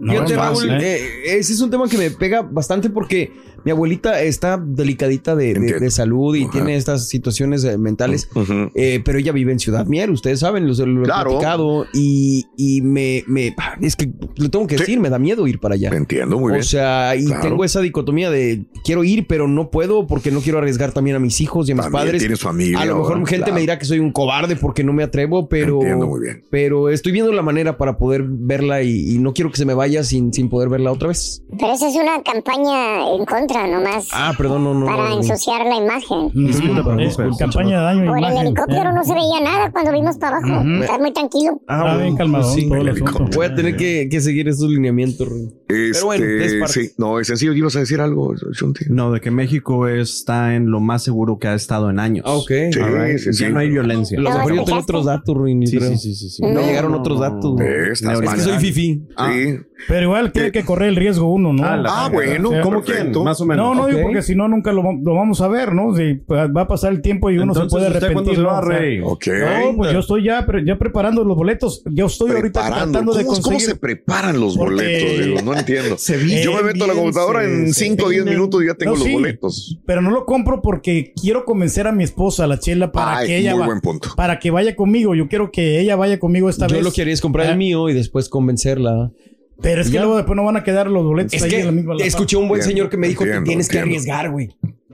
No 0.00 0.12
Fíjate, 0.12 0.32
es 0.32 0.38
Raúl, 0.38 0.54
fácil. 0.56 0.70
eh, 0.80 1.38
ese 1.38 1.52
es 1.52 1.60
un 1.60 1.70
tema 1.70 1.88
que 1.88 1.96
me 1.98 2.10
pega 2.10 2.42
bastante 2.42 2.90
porque 2.90 3.32
mi 3.64 3.70
abuelita 3.72 4.22
está 4.22 4.56
delicadita 4.62 5.34
de, 5.36 5.54
de- 5.54 5.80
de 5.80 5.90
salud 5.90 6.34
y 6.36 6.48
tiene 6.48 6.76
estas 6.76 7.08
situaciones 7.08 7.64
eh, 7.64 7.76
mentales, 7.78 8.28
eh, 8.74 9.00
pero 9.04 9.18
ella 9.18 9.32
vive 9.32 9.52
en 9.52 9.58
Ciudad 9.58 9.86
Mier, 9.86 10.10
ustedes 10.10 10.40
saben, 10.40 10.66
lo, 10.66 10.74
lo 10.86 11.00
he 11.02 11.04
Claro. 11.04 11.30
platicado 11.30 11.86
y, 11.92 12.46
y 12.56 12.80
me, 12.82 13.24
me- 13.26 13.54
es 13.82 13.96
que 13.96 14.10
lo 14.36 14.50
tengo 14.50 14.66
que 14.66 14.76
decir, 14.76 15.00
me 15.00 15.10
da 15.10 15.18
miedo 15.18 15.46
ir 15.46 15.58
para 15.60 15.74
allá. 15.74 15.90
Entiendo 15.92 16.38
muy 16.38 16.52
bien. 16.52 16.60
O 16.60 16.64
sea, 16.64 17.14
y 17.16 17.24
Claro. 17.26 17.42
tengo 17.42 17.64
esa 17.64 17.80
dicotomía 17.80 18.30
de 18.30 18.64
quiero 18.84 19.04
ir, 19.04 19.26
pero 19.26 19.46
no 19.48 19.70
puedo 19.70 20.06
porque 20.06 20.30
no 20.30 20.40
quiero 20.40 20.58
arriesgar 20.58 20.92
también 20.92 21.16
a 21.16 21.18
mis 21.20 21.40
hijos 21.40 21.68
y 21.68 21.72
a 21.72 21.74
mis 21.74 21.84
También 21.84 22.04
padres. 22.04 22.20
tienes 22.20 22.40
familia 22.40 22.80
a 22.80 22.84
lo 22.86 22.98
mejor 22.98 23.16
gente 23.26 23.36
claro. 23.36 23.54
me 23.54 23.60
dirá 23.60 23.78
que 23.78 23.84
soy 23.84 23.98
un 23.98 24.12
cobarde 24.12 24.56
porque 24.56 24.82
no 24.84 24.92
me 24.92 25.02
atrevo, 25.02 25.48
pero 25.48 25.76
Entiendo 25.80 26.06
muy 26.06 26.20
bien. 26.20 26.42
pero 26.50 26.88
estoy 26.88 27.12
viendo 27.12 27.32
la 27.32 27.42
manera 27.42 27.76
para 27.76 27.98
poder 27.98 28.24
verla 28.26 28.82
y, 28.82 29.14
y 29.14 29.18
no 29.18 29.32
quiero 29.32 29.50
que 29.50 29.56
se 29.56 29.64
me 29.64 29.74
vaya 29.74 30.02
sin, 30.04 30.32
sin 30.32 30.48
poder 30.48 30.68
verla 30.68 30.92
otra 30.92 31.08
vez. 31.08 31.42
Pero 31.58 31.72
esa 31.72 31.88
es 31.88 31.94
una 31.96 32.22
campaña 32.22 33.08
en 33.14 33.24
contra 33.26 33.49
nomás. 33.54 34.08
Ah, 34.12 34.32
perdón, 34.36 34.64
no, 34.64 34.74
no. 34.74 34.86
para 34.86 35.08
no. 35.10 35.16
ensuciar 35.16 35.64
la 35.66 35.76
imagen. 35.76 36.30
Disculpa, 36.34 36.96
campaña 37.38 37.78
de 37.78 37.84
daño 37.84 38.06
Por 38.06 38.18
el 38.18 38.36
helicóptero 38.38 38.90
Eh. 38.90 38.94
no 38.94 39.04
se 39.04 39.14
veía 39.14 39.40
nada 39.42 39.70
cuando 39.70 39.92
vimos 39.92 40.16
para 40.18 40.36
abajo. 40.38 40.60
Ujú. 40.60 40.82
Está 40.82 40.98
muy 40.98 41.12
tranquilo. 41.12 41.60
Ah, 41.68 41.96
bien 42.00 42.16
sí. 42.44 42.68
todo 42.68 42.80
el 42.80 42.88
asunto. 42.88 43.28
Voy 43.34 43.46
a 43.46 43.54
tener 43.54 43.76
que, 43.76 44.08
que 44.10 44.20
seguir 44.20 44.48
esos 44.48 44.68
lineamientos. 44.70 45.28
Rey. 45.28 45.48
Pero 45.66 46.06
bueno, 46.06 46.24
es 46.24 46.52
Este, 46.52 46.68
sí, 46.88 46.90
no, 46.98 47.20
es 47.20 47.26
sencillo. 47.26 47.52
¿Ibas 47.52 47.76
a 47.76 47.80
decir 47.80 48.00
algo, 48.00 48.34
Shunti? 48.34 48.86
No, 48.88 49.12
de 49.12 49.20
que 49.20 49.30
México 49.30 49.86
está 49.88 50.54
en 50.54 50.70
lo 50.70 50.80
más 50.80 51.02
seguro 51.02 51.38
que 51.38 51.48
ha 51.48 51.54
estado 51.54 51.90
en 51.90 51.98
años. 52.00 52.24
Ok. 52.26 52.50
Sí, 52.72 53.18
sí, 53.18 53.32
sí. 53.32 53.42
Ya 53.44 53.50
no 53.50 53.60
hay 53.60 53.70
violencia. 53.70 54.18
A 54.18 54.22
lo 54.22 54.30
mejor 54.30 54.54
yo 54.54 54.64
tengo 54.64 54.80
otros 54.80 55.04
datos, 55.06 55.36
Ruin. 55.36 55.66
Sí, 55.66 55.78
sí, 55.80 55.96
sí, 55.96 56.14
sí, 56.14 56.28
sí. 56.30 56.42
No, 56.42 56.52
No, 56.54 56.60
llegaron 56.62 56.92
no, 56.92 56.98
otros 56.98 57.18
no. 57.18 57.24
datos. 57.24 57.60
Eh, 57.60 57.88
estás 57.92 58.20
es 58.20 58.30
que 58.34 58.40
soy 58.40 58.58
fifi. 58.58 59.02
Sí. 59.16 59.58
Pero 59.88 60.02
igual 60.02 60.32
tiene 60.32 60.52
que 60.52 60.64
correr 60.64 60.90
el 60.90 60.96
riesgo 60.96 61.32
uno, 61.32 61.52
¿no? 61.52 61.64
Ah, 61.64 61.82
Ah, 61.86 62.10
bueno, 62.12 62.50
¿cómo 62.62 62.82
¿Quién? 62.82 62.98
quién? 62.98 63.12
Más 63.40 63.42
o 63.42 63.46
menos. 63.46 63.76
No, 63.76 63.82
no, 63.82 63.86
digo, 63.88 64.02
porque 64.02 64.22
si 64.22 64.34
no, 64.34 64.48
nunca 64.48 64.72
lo, 64.72 64.82
lo 64.82 65.14
vamos 65.14 65.40
a 65.40 65.48
ver, 65.48 65.74
¿no? 65.74 65.94
Si, 65.96 66.14
pues, 66.14 66.48
va 66.56 66.62
a 66.62 66.66
pasar 66.68 66.92
el 66.92 67.00
tiempo 67.02 67.30
y 67.30 67.34
uno 67.38 67.52
Entonces, 67.52 67.70
se 67.70 67.76
puede 67.76 67.86
¿usted 67.88 68.12
cuándo 68.12 68.30
arrepentir. 68.32 68.72
se 68.74 68.78
Rey? 68.78 69.00
Ok. 69.04 69.26
No, 69.70 69.76
pues 69.76 69.92
yo 69.92 69.98
estoy 70.00 70.24
ya, 70.24 70.44
pre- 70.46 70.64
ya 70.64 70.78
preparando 70.78 71.24
los 71.24 71.36
boletos. 71.36 71.82
Yo 71.86 72.06
estoy 72.06 72.30
ahorita 72.32 72.60
Preparando. 72.60 72.92
tratando 72.92 73.12
de 73.14 73.24
¿Cómo, 73.24 73.36
cómo 73.40 73.42
conseguir. 73.54 73.74
se 73.74 73.76
preparan 73.80 74.38
los 74.40 74.56
Porque- 74.56 74.74
boletos? 74.74 75.26
Digo, 75.26 75.42
no 75.42 75.58
entiendo. 75.58 75.96
Se 75.98 76.42
Yo 76.42 76.52
me 76.54 76.62
meto 76.62 76.84
a 76.84 76.88
la 76.88 76.94
computadora 76.94 77.40
se- 77.42 77.46
en 77.54 77.72
se 77.74 77.84
5 77.84 78.06
o 78.06 78.08
10 78.10 78.22
peinan. 78.24 78.34
minutos 78.40 78.62
y 78.62 78.66
ya 78.66 78.74
tengo 78.74 78.92
No, 78.92 78.98
los 78.98 79.06
sí, 79.06 79.12
boletos. 79.12 79.78
Pero 79.86 80.02
no 80.02 80.10
lo 80.10 80.24
compro 80.26 80.62
porque 80.62 81.12
quiero 81.20 81.44
convencer 81.44 81.86
a 81.86 81.92
mi 81.92 82.04
esposa, 82.04 82.46
la 82.46 82.58
Chela, 82.58 82.92
para 82.92 83.18
Ay, 83.18 83.26
que 83.28 83.38
ella 83.38 83.52
muy 83.52 83.60
va- 83.60 83.66
buen 83.66 83.80
punto. 83.80 84.10
para 84.16 84.38
que 84.38 84.50
vaya 84.50 84.76
conmigo. 84.76 85.14
Yo 85.14 85.28
quiero 85.28 85.50
que 85.50 85.80
ella 85.80 85.96
vaya 85.96 86.18
conmigo 86.18 86.48
esta 86.48 86.66
Yo 86.66 86.76
vez. 86.76 86.84
lo 86.84 86.92
que 86.92 87.02
haría 87.02 87.14
es 87.14 87.20
comprar 87.20 87.46
Ah, 87.46 87.50
el 87.52 87.58
mío 87.58 87.88
y 87.88 87.94
después 87.94 88.28
convencerla. 88.28 89.10
Pero 89.62 89.80
es 89.82 89.88
que 89.88 89.94
Ya. 89.94 90.00
luego 90.00 90.16
después 90.16 90.36
no 90.36 90.44
van 90.44 90.56
a 90.56 90.64
quedar 90.64 90.86
los 90.88 91.04
boletos 91.04 91.34
Es 91.34 91.42
ahí 91.42 91.50
que 91.50 91.60
en 91.60 91.66
la 91.66 91.72
misma. 91.72 91.94
escuché 92.02 92.36
un 92.36 92.48
buen 92.48 92.60
Entiendo, 92.60 92.76
señor 92.84 92.90
que 92.90 92.96
me 92.96 93.08
dijo 93.08 93.24
entiendo, 93.24 93.44
que 93.44 93.48
tienes 93.48 93.68
que 93.68 93.78
arriesgar, 93.78 94.30
güey. 94.30 94.50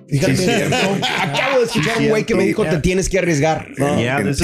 Fíjate, 0.09 0.37
Sí, 0.37 0.51
acabo 1.21 1.56
escuchar 1.67 1.97
a 1.97 2.01
un 2.01 2.09
güey 2.09 2.25
que 2.25 2.35
me 2.35 2.45
dijo 2.47 2.65
te 2.65 2.79
tienes 2.79 3.09
que 3.09 3.19
arriesgar. 3.19 3.69
No, 3.77 3.97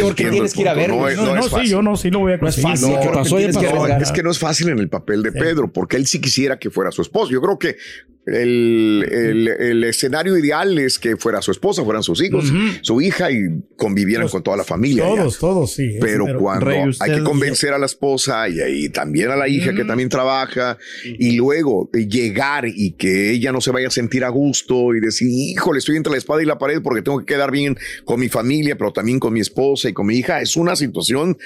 porque 0.03 0.27
tienes 0.27 0.55
que 0.55 0.61
ir 0.63 0.69
a 0.69 0.75
ver. 0.75 0.91
No 0.91 1.09
es- 1.09 1.17
no 1.17 1.43
sí, 1.43 1.49
fácil. 1.49 1.71
yo 1.71 1.83
no, 1.83 1.97
sí 1.97 2.11
lo 2.11 2.21
voy 2.21 2.33
a 2.35 2.37
No 2.37 2.49
es 2.49 2.61
fácil. 2.61 2.91
No, 2.91 3.01
que 3.01 3.09
pasó, 3.09 3.37
tienes 3.37 3.57
que 3.57 3.63
no, 3.65 3.69
arriesgar. 3.71 4.03
es 4.03 4.13
que 4.13 4.23
no 4.23 4.31
es 4.31 4.39
fácil 4.39 4.69
en 4.69 4.79
el 4.79 4.89
papel 4.89 5.23
de 5.23 5.33
Pedro, 5.33 5.73
porque 5.73 5.97
él 5.97 6.07
sí 6.07 6.21
quisiera 6.21 6.59
que 6.59 6.71
fuera 6.71 6.91
su 6.93 7.03
esposo. 7.03 7.31
Yo 7.33 7.41
creo 7.41 7.59
que 7.59 7.77
el, 8.25 9.05
el- 9.11 9.49
el 9.49 9.85
escenario 9.85 10.37
ideal 10.39 10.79
es 10.79 10.99
que 11.01 11.17
fuera 11.17 11.43
su 11.43 11.51
esposa, 11.51 11.83
fueran 11.83 12.05
sus 12.05 12.23
hijos, 12.23 12.53
su 12.83 13.01
hija 13.01 13.33
y 13.33 13.49
convivieran 13.77 14.29
con 14.29 14.45
toda 14.45 14.57
la 14.57 14.63
familia. 14.65 15.03
ya. 15.09 15.17
Todos, 15.17 15.39
todos, 15.41 15.73
sí. 15.75 15.97
Pero 16.01 16.27
Pero- 16.27 16.39
cuando 16.39 16.67
Rey, 16.67 16.85
hay 17.01 17.15
que 17.15 17.23
convencer 17.25 17.73
a 17.73 17.79
la 17.79 17.87
esposa 17.87 18.45
y, 18.49 18.89
también 18.91 19.31
a 19.33 19.37
la 19.37 19.49
hija 19.49 19.75
que 19.75 19.85
también 19.85 20.09
trabaja 20.09 20.79
y 21.05 21.33
luego 21.37 21.91
llegar 21.93 22.65
y 22.69 22.93
que 22.93 23.33
ella 23.33 23.51
no 23.51 23.61
se 23.61 23.73
vaya 23.73 23.89
a 23.89 23.91
sentir 23.91 24.25
a 24.25 24.29
gusto 24.29 24.95
y 24.95 25.01
decir, 25.01 25.29
híjole, 25.29 25.81
estoy 25.81 25.97
entre 25.97 26.13
la 26.13 26.19
espada 26.19 26.43
y 26.43 26.47
la 26.47 26.59
pared 26.59 26.81
porque 26.81 27.03
tengo 27.03 27.12
que 27.19 27.27
quedar 27.27 27.51
bien 27.51 27.77
con 28.05 28.21
mi 28.21 28.29
familia, 28.29 28.77
pero 28.77 28.93
también 28.93 29.19
con 29.19 29.33
mi 29.33 29.41
esposa 29.41 29.89
y 29.89 29.93
con 29.93 30.07
mi 30.07 30.17
hija, 30.17 30.41
es 30.41 30.57
una 30.57 30.77
situación 30.77 31.37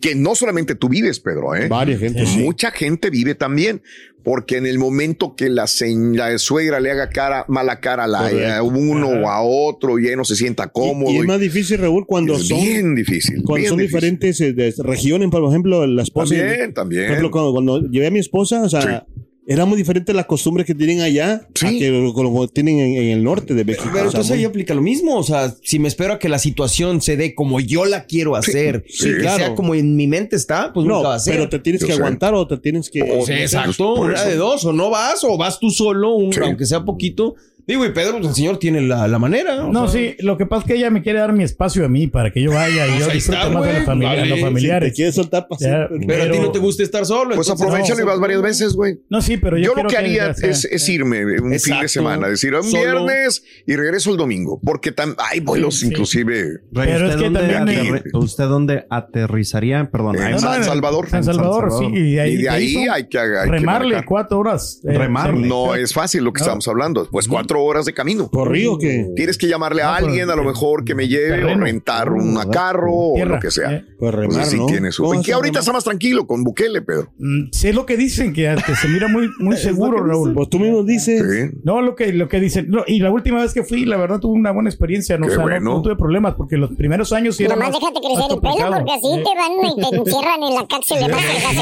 que 0.00 0.14
no 0.14 0.34
solamente 0.34 0.74
tú 0.74 0.88
vives, 0.88 1.20
Pedro, 1.20 1.54
¿eh? 1.54 1.68
Varias 1.68 2.00
gente. 2.00 2.24
Mucha 2.38 2.70
gente 2.72 3.08
vive 3.08 3.34
también, 3.36 3.82
porque 4.24 4.56
en 4.56 4.66
el 4.66 4.80
momento 4.80 5.36
que 5.36 5.48
la, 5.48 5.66
la 6.12 6.38
suegra 6.38 6.80
le 6.80 6.90
haga 6.90 7.08
cara, 7.08 7.44
mala 7.48 7.78
cara 7.78 8.04
a, 8.04 8.06
la, 8.08 8.56
a 8.58 8.62
uno 8.64 9.08
o 9.08 9.28
a 9.28 9.40
otro 9.42 10.00
y 10.00 10.06
ella 10.08 10.16
no 10.16 10.24
se 10.24 10.34
sienta 10.34 10.66
cómodo. 10.66 11.10
Y, 11.12 11.14
y 11.14 11.18
es 11.18 11.24
y- 11.24 11.26
más 11.28 11.40
difícil, 11.40 11.78
Raúl, 11.78 12.04
cuando 12.04 12.34
es 12.36 12.48
son, 12.48 12.60
bien 12.60 12.94
difícil. 12.96 13.36
cuando 13.44 13.54
bien 13.54 13.68
son 13.68 13.78
difícil. 13.78 13.96
diferentes 14.18 14.40
eh, 14.40 14.82
regiones, 14.82 15.30
por 15.30 15.48
ejemplo, 15.48 15.86
la 15.86 16.02
esposa. 16.02 16.34
También, 16.34 16.74
también. 16.74 17.02
Por 17.02 17.10
ejemplo, 17.12 17.30
cuando, 17.30 17.52
cuando 17.52 17.80
llevé 17.88 18.08
a 18.08 18.10
mi 18.10 18.18
esposa, 18.18 18.62
o 18.62 18.68
sea, 18.68 19.06
era 19.48 19.64
muy 19.64 19.76
diferente 19.76 20.12
las 20.12 20.26
costumbres 20.26 20.66
que 20.66 20.74
tienen 20.74 21.00
allá 21.02 21.46
a 21.62 21.70
que 21.70 21.88
lo, 21.90 22.12
lo 22.12 22.48
tienen 22.48 22.80
en, 22.80 22.96
en 22.96 23.08
el 23.10 23.22
norte 23.22 23.54
de 23.54 23.64
México. 23.64 23.84
Pero 23.92 24.08
O 24.08 24.10
sea, 24.10 24.18
entonces 24.20 24.32
ahí 24.32 24.44
aplica 24.44 24.74
lo 24.74 24.82
mismo. 24.82 25.16
O 25.16 25.22
sea, 25.22 25.54
si 25.62 25.78
me 25.78 25.86
espero 25.88 26.14
a 26.14 26.18
que 26.18 26.28
la 26.28 26.38
situación 26.40 27.00
se 27.00 27.16
dé 27.16 27.34
como 27.34 27.60
yo 27.60 27.84
la 27.84 28.06
quiero 28.06 28.34
hacer, 28.34 28.84
sí, 28.88 29.08
y 29.08 29.12
que 29.12 29.18
claro. 29.20 29.36
sea 29.38 29.54
como 29.54 29.74
en 29.76 29.94
mi 29.94 30.06
mente 30.08 30.34
está, 30.36 30.72
pues 30.72 30.86
no, 30.86 30.96
nunca 30.96 31.08
va 31.10 31.14
a 31.14 31.18
ser. 31.20 31.34
pero 31.36 31.48
te 31.48 31.58
tienes 31.60 31.80
Yo 31.80 31.86
que 31.86 31.92
sé. 31.92 31.98
aguantar 32.00 32.34
o 32.34 32.46
te 32.46 32.56
tienes 32.58 32.90
que. 32.90 33.00
Sí, 33.24 33.32
exacto, 33.32 33.94
una 33.94 34.24
de 34.24 34.34
dos, 34.36 34.64
o 34.64 34.72
no 34.72 34.90
vas, 34.90 35.22
o 35.22 35.36
vas 35.38 35.60
tú 35.60 35.70
solo, 35.70 36.14
un- 36.16 36.32
Sí. 36.32 36.40
aunque 36.42 36.66
sea 36.66 36.84
poquito. 36.84 37.36
Digo, 37.66 37.84
y 37.84 37.90
Pedro, 37.90 38.12
pues 38.18 38.28
el 38.28 38.34
señor 38.34 38.58
tiene 38.58 38.80
la, 38.80 39.08
la 39.08 39.18
manera. 39.18 39.56
No, 39.56 39.88
sea, 39.88 40.00
sí, 40.00 40.16
lo 40.20 40.38
que 40.38 40.46
pasa 40.46 40.60
es 40.62 40.66
que 40.68 40.74
ella 40.78 40.88
me 40.90 41.02
quiere 41.02 41.18
dar 41.18 41.32
mi 41.32 41.42
espacio 41.42 41.84
a 41.84 41.88
mí 41.88 42.06
para 42.06 42.30
que 42.30 42.40
yo 42.40 42.52
vaya 42.52 42.86
y 42.86 42.90
Pues 42.90 43.06
yo 43.06 43.12
disfrute 43.12 43.38
está, 43.40 43.50
más 43.50 43.64
de 43.66 43.72
la 43.72 43.84
familia, 43.84 44.08
Vale, 44.10 44.26
los 44.26 44.38
si 44.38 44.44
familiares. 44.44 44.88
Te 44.90 44.94
quieres 44.94 45.14
soltar 45.16 45.48
para 45.48 45.58
Ya. 45.60 45.88
Pero 46.06 46.22
a 46.22 46.30
ti 46.30 46.38
no 46.38 46.52
te 46.52 46.58
gusta 46.60 46.82
estar 46.84 47.04
solo. 47.04 47.34
Pues 47.34 47.50
aprovechalo 47.50 47.98
y 48.00 48.04
no, 48.04 48.10
vas 48.10 48.20
varias 48.20 48.40
veces, 48.42 48.74
güey. 48.74 49.00
No, 49.10 49.20
sí, 49.20 49.36
pero 49.36 49.58
yo, 49.58 49.74
Yo 49.74 49.82
lo 49.82 49.88
que 49.88 49.96
haría 49.96 50.28
es, 50.30 50.64
es 50.64 50.88
irme 50.88 51.24
un 51.40 51.58
fin 51.58 51.80
de 51.80 51.88
semana, 51.88 52.28
decir 52.28 52.54
un 52.54 52.62
Solo. 52.62 53.04
viernes 53.04 53.42
y 53.66 53.74
regreso 53.74 54.10
el 54.12 54.16
domingo, 54.16 54.60
porque 54.64 54.94
tam- 54.94 55.16
hay 55.18 55.40
vuelos 55.40 55.80
Sí. 55.80 55.86
inclusive 55.88 56.42
Rey, 56.44 56.60
Pero 56.72 56.92
¿usted, 56.92 57.08
es 57.08 57.16
que 57.16 57.22
dónde 57.24 57.48
también- 57.52 58.02
¿Usted 58.14 58.44
dónde 58.44 58.86
aterrizaría? 58.90 59.88
Perdón, 59.90 60.16
En 60.22 60.30
no, 60.32 60.38
San 60.38 60.60
no, 60.60 60.64
Salvador. 60.66 61.08
San 61.08 61.24
Salvador, 61.24 61.70
San 61.70 61.70
Salvador. 61.80 61.94
sí, 61.94 61.98
y 62.00 62.12
de 62.14 62.20
ahí, 62.20 62.32
y 62.34 62.36
de 62.42 62.48
ahí 62.48 62.74
son 62.74 62.90
hay 62.90 63.08
que, 63.08 63.18
remarle 63.46 64.04
cuatro 64.04 64.38
horas. 64.38 64.80
eh, 64.88 64.96
Remarle. 64.96 65.48
No 65.48 65.74
es 65.74 65.92
fácil 65.92 66.22
lo 66.24 66.32
que 66.32 66.40
No. 66.40 66.44
estamos 66.46 66.68
hablando, 66.68 67.08
pues 67.10 67.26
cuatro 67.26 67.55
horas 67.62 67.84
de 67.84 67.92
camino. 67.94 68.28
¿Por 68.30 68.50
río 68.50 68.78
que 68.78 69.08
Tienes 69.16 69.38
que 69.38 69.46
llamarle 69.48 69.82
a 69.82 69.86
No, 69.86 69.94
pero- 69.96 70.06
alguien 70.08 70.30
a 70.30 70.36
lo 70.36 70.44
mejor 70.44 70.84
que 70.84 70.94
me 70.94 71.08
lleve 71.08 71.44
o 71.44 71.56
rentar 71.58 72.12
un 72.12 72.36
carro 72.50 72.92
o 72.92 73.24
lo 73.24 73.38
que 73.40 73.50
sea. 73.50 73.72
Eh. 73.72 73.84
Pues 73.98 74.12
remar, 74.12 74.24
Entonces 74.30 74.50
sí 74.52 74.58
¿no? 74.58 74.66
tiene 74.66 74.92
su- 74.92 75.02
¿Cómo 75.02 75.14
Y 75.14 75.16
vas 75.18 75.26
que 75.26 75.32
a 75.32 75.36
ahorita 75.36 75.58
está 75.60 75.72
más 75.72 75.84
tranquilo 75.84 76.26
con 76.26 76.44
Bukele, 76.44 76.82
Pedro. 76.82 77.12
Mm, 77.18 77.48
Sí, 77.52 77.68
es 77.68 77.74
lo 77.74 77.86
que 77.86 77.96
dicen, 77.96 78.32
que, 78.32 78.54
se 78.80 78.88
mira 78.88 79.08
muy, 79.08 79.30
muy 79.38 79.56
seguro, 79.96 80.04
Raúl. 80.04 80.34
Pues 80.34 80.48
tú 80.50 80.58
mismo 80.58 80.82
dices. 80.82 81.22
Sí. 81.22 81.58
No, 81.64 81.80
lo 81.82 81.94
que, 81.94 82.12
lo 82.12 82.28
que 82.28 82.40
dicen. 82.40 82.66
no, 82.68 82.84
y 82.86 82.98
la 83.00 83.10
última 83.10 83.40
vez 83.42 83.54
que 83.54 83.62
fui, 83.64 83.84
la 83.84 83.96
verdad, 83.96 84.18
tuve 84.20 84.34
una 84.38 84.50
buena 84.52 84.68
experiencia. 84.68 85.16
No, 85.18 85.26
Qué 85.26 85.32
o 85.32 85.36
sea, 85.36 85.44
no- 85.44 85.50
bueno. 85.50 85.74
no, 85.76 85.82
tuve 85.82 85.96
problemas 85.96 86.34
porque 86.34 86.56
los 86.56 86.70
primeros 86.76 87.12
años 87.12 87.36
sí 87.36 87.44
era 87.44 87.54
Nomás 87.56 87.72
más- 87.72 87.80
déjate 87.80 88.00
crecer 88.00 88.30
el 88.30 88.40
pelo 88.40 88.76
porque 88.76 88.92
así 88.92 89.22
te 89.24 89.34
van 89.34 89.52
y 89.64 89.90
te 89.90 89.96
encierran 89.96 90.42
en 90.42 90.54
la 90.54 90.66
cárcel 90.66 90.98
de 90.98 91.04
seguridad 91.06 91.56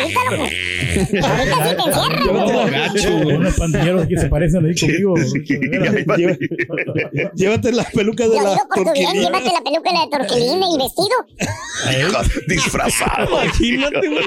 ahorita, 0.00 0.20
loco. 0.30 0.42
Ahorita 1.26 1.68
sí 1.68 1.76
te 1.76 1.88
encierran. 1.88 2.34
no, 2.34 2.70
gacho, 2.70 3.36
Unos 3.38 3.54
pandilleros 3.58 4.06
que 4.06 4.16
se 4.18 4.28
parecen 4.28 4.66
ahí 4.66 4.74
conmigo. 4.78 5.14
De 5.32 7.30
Llévate 7.34 7.70
de 7.70 7.76
Yo 7.76 7.76
la 7.76 7.84
por 7.84 8.84
tu 8.84 8.92
bien, 8.92 9.06
tortillera. 9.06 9.12
llévate 9.14 9.50
la 9.52 9.62
peluca 9.64 9.92
la 9.92 10.00
de 10.00 10.10
Torquilín 10.10 10.60
y 10.62 10.78
vestido. 10.78 11.16
Disfrazado. 12.46 13.42
Imagínate, 13.44 14.08
güey. 14.08 14.24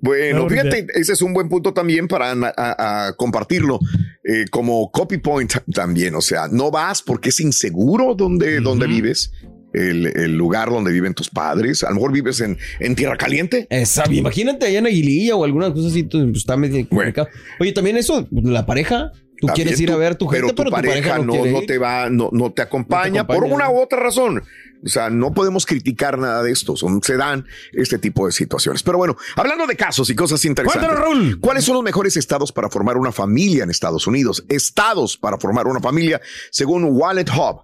Bueno, 0.00 0.42
No, 0.44 0.48
fíjate, 0.50 0.86
ese 0.94 1.12
es 1.12 1.22
un 1.22 1.32
buen 1.32 1.48
punto 1.48 1.72
también 1.72 2.08
para 2.08 2.30
ana- 2.32 2.52
a- 2.56 3.06
a 3.08 3.12
compartirlo 3.16 3.78
eh, 4.24 4.44
como 4.50 4.90
copy 4.90 5.18
point 5.18 5.52
también. 5.72 6.14
O 6.14 6.20
sea, 6.20 6.48
no 6.50 6.70
vas 6.70 7.02
porque 7.02 7.28
es 7.30 7.40
inseguro 7.40 8.14
donde, 8.14 8.60
donde 8.60 8.86
vives, 8.86 9.32
el, 9.72 10.06
el 10.06 10.36
lugar 10.36 10.70
donde 10.70 10.92
viven 10.92 11.14
tus 11.14 11.28
padres. 11.30 11.82
A 11.82 11.88
lo 11.90 11.96
mejor 11.96 12.12
vives 12.12 12.40
en, 12.40 12.56
en 12.80 12.94
tierra 12.94 13.16
caliente. 13.16 13.66
Esa, 13.70 14.04
imagínate 14.12 14.66
allá 14.66 14.78
en 14.78 14.86
Aguililla 14.86 15.36
o 15.36 15.44
algunas 15.44 15.70
cosas 15.72 15.90
así, 15.92 16.04
pues, 16.04 16.24
está 16.34 16.56
medio 16.56 16.86
complicado. 16.88 17.28
Oye, 17.60 17.72
también 17.72 17.96
eso, 17.96 18.26
la 18.30 18.66
pareja, 18.66 19.10
tú 19.40 19.46
También 19.46 19.66
quieres 19.66 19.80
ir 19.80 19.90
a 19.92 19.96
ver 19.96 20.12
a 20.12 20.18
tu 20.18 20.26
gente, 20.28 20.52
pero 20.54 20.64
tu 20.64 20.70
pareja, 20.70 21.18
no, 21.18 21.44
no 21.46 21.62
te 21.62 21.78
va, 21.78 22.08
no, 22.10 22.30
no 22.32 22.52
te 22.52 22.62
acompaña 22.62 23.26
por 23.26 23.44
una 23.44 23.70
u 23.70 23.80
otra 23.80 24.00
razón. 24.00 24.42
O 24.84 24.88
sea, 24.88 25.08
no 25.08 25.32
podemos 25.32 25.64
criticar 25.64 26.18
nada 26.18 26.42
de 26.42 26.52
esto. 26.52 26.76
Son, 26.76 27.02
se 27.02 27.16
dan 27.16 27.46
este 27.72 27.98
tipo 27.98 28.26
de 28.26 28.32
situaciones. 28.32 28.82
Pero 28.82 28.98
bueno, 28.98 29.16
hablando 29.34 29.66
de 29.66 29.76
casos 29.76 30.10
y 30.10 30.14
cosas 30.14 30.44
interesantes. 30.44 30.90
Raúl. 30.90 31.40
¿Cuáles 31.40 31.64
son 31.64 31.74
los 31.74 31.82
mejores 31.82 32.16
estados 32.16 32.52
para 32.52 32.68
formar 32.68 32.98
una 32.98 33.10
familia 33.10 33.64
en 33.64 33.70
Estados 33.70 34.06
Unidos? 34.06 34.44
Estados 34.48 35.16
para 35.16 35.38
formar 35.38 35.66
una 35.66 35.80
familia, 35.80 36.20
según 36.50 36.84
Wallet 36.84 37.30
Hub. 37.30 37.62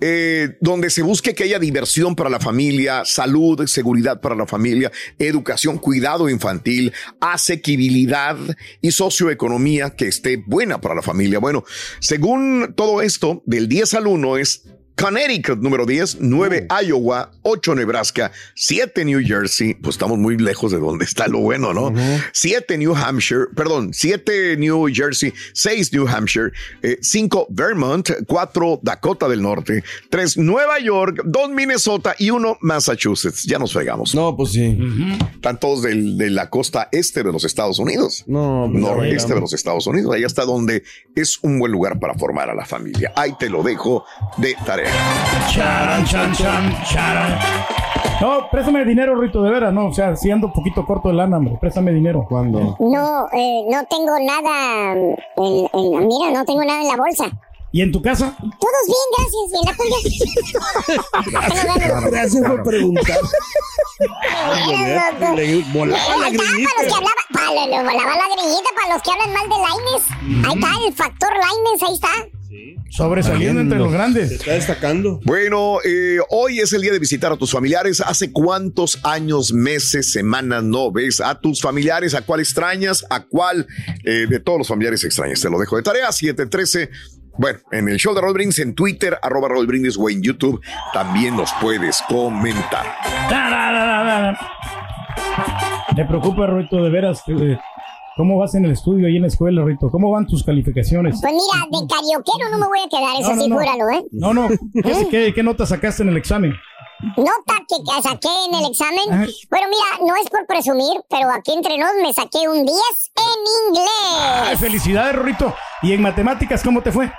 Eh, 0.00 0.56
donde 0.60 0.90
se 0.90 1.02
busque 1.02 1.34
que 1.34 1.44
haya 1.44 1.58
diversión 1.58 2.16
para 2.16 2.30
la 2.30 2.40
familia, 2.40 3.04
salud, 3.04 3.66
seguridad 3.66 4.20
para 4.20 4.34
la 4.34 4.46
familia, 4.46 4.90
educación, 5.18 5.78
cuidado 5.78 6.28
infantil, 6.28 6.92
asequibilidad 7.20 8.36
y 8.80 8.92
socioeconomía 8.92 9.90
que 9.90 10.08
esté 10.08 10.36
buena 10.36 10.80
para 10.80 10.94
la 10.94 11.02
familia. 11.02 11.38
Bueno, 11.38 11.64
según 12.00 12.74
todo 12.76 13.02
esto, 13.02 13.42
del 13.46 13.68
10 13.68 13.94
al 13.94 14.06
1 14.06 14.36
es 14.38 14.62
Connecticut 15.00 15.58
número 15.60 15.86
10, 15.86 16.18
9 16.20 16.66
Iowa, 16.84 17.30
8 17.42 17.74
Nebraska, 17.74 18.30
7 18.54 19.04
New 19.04 19.20
Jersey, 19.24 19.74
pues 19.74 19.94
estamos 19.94 20.18
muy 20.18 20.36
lejos 20.36 20.72
de 20.72 20.78
donde 20.78 21.04
está 21.04 21.26
lo 21.26 21.38
bueno, 21.40 21.72
¿no? 21.72 21.92
7 22.32 22.76
New 22.78 22.94
Hampshire, 22.94 23.46
perdón, 23.56 23.92
7 23.94 24.56
New 24.58 24.86
Jersey, 24.92 25.32
6 25.54 25.92
New 25.92 26.06
Hampshire, 26.06 26.52
5 27.00 27.46
Vermont, 27.50 28.10
4 28.26 28.80
Dakota 28.82 29.28
del 29.28 29.40
Norte, 29.42 29.82
3 30.10 30.36
Nueva 30.36 30.78
York, 30.80 31.22
2 31.24 31.50
Minnesota 31.50 32.14
y 32.18 32.30
1 32.30 32.58
Massachusetts. 32.60 33.44
Ya 33.44 33.58
nos 33.58 33.72
fregamos. 33.72 34.14
No, 34.14 34.36
pues 34.36 34.52
sí. 34.52 34.78
Están 35.34 35.58
todos 35.58 35.82
del- 35.82 36.18
de 36.18 36.28
la 36.30 36.50
costa 36.50 36.88
este 36.92 37.22
de 37.22 37.32
los 37.32 37.44
Estados 37.44 37.78
Unidos. 37.78 38.24
No, 38.26 38.68
pues, 38.70 38.82
Noroeste 38.82 39.30
no. 39.30 39.34
de 39.36 39.40
los 39.40 39.52
Estados 39.54 39.86
Unidos. 39.86 40.14
Ahí 40.14 40.24
está 40.24 40.44
donde 40.44 40.82
es 41.16 41.38
un 41.42 41.58
buen 41.58 41.72
lugar 41.72 41.98
para 41.98 42.14
formar 42.14 42.50
a 42.50 42.54
la 42.54 42.66
familia. 42.66 43.12
Ahí 43.16 43.32
te 43.38 43.48
lo 43.48 43.62
dejo 43.62 44.04
de 44.36 44.54
tarea. 44.66 44.89
Charan, 45.50 46.04
chan, 46.04 46.32
chan, 46.32 46.76
charan. 46.84 47.38
No, 48.20 48.48
préstame 48.50 48.84
dinero, 48.84 49.18
Rito, 49.18 49.42
de 49.42 49.50
veras, 49.50 49.72
no, 49.72 49.86
o 49.86 49.92
sea, 49.94 50.14
siendo 50.14 50.48
un 50.48 50.52
poquito 50.52 50.84
corto 50.84 51.08
de 51.08 51.14
lana, 51.14 51.38
hombre, 51.38 51.56
préstame 51.60 51.90
dinero. 51.92 52.26
¿Cuándo? 52.28 52.76
No, 52.78 53.26
eh, 53.32 53.64
no 53.70 53.82
tengo 53.86 54.18
nada 54.20 54.92
en, 54.92 55.16
en- 55.72 56.06
mira, 56.06 56.30
no 56.32 56.44
tengo 56.44 56.62
nada 56.64 56.82
en 56.82 56.88
la 56.88 56.96
bolsa. 56.96 57.30
¿Y 57.72 57.80
en 57.82 57.92
tu 57.92 58.02
casa? 58.02 58.34
Todos 58.36 58.84
bien, 58.86 58.98
gracias. 59.16 59.52
¿Y 59.52 59.56
en 59.56 59.64
la 59.64 59.72
tuya? 59.76 59.96
Gracias 62.10 62.42
por 62.44 62.62
preguntar. 62.64 63.16
Le 65.36 65.62
volaba 65.72 66.16
la 66.18 66.26
Ahí 66.26 66.34
está, 66.34 66.44
grillita. 66.52 66.74
para 66.74 66.82
los 66.82 66.90
que 66.90 66.96
hablaban, 66.96 67.24
para, 67.32 67.48
volaba 67.82 68.12
la 68.16 68.26
grillita 68.34 68.70
para 68.74 68.88
los 68.94 69.02
que 69.02 69.10
hablan 69.12 69.32
mal 69.32 69.48
de 69.48 69.56
Laines. 69.56 70.04
Ahí 70.46 70.54
está, 70.58 70.70
el 70.86 70.92
factor 70.94 71.30
Laines, 71.30 71.82
ahí 71.86 71.94
está. 71.94 72.12
Sobresaliendo 72.90 73.60
entre 73.60 73.78
los 73.78 73.90
Se 73.90 73.96
grandes. 73.96 74.30
está 74.32 74.52
destacando. 74.52 75.20
Bueno, 75.24 75.78
eh, 75.84 76.18
hoy 76.30 76.58
es 76.60 76.72
el 76.72 76.82
día 76.82 76.92
de 76.92 76.98
visitar 76.98 77.30
a 77.32 77.36
tus 77.36 77.52
familiares. 77.52 78.00
¿Hace 78.00 78.32
cuántos 78.32 78.98
años, 79.04 79.52
meses, 79.52 80.12
semanas 80.12 80.62
no 80.64 80.90
ves 80.90 81.20
a 81.20 81.38
tus 81.40 81.60
familiares? 81.60 82.14
¿A 82.14 82.22
cuál 82.22 82.40
extrañas? 82.40 83.04
¿A 83.10 83.24
cuál 83.24 83.66
eh, 84.04 84.26
de 84.28 84.40
todos 84.40 84.58
los 84.58 84.68
familiares 84.68 85.04
extrañas? 85.04 85.40
Te 85.40 85.48
lo 85.50 85.58
dejo 85.58 85.76
de 85.76 85.82
tarea. 85.82 86.10
713. 86.10 86.90
Bueno, 87.38 87.60
en 87.72 87.88
el 87.88 87.96
show 87.96 88.14
de 88.14 88.20
Raúl 88.20 88.34
Brindis, 88.34 88.58
en 88.58 88.74
Twitter, 88.74 89.16
arroba 89.22 89.48
Raúl 89.48 89.66
Brindis 89.66 89.96
o 89.96 90.10
en 90.10 90.20
YouTube, 90.20 90.60
también 90.92 91.36
nos 91.36 91.50
puedes 91.60 92.02
comentar. 92.08 92.84
Me 95.96 96.04
preocupa, 96.04 96.46
Rito, 96.46 96.82
de 96.82 96.90
veras. 96.90 97.22
eh, 97.28 97.58
¿Cómo 98.20 98.36
vas 98.36 98.54
en 98.54 98.66
el 98.66 98.72
estudio 98.72 99.08
y 99.08 99.16
en 99.16 99.22
la 99.22 99.28
escuela, 99.28 99.64
Rito? 99.64 99.90
¿Cómo 99.90 100.10
van 100.10 100.26
tus 100.26 100.44
calificaciones? 100.44 101.18
Pues 101.22 101.32
mira, 101.32 101.64
de 101.80 101.86
carioquero 101.88 102.50
no 102.50 102.58
me 102.58 102.66
voy 102.66 102.78
a 102.80 102.88
quedar, 102.90 103.14
eso 103.18 103.30
No, 103.30 103.36
no, 103.36 103.42
sí, 103.42 103.48
no. 103.48 103.56
júralo, 103.56 103.88
¿eh? 103.88 104.04
No, 104.12 104.34
no. 104.34 104.48
¿Qué, 104.74 105.08
qué, 105.10 105.32
qué 105.34 105.42
nota 105.42 105.64
sacaste 105.64 106.02
en 106.02 106.10
el 106.10 106.18
examen? 106.18 106.52
Nota 107.16 107.54
que 107.66 107.76
saqué 108.02 108.28
en 108.46 108.54
el 108.62 108.70
examen. 108.70 109.04
Bueno, 109.48 109.68
mira, 109.70 110.06
no 110.06 110.14
es 110.22 110.28
por 110.28 110.46
presumir, 110.46 111.00
pero 111.08 111.30
aquí 111.30 111.52
entre 111.54 111.78
nos 111.78 111.88
me 112.02 112.12
saqué 112.12 112.46
un 112.46 112.56
10 112.66 112.66
en 112.66 113.24
Ay, 113.24 114.44
inglés. 114.48 114.60
felicidades, 114.60 115.16
Rito. 115.16 115.54
¿Y 115.80 115.92
en 115.94 116.02
matemáticas 116.02 116.62
cómo 116.62 116.82
te 116.82 116.92
fue? 116.92 117.10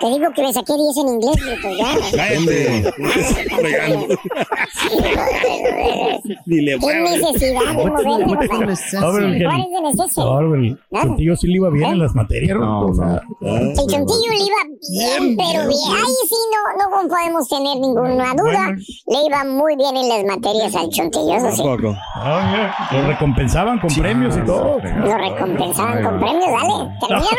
Te 0.00 0.06
digo 0.06 0.30
que 0.32 0.42
me 0.42 0.52
saqué 0.52 0.74
10 0.74 0.96
en 0.98 1.08
inglés, 1.08 1.36
bruto, 1.44 1.68
ya. 1.76 1.88
Cállate. 2.16 2.92
Ni 6.46 6.60
le 6.60 6.78
¿Qué 6.78 7.00
necesidad 7.00 7.60
de? 7.60 7.82
Ahora, 7.82 8.00
el- 8.16 8.24
¿Cuál 8.24 9.60
es 9.60 9.70
de 9.70 9.80
necesidad? 9.80 10.26
ahora, 10.26 10.56
el 10.56 10.78
Chontillo 11.02 11.36
sí 11.36 11.46
le 11.48 11.54
iba 11.56 11.70
bien 11.70 11.90
en 11.92 11.98
las 11.98 12.14
materias, 12.14 12.58
¿no? 12.58 12.80
O 12.86 12.94
sea, 12.94 13.22
El 13.40 13.74
chontillo 13.76 14.30
le 14.30 14.44
iba 14.44 14.56
bien, 14.90 15.36
pero 15.36 15.68
bien. 15.68 15.92
Ahí 15.96 16.14
sí 16.28 16.36
no, 16.52 16.60
no 17.02 17.08
podemos 17.08 17.48
tener 17.48 17.76
ninguna 17.78 18.34
duda. 18.34 18.74
Le 19.06 19.26
iba 19.26 19.44
muy 19.44 19.76
bien 19.76 19.96
en 19.96 20.08
las 20.08 20.24
materias 20.24 20.74
al 20.76 20.88
chontillo, 20.90 21.34
eso 21.36 21.50
sí. 21.52 21.62
Ah, 22.14 22.50
mira, 22.52 23.02
lo 23.02 23.08
recompensaban 23.08 23.78
con 23.80 23.92
premios 23.94 24.36
y 24.36 24.40
todo. 24.46 24.78
Lo 24.78 25.16
recompensaban 25.18 26.02
con 26.04 26.20
premios, 26.20 26.46
dale. 26.46 26.90
¿Terminaron? 27.00 27.38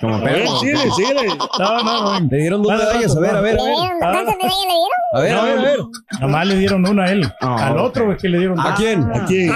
Como 0.00 0.20
perro. 0.22 0.56
Síguele, 0.58 0.90
síguele. 0.96 1.28
No, 1.58 1.82
no, 1.82 1.93
no. 2.00 2.20
Le 2.30 2.36
dieron 2.38 2.62
dos 2.62 2.72
medallas, 2.72 3.16
a 3.16 3.20
ver, 3.20 3.36
a 3.36 3.40
ver. 3.40 3.56
¿Cuántas 3.56 4.36
medallas 4.36 4.66
le 4.66 4.74
dieron? 4.74 4.90
A 5.12 5.20
ver, 5.20 5.34
a 5.36 5.42
ver, 5.42 5.58
a 5.58 5.62
ver. 5.62 5.78
Nomás 6.20 6.46
le 6.46 6.56
dieron 6.56 6.86
una 6.86 7.04
a 7.04 7.10
él. 7.12 7.32
Al 7.40 7.78
otro 7.78 8.12
es 8.12 8.20
que 8.20 8.28
le 8.28 8.38
dieron 8.38 8.58
¿A 8.60 8.74
quién? 8.74 9.02
¿A 9.12 9.24
quién? 9.24 9.48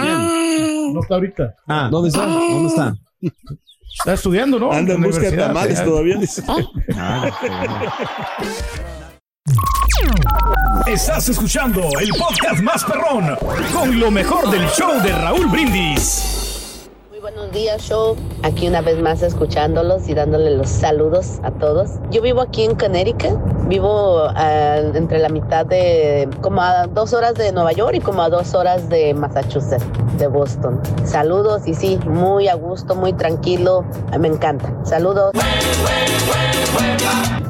No 0.94 1.00
está 1.02 1.14
ahorita. 1.16 1.54
Ah, 1.66 1.88
¿Dónde 1.90 2.08
está? 2.08 2.24
¿Dónde 2.26 2.68
está? 2.68 2.94
Está 3.98 4.12
estudiando, 4.12 4.58
¿no? 4.58 4.72
Anda 4.72 4.94
en 4.94 5.02
busca 5.02 5.30
de 5.30 5.36
tamales 5.36 5.84
todavía. 5.84 6.16
dice. 6.16 6.42
Estás 10.86 11.28
escuchando 11.28 11.82
el 12.00 12.10
podcast 12.10 12.62
más 12.62 12.84
perrón 12.84 13.36
con 13.72 13.98
lo 13.98 14.10
mejor 14.10 14.50
del 14.50 14.66
show 14.68 15.00
de 15.02 15.12
Raúl 15.12 15.46
Brindis. 15.46 16.37
Buenos 17.30 17.52
días, 17.52 17.82
show. 17.82 18.16
Aquí 18.42 18.66
una 18.66 18.80
vez 18.80 19.02
más 19.02 19.20
escuchándolos 19.20 20.08
y 20.08 20.14
dándole 20.14 20.50
los 20.52 20.70
saludos 20.70 21.40
a 21.42 21.50
todos. 21.50 21.90
Yo 22.10 22.22
vivo 22.22 22.40
aquí 22.40 22.64
en 22.64 22.74
Connecticut. 22.74 23.38
Vivo 23.66 24.22
ah, 24.34 24.78
entre 24.94 25.18
la 25.18 25.28
mitad 25.28 25.66
de 25.66 26.26
como 26.40 26.62
a 26.62 26.86
dos 26.86 27.12
horas 27.12 27.34
de 27.34 27.52
Nueva 27.52 27.72
York 27.72 27.96
y 27.96 28.00
como 28.00 28.22
a 28.22 28.30
dos 28.30 28.54
horas 28.54 28.88
de 28.88 29.12
Massachusetts, 29.12 29.84
de 30.16 30.26
Boston. 30.26 30.80
Saludos 31.04 31.68
y 31.68 31.74
sí, 31.74 31.98
muy 32.06 32.48
a 32.48 32.54
gusto, 32.54 32.94
muy 32.94 33.12
tranquilo. 33.12 33.84
Me 34.18 34.28
encanta. 34.28 34.74
Saludos. 34.82 35.32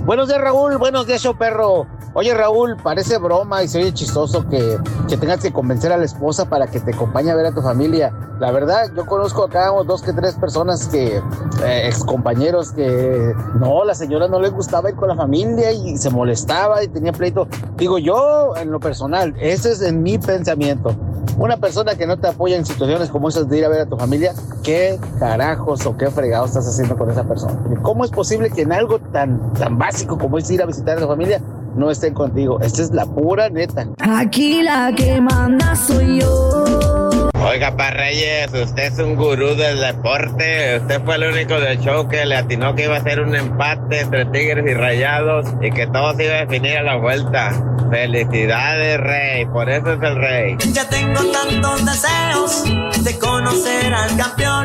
Buenos 0.07 0.27
días, 0.27 0.41
Raúl. 0.41 0.77
Buenos 0.79 1.07
días, 1.07 1.23
show 1.23 1.39
perro. 1.39 1.87
Oye, 2.19 2.35
Raúl, 2.35 2.77
parece 2.83 3.17
broma 3.19 3.63
y 3.63 3.69
se 3.69 3.79
oye 3.79 3.95
chistoso 3.95 4.49
que, 4.49 4.77
que 5.09 5.17
tengas 5.17 5.39
que 5.39 5.53
convencer 5.53 5.93
a 5.93 5.97
la 5.97 6.05
esposa 6.05 6.49
para 6.49 6.67
que 6.67 6.81
te 6.81 6.93
acompañe 6.93 7.31
a 7.31 7.37
ver 7.37 7.47
a 7.47 7.53
tu 7.53 7.63
familia. 7.63 8.13
La 8.41 8.51
verdad, 8.51 8.91
yo 8.97 9.07
conozco 9.07 9.45
acá 9.45 9.71
dos 9.87 10.03
que 10.03 10.13
tres 10.13 10.35
personas 10.35 10.89
que, 10.89 11.19
eh, 11.65 11.83
ex 11.87 12.03
compañeros 12.03 12.73
que 12.73 13.33
no, 13.61 13.85
la 13.85 13.95
señora 13.95 14.27
no 14.27 14.41
le 14.41 14.49
gustaba 14.49 14.91
ir 14.91 14.97
con 14.97 15.07
la 15.07 15.15
familia 15.15 15.71
y 15.71 15.97
se 15.97 16.11
molestaba 16.11 16.83
y 16.83 16.89
tenía 16.89 17.13
pleito. 17.13 17.47
Digo, 17.77 17.99
yo, 17.99 18.57
en 18.57 18.73
lo 18.73 18.81
personal, 18.81 19.37
ese 19.39 19.71
es 19.71 19.93
mi 19.93 20.19
pensamiento. 20.19 20.97
Una 21.39 21.59
persona 21.59 21.95
que 21.95 22.09
no 22.09 22.19
te 22.19 22.27
apoya 22.27 22.57
en 22.57 22.67
situaciones 22.67 23.11
como 23.11 23.29
esas 23.29 23.49
de 23.49 23.59
ir 23.59 23.65
a 23.65 23.69
ver 23.69 23.83
a 23.83 23.87
tu 23.87 23.97
familia, 23.97 24.35
¿qué 24.65 24.99
carajos 25.21 25.87
o 25.87 25.97
qué 25.97 26.11
fregado 26.11 26.47
estás 26.47 26.67
haciendo 26.67 26.97
con 26.97 27.13
esa 27.13 27.23
persona? 27.23 27.57
¿Cómo 27.83 28.05
es 28.05 28.11
posible 28.11 28.51
que 28.51 28.63
en 28.63 28.73
algo 28.73 28.99
tan, 28.99 29.53
tan 29.53 29.79
básico 29.79 30.19
como 30.19 30.37
es 30.39 30.51
ir 30.51 30.61
a 30.61 30.67
visitar 30.67 30.99
a 30.99 31.03
la 31.03 31.07
familia 31.07 31.41
no 31.79 31.91
estén 31.91 32.13
contigo? 32.13 32.61
Esta 32.61 32.83
es 32.83 32.91
la 32.91 33.07
pura 33.07 33.49
neta. 33.49 33.87
Aquí 33.99 34.63
la 34.63 34.93
que 34.95 35.21
manda 35.21 35.75
soy 35.77 36.21
yo. 36.21 37.31
Oiga, 37.41 37.77
Pa 37.77 37.91
Reyes, 37.91 38.53
usted 38.53 38.93
es 38.93 38.99
un 38.99 39.15
gurú 39.15 39.55
del 39.55 39.81
deporte. 39.81 40.79
Usted 40.83 41.03
fue 41.05 41.15
el 41.15 41.25
único 41.33 41.59
del 41.59 41.79
show 41.81 42.07
que 42.09 42.27
le 42.27 42.37
atinó 42.37 42.75
que 42.75 42.85
iba 42.85 42.97
a 42.97 43.03
ser 43.03 43.21
un 43.21 43.35
empate 43.35 44.01
entre 44.01 44.27
Tigres 44.27 44.65
y 44.69 44.75
Rayados 44.75 45.47
y 45.63 45.71
que 45.71 45.87
todo 45.87 46.15
se 46.15 46.27
iba 46.27 46.35
a 46.35 46.45
definir 46.45 46.79
a 46.79 46.83
la 46.83 46.97
vuelta. 46.97 47.53
Felicidades, 47.91 49.01
Rey. 49.01 49.47
Por 49.47 49.71
eso 49.71 49.93
es 49.93 50.03
el 50.03 50.17
Rey. 50.17 50.57
Ya 50.73 50.87
tengo 50.89 51.21
tantos 51.33 51.87
deseos 51.87 53.05
de 53.05 53.19
conocer 53.19 53.95
al 53.95 54.17
campeón. 54.17 54.65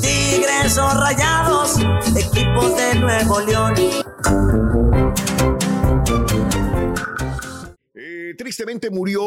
Tigres 0.00 0.78
o 0.78 0.88
rayados, 1.00 1.78
equipos 2.14 2.76
de 2.76 2.94
Nuevo 3.00 3.40
León. 3.40 3.74
Tristemente 8.38 8.88
murió 8.88 9.20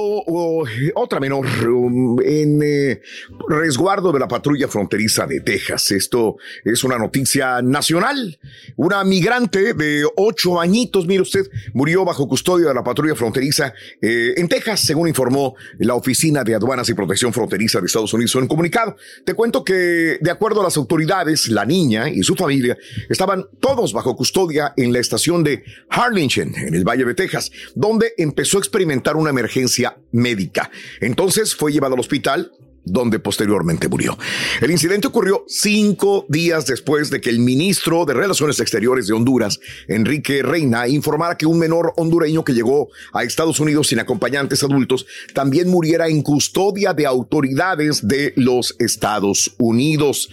otra 0.96 1.20
menor 1.20 1.46
um, 1.68 2.18
en 2.22 2.62
eh, 2.64 3.02
resguardo 3.50 4.12
de 4.14 4.20
la 4.20 4.28
patrulla 4.28 4.70
fronteriza 4.70 5.28
de 5.28 5.42
Texas. 5.42 5.92
Esto 5.92 6.38
es 6.64 6.84
una 6.86 6.98
noticia 6.98 7.62
nacional. 7.62 8.40
Una 8.78 9.04
migrante 9.04 9.74
de 9.74 10.06
ocho 10.16 10.62
añitos, 10.62 11.06
mire 11.08 11.22
usted, 11.22 11.46
murió 11.74 12.06
bajo 12.06 12.26
custodia 12.28 12.70
de 12.70 12.74
la 12.74 12.84
patrulla 12.84 13.14
fronteriza 13.14 13.74
eh, 14.02 14.34
en 14.38 14.48
Texas, 14.48 14.80
según 14.80 15.10
informó 15.10 15.56
la 15.80 15.96
Oficina 15.96 16.46
de 16.46 16.56
Aduanas 16.56 16.88
y 16.88 16.94
Protección 16.94 17.34
Fronteriza 17.34 17.82
de 17.82 17.88
Estados 17.88 18.14
Unidos 18.14 18.34
en 18.36 18.44
un 18.44 18.48
comunicado. 18.48 18.96
Te 19.26 19.34
cuento 19.34 19.66
que, 19.66 20.20
de 20.22 20.32
acuerdo 20.32 20.62
a 20.62 20.64
las 20.64 20.78
autoridades, 20.78 21.50
la 21.50 21.66
niña 21.66 22.08
y 22.08 22.24
su 22.24 22.36
familia 22.36 22.78
estaban 23.10 23.46
todos 23.60 23.92
bajo 23.92 24.16
custodia 24.16 24.74
en 24.78 24.94
la 24.94 25.00
estación 25.00 25.44
de 25.44 25.66
Harlingen, 25.90 26.56
en 26.56 26.76
el 26.76 26.86
Valle 26.86 27.04
de 27.04 27.14
Texas, 27.14 27.52
donde 27.76 28.14
empezó 28.18 28.58
a 28.58 28.62
experimentar 28.62 29.01
una 29.16 29.30
emergencia 29.30 29.98
médica. 30.12 30.72
Entonces 31.00 31.56
fue 31.56 31.72
llevado 31.72 31.96
al 31.96 32.00
hospital 32.00 32.52
donde 32.84 33.20
posteriormente 33.20 33.88
murió. 33.88 34.18
El 34.60 34.72
incidente 34.72 35.08
ocurrió 35.08 35.44
cinco 35.48 36.26
días 36.30 36.66
después 36.66 37.10
de 37.10 37.22
que 37.22 37.30
el 37.30 37.40
ministro 37.40 38.06
de 38.06 38.14
Relaciones 38.14 38.60
Exteriores 38.60 39.08
de 39.08 39.14
Honduras, 39.14 39.60
Enrique 39.88 40.42
Reina, 40.44 40.88
informara 40.88 41.38
que 41.38 41.46
un 41.46 41.60
menor 41.60 41.94
hondureño 41.98 42.44
que 42.44 42.54
llegó 42.54 42.90
a 43.14 43.24
Estados 43.24 43.60
Unidos 43.60 43.88
sin 43.88 44.00
acompañantes 44.00 44.64
adultos 44.64 45.06
también 45.34 45.70
muriera 45.70 46.08
en 46.08 46.22
custodia 46.22 46.94
de 46.94 47.06
autoridades 47.06 48.08
de 48.08 48.34
los 48.36 48.76
Estados 48.80 49.56
Unidos. 49.58 50.30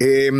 Eh, 0.00 0.30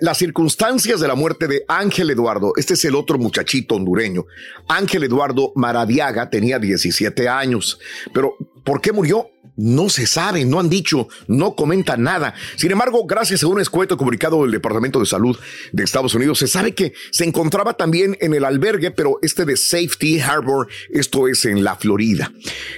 las 0.00 0.18
circunstancias 0.18 1.00
de 1.00 1.06
la 1.06 1.14
muerte 1.14 1.46
de 1.46 1.64
Ángel 1.68 2.10
Eduardo, 2.10 2.52
este 2.56 2.74
es 2.74 2.84
el 2.84 2.96
otro 2.96 3.16
muchachito 3.16 3.76
hondureño, 3.76 4.26
Ángel 4.68 5.04
Eduardo 5.04 5.52
Maradiaga 5.54 6.30
tenía 6.30 6.58
17 6.58 7.28
años, 7.28 7.78
pero 8.12 8.36
¿por 8.64 8.80
qué 8.80 8.92
murió? 8.92 9.30
No 9.56 9.88
se 9.88 10.06
sabe, 10.06 10.44
no 10.44 10.58
han 10.58 10.68
dicho, 10.68 11.08
no 11.28 11.54
comentan 11.54 12.02
nada. 12.02 12.34
Sin 12.56 12.72
embargo, 12.72 13.06
gracias 13.06 13.42
a 13.42 13.46
un 13.46 13.60
escueto 13.60 13.96
comunicado 13.96 14.42
del 14.42 14.50
Departamento 14.50 14.98
de 14.98 15.06
Salud 15.06 15.38
de 15.72 15.84
Estados 15.84 16.14
Unidos, 16.14 16.38
se 16.38 16.48
sabe 16.48 16.74
que 16.74 16.92
se 17.10 17.24
encontraba 17.24 17.74
también 17.74 18.16
en 18.20 18.34
el 18.34 18.44
albergue, 18.44 18.90
pero 18.90 19.18
este 19.22 19.44
de 19.44 19.56
Safety 19.56 20.20
Harbor, 20.20 20.68
esto 20.90 21.28
es 21.28 21.44
en 21.44 21.62
la 21.62 21.76
Florida. 21.76 22.32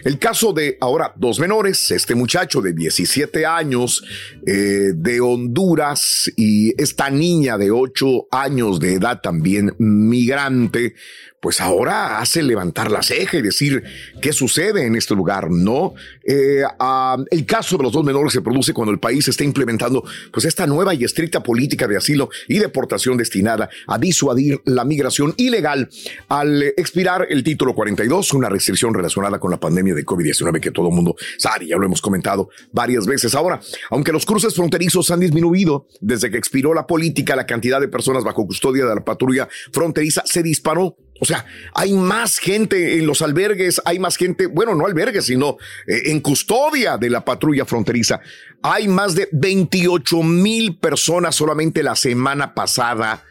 El 0.05 0.19
caso 0.19 0.53
de 0.53 0.77
ahora 0.81 1.15
dos 1.17 1.39
menores, 1.39 1.91
este 1.91 2.15
muchacho 2.15 2.61
de 2.61 2.73
17 2.73 3.47
años 3.47 4.05
eh, 4.47 4.93
de 4.95 5.21
Honduras 5.21 6.31
y 6.37 6.81
esta 6.81 7.11
niña 7.11 7.57
de 7.59 7.71
8 7.71 8.29
años 8.31 8.81
de 8.81 8.95
edad 8.95 9.21
también 9.23 9.75
migrante, 9.79 10.95
pues 11.41 11.61
ahora 11.61 12.19
hace 12.19 12.43
levantar 12.43 12.91
la 12.91 13.03
ceja 13.03 13.37
y 13.39 13.43
decir 13.43 13.83
qué 14.21 14.33
sucede 14.33 14.87
en 14.87 14.97
este 14.97 15.15
lugar, 15.15 15.51
¿no? 15.51 15.95
Eh, 16.25 16.63
ah, 16.79 17.17
el 17.31 17.47
caso 17.47 17.77
de 17.77 17.85
los 17.85 17.93
dos 17.93 18.05
menores 18.05 18.33
se 18.33 18.41
produce 18.41 18.73
cuando 18.73 18.93
el 18.93 18.99
país 18.99 19.29
está 19.29 19.45
implementando 19.45 20.05
pues 20.33 20.45
esta 20.45 20.67
nueva 20.67 20.95
y 20.95 21.05
estricta 21.05 21.43
política 21.43 21.87
de 21.87 21.97
asilo 21.97 22.31
y 22.49 22.59
deportación 22.59 23.17
destinada 23.17 23.69
a 23.87 23.99
disuadir 23.99 24.61
la 24.65 24.85
migración 24.85 25.35
ilegal 25.37 25.89
al 26.29 26.63
expirar 26.63 27.27
el 27.31 27.45
título 27.45 27.75
42, 27.75 28.33
una 28.33 28.49
restricción 28.49 28.95
relacionada 28.95 29.39
con 29.39 29.51
la 29.51 29.61
pandemia 29.61 29.95
de 29.95 30.05
COVID-19 30.05 30.61
que 30.61 30.71
todo 30.71 30.89
el 30.89 30.95
mundo 30.95 31.17
sabe, 31.39 31.67
ya 31.67 31.77
lo 31.77 31.85
hemos 31.85 32.01
comentado 32.01 32.49
varias 32.73 33.07
veces. 33.07 33.35
Ahora, 33.35 33.61
aunque 33.91 34.13
los 34.13 34.27
cruces 34.27 34.55
fronterizos 34.55 35.11
han 35.11 35.21
disminuido 35.21 35.87
desde 36.01 36.31
que 36.31 36.39
expiró 36.39 36.75
la 36.75 36.87
política, 36.87 37.37
la 37.37 37.47
cantidad 37.47 37.81
de 37.81 37.89
personas 37.89 38.25
bajo 38.25 38.47
custodia 38.47 38.85
de 38.85 38.95
la 38.95 39.05
patrulla 39.05 39.49
fronteriza 39.73 40.23
se 40.25 40.43
disparó 40.43 40.97
o 41.21 41.25
sea, 41.25 41.47
hay 41.75 41.93
más 41.93 42.39
gente 42.39 42.99
en 42.99 43.07
los 43.07 43.23
albergues, 43.23 43.81
hay 43.85 43.99
más 43.99 44.17
gente, 44.17 44.47
bueno, 44.47 44.75
no 44.75 44.87
albergues, 44.87 45.27
sino 45.27 45.57
eh, 45.87 46.03
en 46.07 46.21
custodia 46.21 46.99
de 46.99 47.11
la 47.11 47.25
patrulla 47.25 47.65
fronteriza. 47.65 48.21
Hay 48.63 48.89
más 48.89 49.15
de 49.15 49.29
28 49.33 50.23
mil 50.23 50.79
personas 50.79 51.35
solamente 51.35 51.83
la 51.83 51.97
semana 51.97 52.55
pasada. 52.55 53.23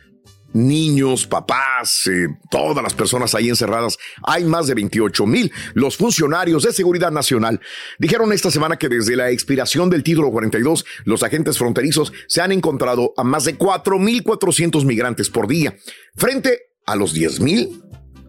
Niños, 0.53 1.27
papás, 1.27 2.07
eh, 2.07 2.27
todas 2.49 2.81
las 2.81 2.93
personas 2.93 3.35
ahí 3.35 3.49
encerradas. 3.49 3.97
Hay 4.23 4.45
más 4.45 4.67
de 4.67 4.73
28 4.73 5.25
mil. 5.25 5.51
Los 5.73 5.97
funcionarios 5.97 6.63
de 6.63 6.71
Seguridad 6.71 7.11
Nacional 7.11 7.59
dijeron 7.99 8.31
esta 8.31 8.49
semana 8.49 8.77
que 8.77 8.87
desde 8.87 9.17
la 9.17 9.31
expiración 9.31 9.89
del 9.89 10.01
título 10.01 10.31
42, 10.31 10.85
los 11.03 11.23
agentes 11.23 11.57
fronterizos 11.57 12.13
se 12.27 12.39
han 12.39 12.53
encontrado 12.53 13.13
a 13.17 13.25
más 13.25 13.43
de 13.43 13.57
4 13.57 13.99
mil 13.99 14.23
400 14.23 14.85
migrantes 14.85 15.29
por 15.29 15.49
día, 15.49 15.75
frente 16.15 16.74
a 16.85 16.95
los 16.95 17.13
10 17.13 17.39
mil 17.39 17.81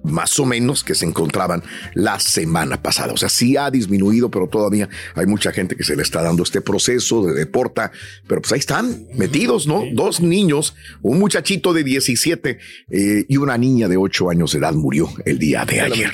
más 0.07 0.39
o 0.39 0.47
menos 0.47 0.85
que 0.85 0.95
se 0.95 1.05
encontraban 1.05 1.63
la 1.95 2.21
semana 2.21 2.81
pasada. 2.83 3.13
O 3.13 3.17
sea, 3.17 3.29
sí 3.29 3.57
ha 3.57 3.71
disminuido, 3.71 4.31
pero 4.31 4.49
todavía 4.49 4.89
hay 5.15 5.27
mucha 5.27 5.53
gente 5.53 5.77
que 5.77 5.85
se 5.85 5.97
le 5.97 6.03
está 6.03 6.23
dando 6.23 6.43
este 6.43 6.61
proceso 6.61 7.25
de 7.27 7.35
deporta, 7.35 7.91
pero 8.27 8.41
pues 8.41 8.53
ahí 8.53 8.61
están 8.61 9.07
metidos, 9.15 9.67
¿no? 9.67 9.85
Dos 9.93 10.21
niños, 10.21 10.75
un 11.03 11.19
muchachito 11.19 11.73
de 11.73 11.85
17 11.85 12.59
eh, 12.91 13.25
y 13.29 13.37
una 13.37 13.59
niña 13.59 13.89
de 13.89 13.97
8 13.97 14.31
años 14.31 14.53
de 14.53 14.59
edad 14.59 14.75
murió 14.75 15.09
el 15.25 15.39
día 15.39 15.65
de 15.65 15.81
ayer. 15.81 16.13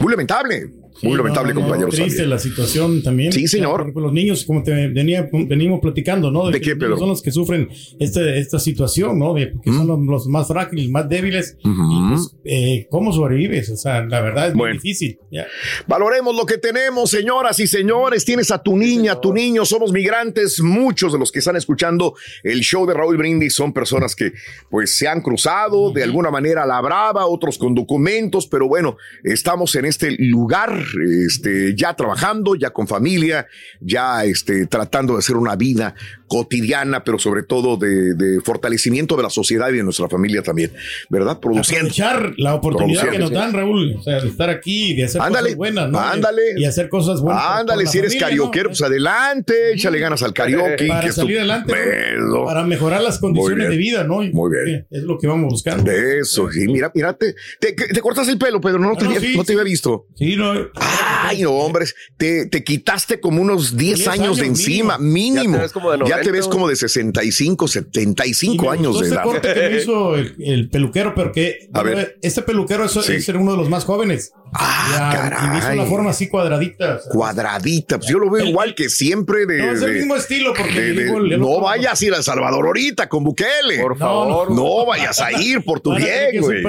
Muy 0.00 0.10
lamentable. 0.10 0.70
Muy 1.02 1.16
lamentable, 1.16 1.54
no, 1.54 1.60
no, 1.60 1.66
compañeros. 1.66 1.94
Triste 1.94 2.26
la 2.26 2.38
situación 2.38 3.02
también. 3.02 3.32
Sí, 3.32 3.46
señor. 3.46 3.92
Los 3.94 4.12
niños, 4.12 4.44
como 4.44 4.62
te 4.62 4.88
venía, 4.88 5.28
venimos 5.32 5.80
platicando, 5.80 6.30
¿no? 6.30 6.50
¿De 6.50 6.60
que 6.60 6.76
qué? 6.78 6.86
Son 6.98 7.08
los 7.08 7.22
que 7.22 7.30
sufren 7.30 7.68
este, 7.98 8.38
esta 8.38 8.58
situación, 8.58 9.18
¿no? 9.18 9.34
De, 9.34 9.48
porque 9.48 9.70
son 9.70 9.86
los, 9.86 10.00
los 10.00 10.26
más 10.26 10.48
frágiles, 10.48 10.88
más 10.90 11.08
débiles. 11.08 11.56
Y 11.64 12.08
pues, 12.08 12.36
eh, 12.44 12.86
¿cómo 12.90 13.12
sobrevives? 13.12 13.70
O 13.70 13.76
sea, 13.76 14.04
la 14.04 14.20
verdad 14.20 14.48
es 14.48 14.54
muy 14.54 14.72
difícil. 14.72 15.18
Ya. 15.30 15.46
Valoremos 15.86 16.34
lo 16.34 16.46
que 16.46 16.58
tenemos, 16.58 17.10
señoras 17.10 17.60
y 17.60 17.66
señores. 17.66 18.24
Tienes 18.24 18.50
a 18.50 18.62
tu 18.62 18.76
niña, 18.76 19.12
a 19.12 19.20
tu 19.20 19.32
niño, 19.32 19.64
somos 19.64 19.92
migrantes. 19.92 20.60
Muchos 20.60 21.12
de 21.12 21.18
los 21.18 21.32
que 21.32 21.38
están 21.38 21.56
escuchando 21.56 22.14
el 22.42 22.60
show 22.60 22.86
de 22.86 22.94
Raúl 22.94 23.16
Brindis 23.16 23.54
son 23.54 23.72
personas 23.72 24.14
que 24.14 24.32
pues 24.70 24.96
se 24.96 25.08
han 25.08 25.20
cruzado 25.20 25.92
de 25.92 26.02
alguna 26.02 26.30
manera 26.30 26.62
a 26.62 26.66
la 26.66 26.80
brava, 26.80 27.26
otros 27.26 27.58
con 27.58 27.74
documentos, 27.74 28.46
pero 28.46 28.68
bueno, 28.68 28.96
estamos 29.24 29.74
en 29.74 29.84
este 29.84 30.16
lugar, 30.18 30.84
este, 31.26 31.74
ya 31.74 31.94
trabajando, 31.94 32.54
ya 32.54 32.70
con 32.70 32.86
familia, 32.86 33.46
ya 33.80 34.24
este, 34.24 34.66
tratando 34.66 35.14
de 35.14 35.20
hacer 35.20 35.36
una 35.36 35.56
vida 35.56 35.94
cotidiana, 36.28 37.04
pero 37.04 37.18
sobre 37.18 37.42
todo 37.42 37.76
de, 37.76 38.14
de 38.14 38.40
fortalecimiento 38.40 39.16
de 39.16 39.22
la 39.22 39.30
sociedad 39.30 39.70
y 39.70 39.76
de 39.76 39.82
nuestra 39.82 40.08
familia 40.08 40.42
también, 40.42 40.72
¿verdad? 41.08 41.40
Produciendo. 41.40 41.88
Aprovechar 41.88 42.34
la 42.36 42.54
oportunidad 42.54 43.08
que 43.08 43.18
nos 43.18 43.30
dan, 43.30 43.52
Raúl, 43.52 43.96
o 43.98 44.02
sea, 44.02 44.20
de 44.20 44.28
estar 44.28 44.50
aquí 44.50 44.92
y 44.92 44.96
de 44.96 45.04
hacer 45.04 45.22
Ándale, 45.22 45.48
cosas 45.48 45.56
buenas, 45.56 45.90
¿no? 45.90 45.98
ándale. 45.98 46.42
Y 46.56 46.64
hacer 46.64 46.88
cosas 46.88 47.20
buenas. 47.20 47.42
Ándale, 47.42 47.86
si 47.86 47.98
eres 47.98 48.12
familia, 48.12 48.28
¿no? 48.28 48.28
carioquero, 48.28 48.68
pues 48.70 48.82
adelante, 48.82 49.72
échale 49.72 49.98
ganas 49.98 50.22
al 50.22 50.32
karaoke. 50.32 50.86
Para 50.86 51.00
que 51.00 51.12
salir 51.12 51.38
adelante, 51.38 51.74
¿no? 52.18 52.44
Para 52.44 52.64
mejorar 52.64 53.02
las 53.02 53.18
condiciones 53.18 53.70
de 53.70 53.76
vida, 53.76 54.04
¿no? 54.04 54.22
Muy 54.22 54.50
bien. 54.64 54.86
Es 54.90 55.02
lo 55.02 55.18
que 55.18 55.26
vamos 55.26 55.50
buscando. 55.50 55.90
De 55.90 56.20
eso, 56.20 56.50
sí, 56.50 56.66
mira, 56.66 56.90
mira, 56.94 57.14
te, 57.14 57.34
te, 57.60 57.72
te 57.72 58.00
cortas 58.00 58.28
el 58.28 58.38
pelo, 58.38 58.60
Pedro, 58.60 58.78
no, 58.78 58.94
te, 58.96 59.04
no, 59.04 59.10
había, 59.10 59.20
sí, 59.20 59.36
no 59.36 59.44
te 59.44 59.52
había 59.52 59.64
visto. 59.64 60.06
Sí, 60.16 60.36
no. 60.36 60.52
Ay, 60.80 61.42
no, 61.42 61.52
hombres, 61.52 61.94
te, 62.16 62.46
te 62.46 62.64
quitaste 62.64 63.20
como 63.20 63.42
unos 63.42 63.76
10 63.76 63.96
10 63.96 64.08
años, 64.08 64.36
de 64.38 64.44
años 64.44 64.58
encima, 64.60 64.98
mínimo. 64.98 65.42
mínimo. 65.42 65.56
Ya 65.56 65.58
te 65.58 65.62
ves 65.62 65.72
como 65.72 65.90
de 65.90 65.98
Ya 65.98 66.04
te 66.04 66.10
90, 66.30 66.30
ves 66.32 66.48
como 66.48 66.68
de 66.68 66.76
65, 66.76 67.68
75 67.68 68.64
me 68.64 68.70
años 68.70 69.00
de 69.00 69.06
ese 69.06 69.14
edad. 69.14 69.24
corte 69.24 69.54
que 69.54 69.60
me 69.68 69.76
hizo 69.82 70.14
el, 70.16 70.34
el 70.38 70.70
peluquero, 70.70 71.14
pero 71.14 71.32
que 71.32 71.68
A 71.72 71.82
ver. 71.82 72.18
este 72.22 72.42
peluquero 72.42 72.84
es, 72.84 72.92
Sí. 72.92 73.12
es 73.14 73.28
uno 73.30 73.52
de 73.52 73.58
los 73.58 73.68
más 73.68 73.84
jóvenes. 73.84 74.32
Ah, 74.54 75.40
Y 75.44 75.48
me 75.48 75.58
hizo 75.58 75.66
caray. 75.66 75.78
una 75.78 75.88
forma 75.88 76.10
así 76.10 76.28
cuadradita. 76.28 76.96
o 76.96 77.02
sea, 77.02 77.10
Cuadradita, 77.12 77.98
pues 77.98 78.10
yo 78.10 78.18
lo 78.18 78.30
veo 78.30 78.44
igual 78.46 78.74
que 78.74 78.88
siempre 78.88 79.46
de. 79.46 79.58
No, 79.58 79.72
es 79.72 79.82
el 79.82 79.92
de- 79.92 79.98
mismo 80.00 80.16
estilo, 80.16 80.52
porque 80.56 80.80
de- 80.80 80.92
de- 80.94 81.04
digo, 81.04 81.18
el- 81.18 81.32
el 81.32 81.40
no 81.40 81.60
vayas 81.60 82.00
a 82.00 82.04
ir 82.04 82.14
a 82.14 82.16
El 82.18 82.22
Salvador 82.22 82.66
ahorita 82.66 83.08
con 83.08 83.24
Bukele. 83.24 83.78
Por 83.80 83.98
favor. 83.98 84.50
No, 84.54 84.86
vayas 84.86 85.20
a 85.20 85.32
ir 85.32 85.62
por 85.64 85.80
tu 85.80 85.92
a 85.92 85.96
bien, 85.96 86.40
güey. 86.40 86.62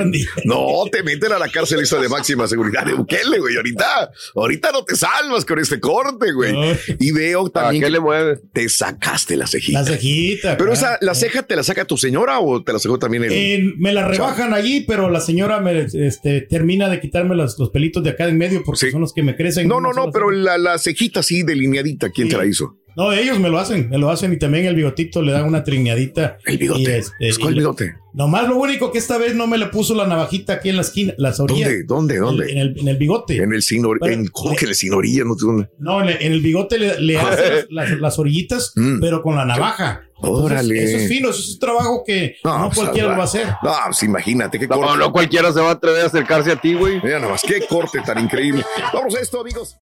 No, 0.46 0.84
te 0.92 1.04
meten 1.04 1.32
a 1.32 1.40
la 1.40 1.50
cárcel 1.50 1.80
esa 1.82 1.98
de 2.00 2.10
máxima 2.10 2.48
seguridad 2.48 2.86
de 2.86 2.94
Bukele, 2.94 3.40
güey. 3.40 3.56
Ahorita, 3.56 4.12
ahorita 4.36 4.72
no 4.72 4.84
te 4.84 4.96
salvas 4.96 5.46
con 5.46 5.60
este 5.60 5.80
corte, 5.80 6.32
güey. 6.32 6.54
Y 7.00 7.12
veo 7.12 7.50
también. 7.50 7.84
qué 7.84 7.90
le 7.90 8.00
mueve? 8.00 8.40
Te 8.54 8.68
sacaste 8.70 9.36
la 9.38 9.48
cejita. 9.48 9.82
La 9.82 9.86
cejita. 9.86 10.58
Pero 10.58 10.72
claro. 10.72 10.74
esa, 10.74 10.98
la 11.02 11.14
ceja 11.16 11.44
te 11.44 11.56
la 11.56 11.64
saca 11.64 11.86
tu 11.86 11.98
señora 11.98 12.40
o 12.40 12.64
te 12.64 12.74
la 12.74 12.80
sacó 12.80 13.00
también 13.00 13.24
el. 13.26 13.32
Eh, 13.32 13.74
me 13.78 13.94
la 13.94 14.08
rebajan 14.08 14.54
allí, 14.54 14.82
pero 14.82 15.10
la 15.10 15.20
señora 15.22 15.60
me 15.60 15.88
este, 15.92 16.42
termina 16.42 16.90
de 16.90 17.00
quitarme 17.00 17.36
los, 17.36 17.58
los 17.70 17.72
pelitos 17.72 18.04
de 18.04 18.10
acá 18.12 18.28
en 18.28 18.38
medio 18.38 18.64
porque 18.64 18.92
son 18.92 19.02
los 19.02 19.14
que 19.14 19.24
me 19.24 19.36
crecen. 19.36 19.68
No, 19.68 19.80
no, 19.80 19.94
no, 19.94 20.12
pero 20.12 20.32
la, 20.32 20.58
la 20.58 20.78
cejita 20.78 21.22
así 21.22 21.44
delineadita, 21.44 22.10
¿quién 22.10 22.30
te 22.30 22.38
la 22.38 22.46
hizo? 22.46 22.79
No, 23.00 23.14
ellos 23.14 23.40
me 23.40 23.50
lo 23.50 23.60
hacen, 23.60 23.90
me 23.90 23.98
lo 23.98 24.10
hacen 24.12 24.34
y 24.34 24.38
también 24.38 24.66
el 24.66 24.76
bigotito 24.76 25.22
le 25.22 25.32
dan 25.32 25.46
una 25.46 25.64
triñadita. 25.64 26.38
El 26.46 26.58
bigote. 26.58 26.82
Y 26.82 26.86
este, 27.28 27.42
¿Cuál 27.42 27.54
y 27.54 27.56
le- 27.56 27.62
bigote? 27.62 27.94
Nomás 28.12 28.48
lo 28.50 28.58
único 28.58 28.92
que 28.92 28.98
esta 28.98 29.18
vez 29.20 29.36
no 29.36 29.46
me 29.48 29.58
le 29.58 29.68
puso 29.68 29.94
la 29.96 30.06
navajita 30.08 30.54
aquí 30.54 30.70
en 30.70 30.76
la 30.76 30.82
esquina, 30.82 31.14
las 31.18 31.40
orillas. 31.40 31.70
¿Dónde? 31.86 32.18
¿Dónde? 32.18 32.18
¿Dónde? 32.18 32.52
En 32.52 32.58
el, 32.58 32.80
en 32.80 32.88
el 32.88 32.98
bigote. 32.98 33.38
En 33.38 33.54
el 33.54 33.62
sin 33.62 33.86
or- 33.86 34.00
Pero- 34.02 34.14
en, 34.14 34.28
¿Cómo 34.28 34.56
que 34.56 34.66
en 34.66 34.70
el 34.70 34.76
sin 34.76 34.94
orilla? 34.94 35.24
No. 35.24 35.36
No, 35.78 36.02
en 36.02 36.10
el, 36.10 36.18
en 36.22 36.32
el 36.34 36.42
bigote 36.42 36.78
le, 36.80 37.00
le 37.00 37.18
hace 37.20 37.68
las, 37.70 38.20
orillitas, 38.20 38.74
pero 39.00 39.22
con 39.22 39.36
la 39.38 39.46
navaja. 39.46 40.02
Entonces, 40.18 40.42
Mm. 40.42 40.46
Órale. 40.46 40.84
Eso 40.84 40.98
es 40.98 41.08
fino, 41.08 41.30
eso 41.30 41.40
es 41.40 41.54
un 41.54 41.60
trabajo 41.60 42.04
que 42.06 42.36
no, 42.44 42.66
pues, 42.66 42.80
cualquiera 42.80 43.08
al- 43.08 43.14
lo 43.14 43.18
va 43.20 43.24
a 43.24 43.28
hacer. 43.28 43.48
No, 43.64 43.74
pues 43.86 44.04
imagínate 44.04 44.60
qué 44.60 44.68
No, 44.68 44.76
corte. 44.76 44.98
no 44.98 45.12
cualquiera 45.14 45.54
se 45.54 45.62
va 45.62 45.70
a 45.70 45.74
atrever 45.74 46.02
a 46.02 46.06
acercarse 46.08 46.52
a 46.52 46.60
ti, 46.60 46.74
güey. 46.74 47.00
Mira 47.02 47.20
nada 47.20 47.32
más, 47.32 47.42
qué 47.44 47.62
corte 47.70 48.02
tan 48.06 48.20
increíble. 48.22 48.66
Vamos 48.94 49.16
a 49.16 49.20
esto, 49.22 49.40
amigos. 49.40 49.78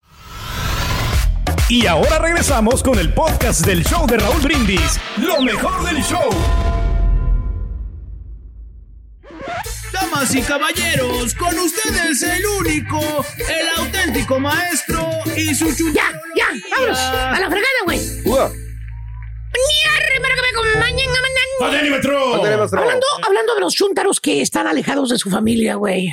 Y 1.67 1.87
ahora 1.87 2.19
regresamos 2.19 2.83
con 2.83 2.99
el 2.99 3.11
podcast 3.11 3.65
del 3.65 3.83
show 3.83 4.05
de 4.05 4.17
Raúl 4.17 4.39
Brindis. 4.41 4.99
Lo 5.17 5.41
mejor 5.41 5.83
del 5.83 6.03
show. 6.03 6.29
Damas 9.91 10.35
y 10.35 10.41
caballeros, 10.43 11.33
con 11.33 11.57
ustedes 11.57 12.21
el 12.21 12.45
único, 12.61 12.99
el 13.39 13.83
auténtico 13.83 14.39
maestro 14.39 15.09
y 15.35 15.55
su 15.55 15.75
chucha. 15.75 16.03
Ya, 16.35 16.51
ya, 16.51 16.61
vámonos. 16.69 16.99
A 16.99 17.39
la 17.39 17.49
fregada, 17.49 17.81
güey. 17.85 18.64
Hablando, 22.81 23.05
hablando 23.23 23.55
de 23.55 23.61
los 23.61 23.73
chúntaros 23.73 24.19
que 24.19 24.41
están 24.41 24.67
alejados 24.67 25.09
de 25.09 25.17
su 25.17 25.29
familia, 25.29 25.75
güey. 25.75 26.09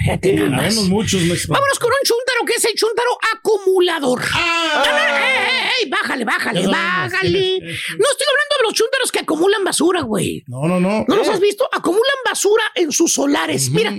Sabemos 0.74 0.88
muchos, 0.88 1.22
maestro. 1.22 1.54
Vámonos 1.54 1.78
con 1.78 1.90
un 1.90 1.98
chúntaro 2.04 2.44
que 2.46 2.54
es 2.54 2.64
el 2.64 2.74
chúntaro 2.74 3.10
acumulador. 3.34 4.22
Ah, 4.34 4.82
no, 4.84 4.92
no, 4.92 4.98
ey, 4.98 5.24
ey, 5.24 5.82
ey, 5.84 5.90
bájale, 5.90 6.24
bájale, 6.24 6.66
bájale. 6.66 7.58
No 7.60 8.06
estoy 8.10 8.26
hablando 8.30 8.54
de 8.58 8.64
los 8.64 8.74
chúntaros 8.74 9.12
que 9.12 9.18
acumulan 9.20 9.64
basura, 9.64 10.02
güey. 10.02 10.44
No, 10.46 10.66
no, 10.66 10.78
no. 10.80 11.04
¿No 11.08 11.16
los 11.16 11.28
has 11.28 11.40
visto? 11.40 11.68
Acumulan 11.72 12.16
basura 12.24 12.64
en 12.74 12.92
sus 12.92 13.12
solares. 13.12 13.70
Mira, 13.70 13.92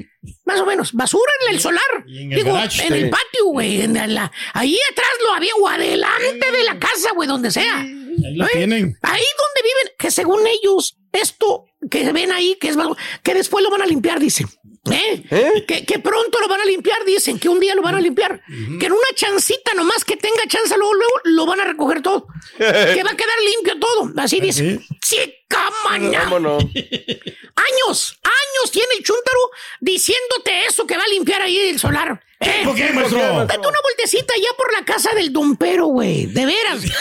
más 0.45 0.59
o 0.59 0.65
menos, 0.65 0.93
basura 0.93 1.31
en 1.47 1.55
el 1.55 1.59
solar. 1.61 1.81
en 2.07 2.31
el 2.31 2.37
Digo, 2.37 2.53
garage, 2.53 2.87
en 2.87 2.93
el 2.93 3.09
patio, 3.09 3.45
güey. 3.47 3.81
en 3.81 4.13
la- 4.15 4.31
ahí 4.53 4.77
atrás 4.91 5.09
lo 5.27 5.33
había 5.33 5.53
o 5.59 5.67
adelante 5.67 6.51
de 6.51 6.63
la 6.63 6.79
casa, 6.79 7.11
güey, 7.13 7.27
donde 7.27 7.51
sea. 7.51 7.85
Ahí 8.23 8.41
¿Eh? 8.41 8.47
tienen. 8.53 8.97
Ahí 9.01 9.21
donde 9.21 9.61
viven, 9.63 9.93
que 9.97 10.11
según 10.11 10.41
ellos, 10.47 10.97
esto 11.11 11.65
que 11.89 12.11
ven 12.11 12.31
ahí, 12.31 12.55
que 12.59 12.69
es 12.69 12.75
malo, 12.75 12.95
que 13.23 13.33
después 13.33 13.63
lo 13.63 13.69
van 13.69 13.81
a 13.81 13.85
limpiar, 13.85 14.19
dicen. 14.19 14.47
¿Eh? 14.91 15.63
Que, 15.65 15.85
que 15.85 15.99
pronto 15.99 16.41
lo 16.41 16.47
van 16.47 16.59
a 16.59 16.65
limpiar, 16.65 17.05
dicen, 17.05 17.39
que 17.39 17.47
un 17.47 17.59
día 17.59 17.73
lo 17.73 17.81
van 17.81 17.95
a 17.95 18.01
limpiar. 18.01 18.41
Que 18.79 18.85
en 18.85 18.91
una 18.91 19.07
chancita 19.15 19.73
nomás 19.73 20.03
que 20.03 20.17
tenga 20.17 20.45
chance, 20.47 20.75
luego, 20.77 20.93
luego 20.93 21.13
lo 21.23 21.45
van 21.45 21.61
a 21.61 21.65
recoger 21.65 22.01
todo. 22.01 22.27
que 22.57 23.03
va 23.03 23.11
a 23.11 23.17
quedar 23.17 23.39
limpio 23.53 23.79
todo. 23.79 24.11
Así 24.17 24.39
dice. 24.39 24.79
Chica 25.01 25.69
maña. 25.89 26.23
Vámonos. 26.23 26.63
Años, 26.63 28.19
años 28.23 28.71
tiene 28.71 28.95
el 28.97 29.03
chúntaro 29.03 29.39
diciéndote 29.79 30.65
eso 30.65 30.85
que 30.85 30.97
va 30.97 31.03
a 31.03 31.07
limpiar 31.07 31.41
ahí 31.41 31.57
el 31.57 31.79
solar. 31.79 32.21
¿Eh? 32.45 32.61
¿Por 32.63 32.75
qué, 32.75 32.91
maestro? 32.91 33.19
Date 33.19 33.57
una 33.57 33.79
vueltecita 33.83 34.33
ya 34.37 34.55
por 34.57 34.71
la 34.73 34.85
casa 34.85 35.13
del 35.13 35.31
dompero, 35.31 35.87
güey. 35.87 36.25
De 36.27 36.45
veras. 36.45 36.81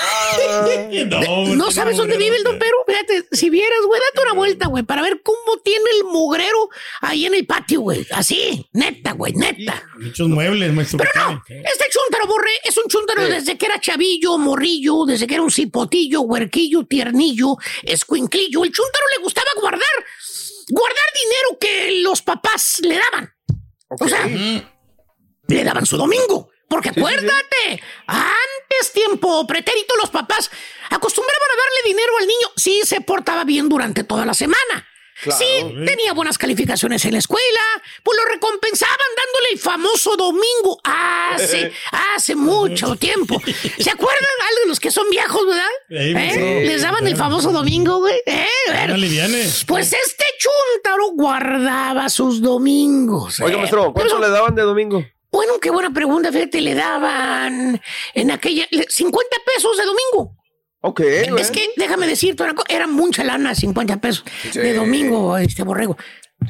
No, 1.12 1.54
¿No 1.54 1.70
sabes 1.70 1.96
dónde 1.96 2.16
vive 2.16 2.36
el 2.36 2.44
dompero? 2.44 2.76
Fíjate, 2.86 3.26
si 3.32 3.50
vieras, 3.50 3.78
güey, 3.86 4.00
date 4.00 4.26
una 4.26 4.34
vuelta, 4.34 4.66
güey, 4.68 4.82
para 4.82 5.02
ver 5.02 5.20
cómo 5.22 5.58
tiene 5.64 5.84
el 5.98 6.04
mugrero 6.04 6.68
ahí 7.00 7.26
en 7.26 7.34
el 7.34 7.46
patio, 7.46 7.80
güey. 7.80 8.06
Así, 8.12 8.68
neta, 8.72 9.12
güey, 9.12 9.32
neta. 9.32 9.82
Muchos 9.98 10.28
muebles, 10.28 10.72
maestro. 10.72 10.98
Pero 10.98 11.10
no, 11.30 11.42
este 11.48 11.84
chúntaro, 11.90 12.26
Borre, 12.26 12.50
es 12.64 12.76
un 12.76 12.84
chúntaro 12.88 13.24
desde 13.26 13.56
que 13.56 13.66
era 13.66 13.80
chavillo, 13.80 14.38
morrillo, 14.38 15.04
desde 15.06 15.26
que 15.26 15.34
era 15.34 15.42
un 15.42 15.50
cipotillo, 15.50 16.22
huerquillo, 16.22 16.84
tiernillo, 16.86 17.56
escuinclillo. 17.82 18.64
El 18.64 18.72
chúntaro 18.72 19.04
le 19.16 19.22
gustaba 19.22 19.48
guardar, 19.60 19.80
guardar 20.68 21.04
dinero 21.14 21.58
que 21.60 22.00
los 22.02 22.22
papás 22.22 22.80
le 22.82 22.98
daban. 22.98 23.32
O 24.00 24.08
sea, 24.08 24.26
le 25.52 25.64
daban 25.64 25.86
su 25.86 25.96
domingo. 25.96 26.50
Porque 26.68 26.88
acuérdate, 26.88 27.82
antes 28.06 28.92
tiempo 28.94 29.46
pretérito 29.46 29.94
los 29.96 30.10
papás 30.10 30.50
acostumbraban 30.90 31.48
a 31.52 31.56
darle 31.56 31.90
dinero 31.90 32.12
al 32.18 32.26
niño 32.26 32.48
si 32.56 32.80
se 32.82 33.00
portaba 33.02 33.44
bien 33.44 33.68
durante 33.68 34.04
toda 34.04 34.24
la 34.24 34.34
semana. 34.34 34.88
Claro. 35.22 35.38
si 35.38 35.84
tenía 35.86 36.14
buenas 36.14 36.36
calificaciones 36.36 37.04
en 37.04 37.12
la 37.12 37.18
escuela, 37.18 37.60
pues 38.02 38.18
lo 38.18 38.32
recompensaban 38.32 38.96
dándole 38.98 39.52
el 39.52 39.58
famoso 39.58 40.16
domingo 40.16 40.80
hace, 40.82 41.70
hace 42.16 42.34
mucho 42.34 42.96
tiempo. 42.96 43.40
¿Se 43.78 43.90
acuerdan 43.90 44.30
algo 44.48 44.60
de 44.62 44.68
los 44.68 44.80
que 44.80 44.90
son 44.90 45.08
viejos, 45.10 45.46
verdad? 45.46 45.68
¿Eh? 45.90 46.64
Les 46.66 46.82
daban 46.82 47.06
el 47.06 47.16
famoso 47.16 47.52
domingo, 47.52 47.98
güey. 47.98 48.20
¿Eh? 48.26 48.48
Pues 49.66 49.92
este 49.92 50.24
chúntaro 50.38 51.10
guardaba 51.12 52.08
sus 52.08 52.42
domingos. 52.42 53.38
Oiga, 53.38 53.54
¿eh? 53.54 53.58
maestro, 53.58 53.92
¿cuánto 53.92 54.16
Pero- 54.16 54.26
le 54.26 54.32
daban 54.32 54.56
de 54.56 54.62
domingo? 54.62 55.04
Bueno, 55.32 55.58
qué 55.60 55.70
buena 55.70 55.90
pregunta. 55.90 56.30
Fíjate, 56.30 56.60
le 56.60 56.74
daban 56.74 57.80
en 58.14 58.30
aquella 58.30 58.66
le- 58.70 58.86
50 58.88 59.36
pesos 59.46 59.76
de 59.76 59.84
domingo. 59.84 60.36
Ok, 60.84 61.00
Es 61.00 61.50
que 61.52 61.70
déjame 61.76 62.06
decirte 62.08 62.42
una 62.42 62.54
cosa, 62.54 62.66
era 62.74 62.86
mucha 62.88 63.22
lana, 63.24 63.54
50 63.54 64.00
pesos 64.00 64.24
Sí. 64.52 64.58
de 64.58 64.74
domingo, 64.74 65.36
este 65.38 65.62
borrego. 65.62 65.96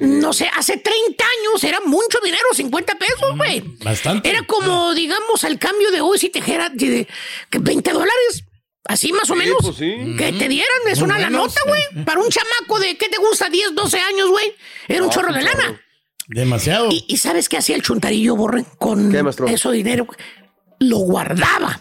No 0.01 0.33
sé, 0.33 0.49
hace 0.57 0.79
30 0.79 1.23
años 1.38 1.62
era 1.64 1.79
mucho 1.85 2.18
dinero, 2.25 2.47
50 2.55 2.95
pesos, 2.95 3.37
güey. 3.37 3.62
Bastante. 3.85 4.31
Era 4.31 4.40
como, 4.47 4.94
digamos, 4.94 5.44
al 5.44 5.59
cambio 5.59 5.90
de 5.90 6.00
hoy, 6.00 6.19
si 6.19 6.31
te 6.31 6.38
dijera 6.40 6.71
de, 6.71 7.06
que 7.50 7.59
20 7.59 7.92
dólares. 7.92 8.44
Así 8.85 9.13
más 9.13 9.29
o 9.31 9.37
menos. 9.37 9.59
pues 9.61 9.77
sí. 9.77 9.94
Que 10.19 10.33
te 10.33 10.48
dieran, 10.48 10.79
es 10.88 10.98
Muy 10.98 11.04
una 11.11 11.19
la 11.19 11.29
buenos, 11.29 11.48
nota, 11.54 11.61
güey. 11.67 12.04
Para 12.04 12.21
un 12.21 12.29
chamaco 12.31 12.81
de, 12.81 12.96
¿qué 12.96 13.09
te 13.11 13.19
gusta? 13.19 13.48
10, 13.50 13.75
12 13.75 14.00
años, 14.00 14.31
güey. 14.31 14.56
Era 14.88 15.02
un 15.02 15.09
No, 15.09 15.13
chorro 15.13 15.33
de 15.33 15.40
chorro. 15.44 15.59
lana. 15.59 15.81
Demasiado. 16.35 16.88
¿Y, 16.90 17.04
y 17.08 17.16
sabes 17.18 17.48
qué 17.48 17.58
hacía 17.58 17.76
el 17.76 17.83
chuntarillo, 17.83 18.37
Borre? 18.37 18.64
Con 18.78 19.14
eso 19.48 19.70
dinero. 19.70 20.06
Lo 20.78 20.98
guardaba. 20.98 21.80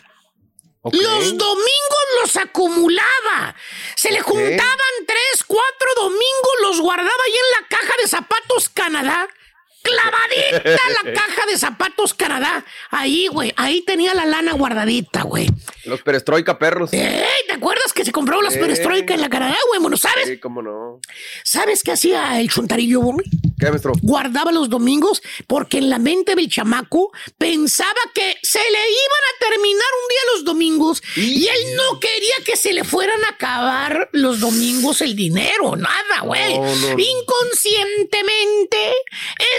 Los 0.83 1.37
domingos 1.37 2.05
los 2.21 2.35
acumulaba. 2.37 3.55
Se 3.95 4.11
le 4.11 4.21
juntaban 4.21 4.95
tres, 5.05 5.43
cuatro 5.45 5.87
domingos, 5.95 6.51
los 6.63 6.81
guardaba 6.81 7.09
ahí 7.25 7.33
en 7.33 7.61
la 7.61 7.67
caja 7.67 7.93
de 8.01 8.07
zapatos 8.07 8.69
Canadá. 8.69 9.27
Clavadita 9.83 10.81
la 11.03 11.13
caja 11.13 11.45
de 11.49 11.57
zapatos 11.57 12.13
Canadá. 12.13 12.63
Ahí, 12.91 13.27
güey. 13.27 13.53
Ahí 13.57 13.81
tenía 13.83 14.13
la 14.13 14.25
lana 14.25 14.53
guardadita, 14.53 15.23
güey. 15.23 15.47
Los 15.85 16.01
perestroika 16.01 16.57
perros. 16.59 16.93
¡Ey! 16.93 17.23
¿Te 17.47 17.53
acuerdas 17.53 17.91
que 17.93 18.05
se 18.05 18.11
compró 18.11 18.41
las 18.41 18.53
Sí. 18.53 18.59
perestroika 18.59 19.13
en 19.15 19.21
la 19.21 19.29
Canadá, 19.29 19.57
güey? 19.69 19.79
Bueno, 19.81 19.97
¿sabes? 19.97 20.27
Sí, 20.27 20.39
cómo 20.39 20.61
no. 20.61 20.99
¿Sabes 21.43 21.81
qué 21.83 21.91
hacía 21.93 22.39
el 22.39 22.49
chuntarillo, 22.49 23.01
Borre? 23.01 23.23
¿Qué, 23.61 23.69
maestro? 23.69 23.93
guardaba 24.01 24.51
los 24.51 24.69
domingos 24.69 25.21
porque 25.45 25.77
en 25.77 25.91
la 25.91 25.99
mente 25.99 26.33
del 26.33 26.49
chamaco 26.49 27.11
pensaba 27.37 28.01
que 28.15 28.37
se 28.41 28.57
le 28.57 28.65
iban 28.65 29.23
a 29.29 29.37
terminar 29.39 29.85
un 30.01 30.07
día 30.09 30.19
los 30.33 30.45
domingos 30.45 31.03
y 31.15 31.45
él 31.45 31.75
no 31.75 31.99
quería 31.99 32.33
que 32.43 32.57
se 32.57 32.73
le 32.73 32.83
fueran 32.83 33.23
a 33.23 33.29
acabar 33.29 34.09
los 34.13 34.39
domingos 34.39 35.01
el 35.01 35.15
dinero, 35.15 35.75
nada, 35.75 36.21
güey. 36.23 36.57
No, 36.57 36.75
no, 36.75 36.95
no. 36.95 36.99
Inconscientemente, 36.99 38.95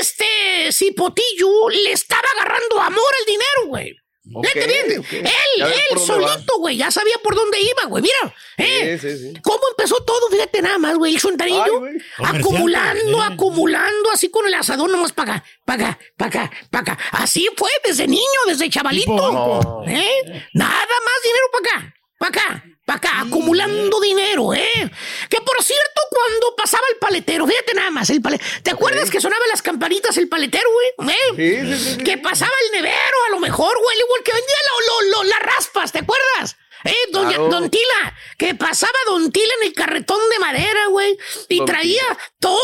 este 0.01 0.73
cipotillo 0.73 1.69
le 1.71 1.93
estaba 1.93 2.27
agarrando 2.37 2.81
amor 2.81 3.15
al 3.21 3.27
dinero, 3.27 3.67
güey. 3.69 4.02
Ok, 4.35 4.47
Fíjate 4.47 4.66
bien, 4.87 4.99
ok. 5.01 5.12
él, 5.12 5.62
él 5.91 5.99
solito, 5.99 6.59
güey, 6.59 6.76
ya 6.76 6.91
sabía 6.91 7.16
por 7.22 7.35
dónde 7.35 7.61
iba, 7.61 7.89
güey. 7.89 8.03
Mira, 8.03 8.35
¿eh? 8.59 8.99
Sí, 9.01 9.09
sí, 9.09 9.18
sí. 9.18 9.41
¿Cómo 9.43 9.61
empezó 9.70 10.03
todo? 10.03 10.28
Fíjate 10.30 10.62
nada 10.62 10.78
más, 10.78 10.97
güey. 10.97 11.14
El 11.14 11.20
güey. 11.20 11.95
acumulando, 12.18 13.01
Comerciante, 13.03 13.35
acumulando, 13.35 14.11
así 14.12 14.30
con 14.30 14.47
el 14.47 14.55
asador 14.55 14.91
nomás 14.91 15.12
para 15.12 15.35
acá, 15.35 15.45
para 15.64 15.89
acá, 15.89 15.99
para 16.16 16.28
acá, 16.28 16.57
para 16.70 16.93
acá. 16.93 16.99
Así 17.12 17.49
fue 17.57 17.70
desde 17.85 18.07
niño, 18.07 18.22
desde 18.47 18.70
chavalito. 18.70 19.85
¿Eh? 19.87 20.47
Nada 20.55 20.74
más 20.76 21.22
dinero 21.24 21.47
para 21.53 21.76
acá, 21.76 21.95
para 22.18 22.28
acá, 22.30 22.64
para 23.01 23.14
acá, 23.18 23.26
acumulando 23.26 24.01
dinero, 24.01 24.53
¿eh? 24.55 24.90
Que 25.28 25.40
por 25.40 25.62
cierto, 25.62 26.01
cuando 26.11 26.55
pasaba 26.57 26.84
el 26.93 26.99
paletero, 26.99 27.47
fíjate 27.47 27.74
nada 27.74 27.90
más, 27.90 28.11
el 28.11 28.20
paletero. 28.20 28.51
¿Te 28.62 28.70
acuerdas 28.70 29.11
que 29.11 29.20
sonaban 29.20 29.49
las 29.49 29.62
campanitas 29.62 30.16
el 30.18 30.28
paletero, 30.28 30.68
güey? 30.97 31.11
¿Eh? 31.36 31.76
Sí, 31.76 31.90
sí. 31.93 31.99
Que 32.05 32.18
pasaba 32.18 32.53
el 32.66 32.72
nevero, 32.82 33.16
a 33.28 33.30
lo 33.30 33.38
mejor, 33.40 33.74
güey, 33.82 33.99
igual 33.99 34.20
que 34.24 34.32
vendía 34.32 34.57
lo- 34.68 35.07
lo- 35.11 35.11
lo- 35.22 35.28
las 35.28 35.40
raspas, 35.40 35.93
¿te 35.93 35.99
acuerdas? 36.01 36.57
Eh, 36.85 36.95
doña, 37.12 37.28
Claro. 37.37 37.49
Don 37.49 37.70
Tila, 37.70 38.14
que 38.39 38.55
pasaba 38.55 38.93
Don 39.07 39.30
Tila 39.30 39.53
en 39.62 39.68
el 39.68 39.72
carretón 39.74 40.18
de 40.33 40.39
madera, 40.39 40.87
güey, 40.91 41.16
y 41.49 41.59
Don 41.59 41.66
traía 41.66 42.03
todo, 42.39 42.59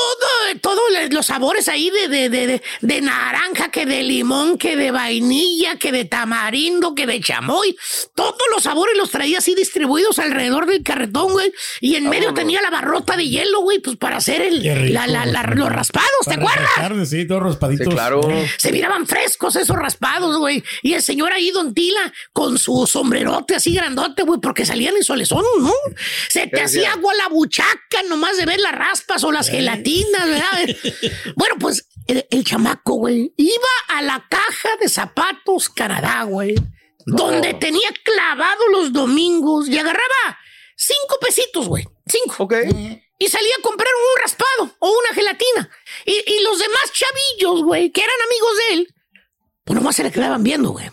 todos 0.60 0.82
los 1.10 1.26
sabores 1.26 1.68
ahí 1.68 1.90
de, 1.90 2.08
de, 2.08 2.28
de, 2.28 2.46
de, 2.46 2.62
de 2.80 3.00
naranja, 3.00 3.70
que 3.70 3.86
de 3.86 4.02
limón, 4.02 4.58
que 4.58 4.76
de 4.76 4.90
vainilla, 4.90 5.76
que 5.76 5.92
de 5.92 6.04
tamarindo, 6.04 6.94
que 6.94 7.06
de 7.06 7.20
chamoy, 7.20 7.76
todos 8.14 8.34
los 8.54 8.62
sabores 8.64 8.96
los 8.96 9.10
traía 9.10 9.38
así 9.38 9.54
distribuidos 9.54 10.18
alrededor 10.18 10.66
del 10.66 10.82
carretón, 10.82 11.32
güey, 11.32 11.52
y 11.80 11.94
en 11.96 12.08
medio 12.08 12.34
tenía 12.34 12.60
la 12.62 12.70
barrota 12.70 13.16
de 13.16 13.28
hielo, 13.28 13.60
güey, 13.60 13.78
pues 13.78 13.96
para 13.96 14.16
hacer 14.16 14.42
el, 14.42 14.62
Qué 14.62 14.74
rico, 14.74 14.94
la- 14.94 15.06
la- 15.06 15.26
la- 15.26 15.42
güey. 15.44 15.58
los 15.58 15.68
raspados, 15.70 16.08
¿te 16.26 16.34
acuerdas? 16.34 17.08
Sí, 17.08 17.26
todos 17.26 17.42
raspaditos. 17.42 17.86
Sí, 17.86 17.92
claro. 17.92 18.20
Se 18.58 18.72
miraban 18.72 19.06
frescos 19.06 19.54
esos 19.56 19.76
raspados, 19.76 20.36
güey. 20.38 20.62
Y 20.82 20.94
el 20.94 21.02
señor 21.02 21.32
ahí, 21.32 21.50
Don 21.50 21.72
Tila, 21.74 22.12
con 22.32 22.58
su 22.58 22.86
sombrerote 22.86 23.54
así 23.54 23.72
grandote, 23.74 24.07
güey, 24.24 24.40
porque 24.40 24.64
salían 24.66 24.96
en 24.96 25.04
solezón, 25.04 25.44
¿no? 25.60 25.72
Se 26.28 26.46
te 26.46 26.50
¿Qué 26.56 26.62
hacía 26.62 26.92
agua 26.92 27.14
la 27.14 27.28
buchaca 27.28 28.02
nomás 28.08 28.36
de 28.36 28.46
ver 28.46 28.60
las 28.60 28.72
raspas 28.72 29.24
o 29.24 29.32
las 29.32 29.48
gelatinas, 29.48 30.26
¿verdad? 30.26 30.76
bueno, 31.36 31.56
pues 31.58 31.88
el, 32.06 32.26
el 32.30 32.44
chamaco, 32.44 32.94
güey, 32.94 33.32
iba 33.36 33.68
a 33.88 34.02
la 34.02 34.26
caja 34.28 34.68
de 34.80 34.88
zapatos 34.88 35.68
Canadá, 35.68 36.24
güey, 36.24 36.54
donde 37.06 37.54
tenía 37.54 37.88
clavado 38.04 38.68
los 38.72 38.92
domingos 38.92 39.68
y 39.68 39.78
agarraba 39.78 40.38
cinco 40.76 41.18
pesitos, 41.20 41.68
güey. 41.68 41.84
Cinco. 42.06 42.36
Ok. 42.38 42.54
Y 43.18 43.28
salía 43.28 43.54
a 43.58 43.62
comprar 43.62 43.92
un 43.92 44.22
raspado 44.22 44.76
o 44.78 44.90
una 44.90 45.14
gelatina. 45.14 45.70
Y, 46.06 46.12
y 46.12 46.42
los 46.42 46.58
demás 46.58 46.92
chavillos, 46.92 47.64
güey, 47.64 47.90
que 47.90 48.00
eran 48.00 48.16
amigos 48.26 48.56
de 48.56 48.74
él, 48.74 48.94
pues 49.64 49.74
nomás 49.74 49.96
se 49.96 50.04
le 50.04 50.12
quedaban 50.12 50.42
viendo, 50.42 50.70
güey. 50.70 50.86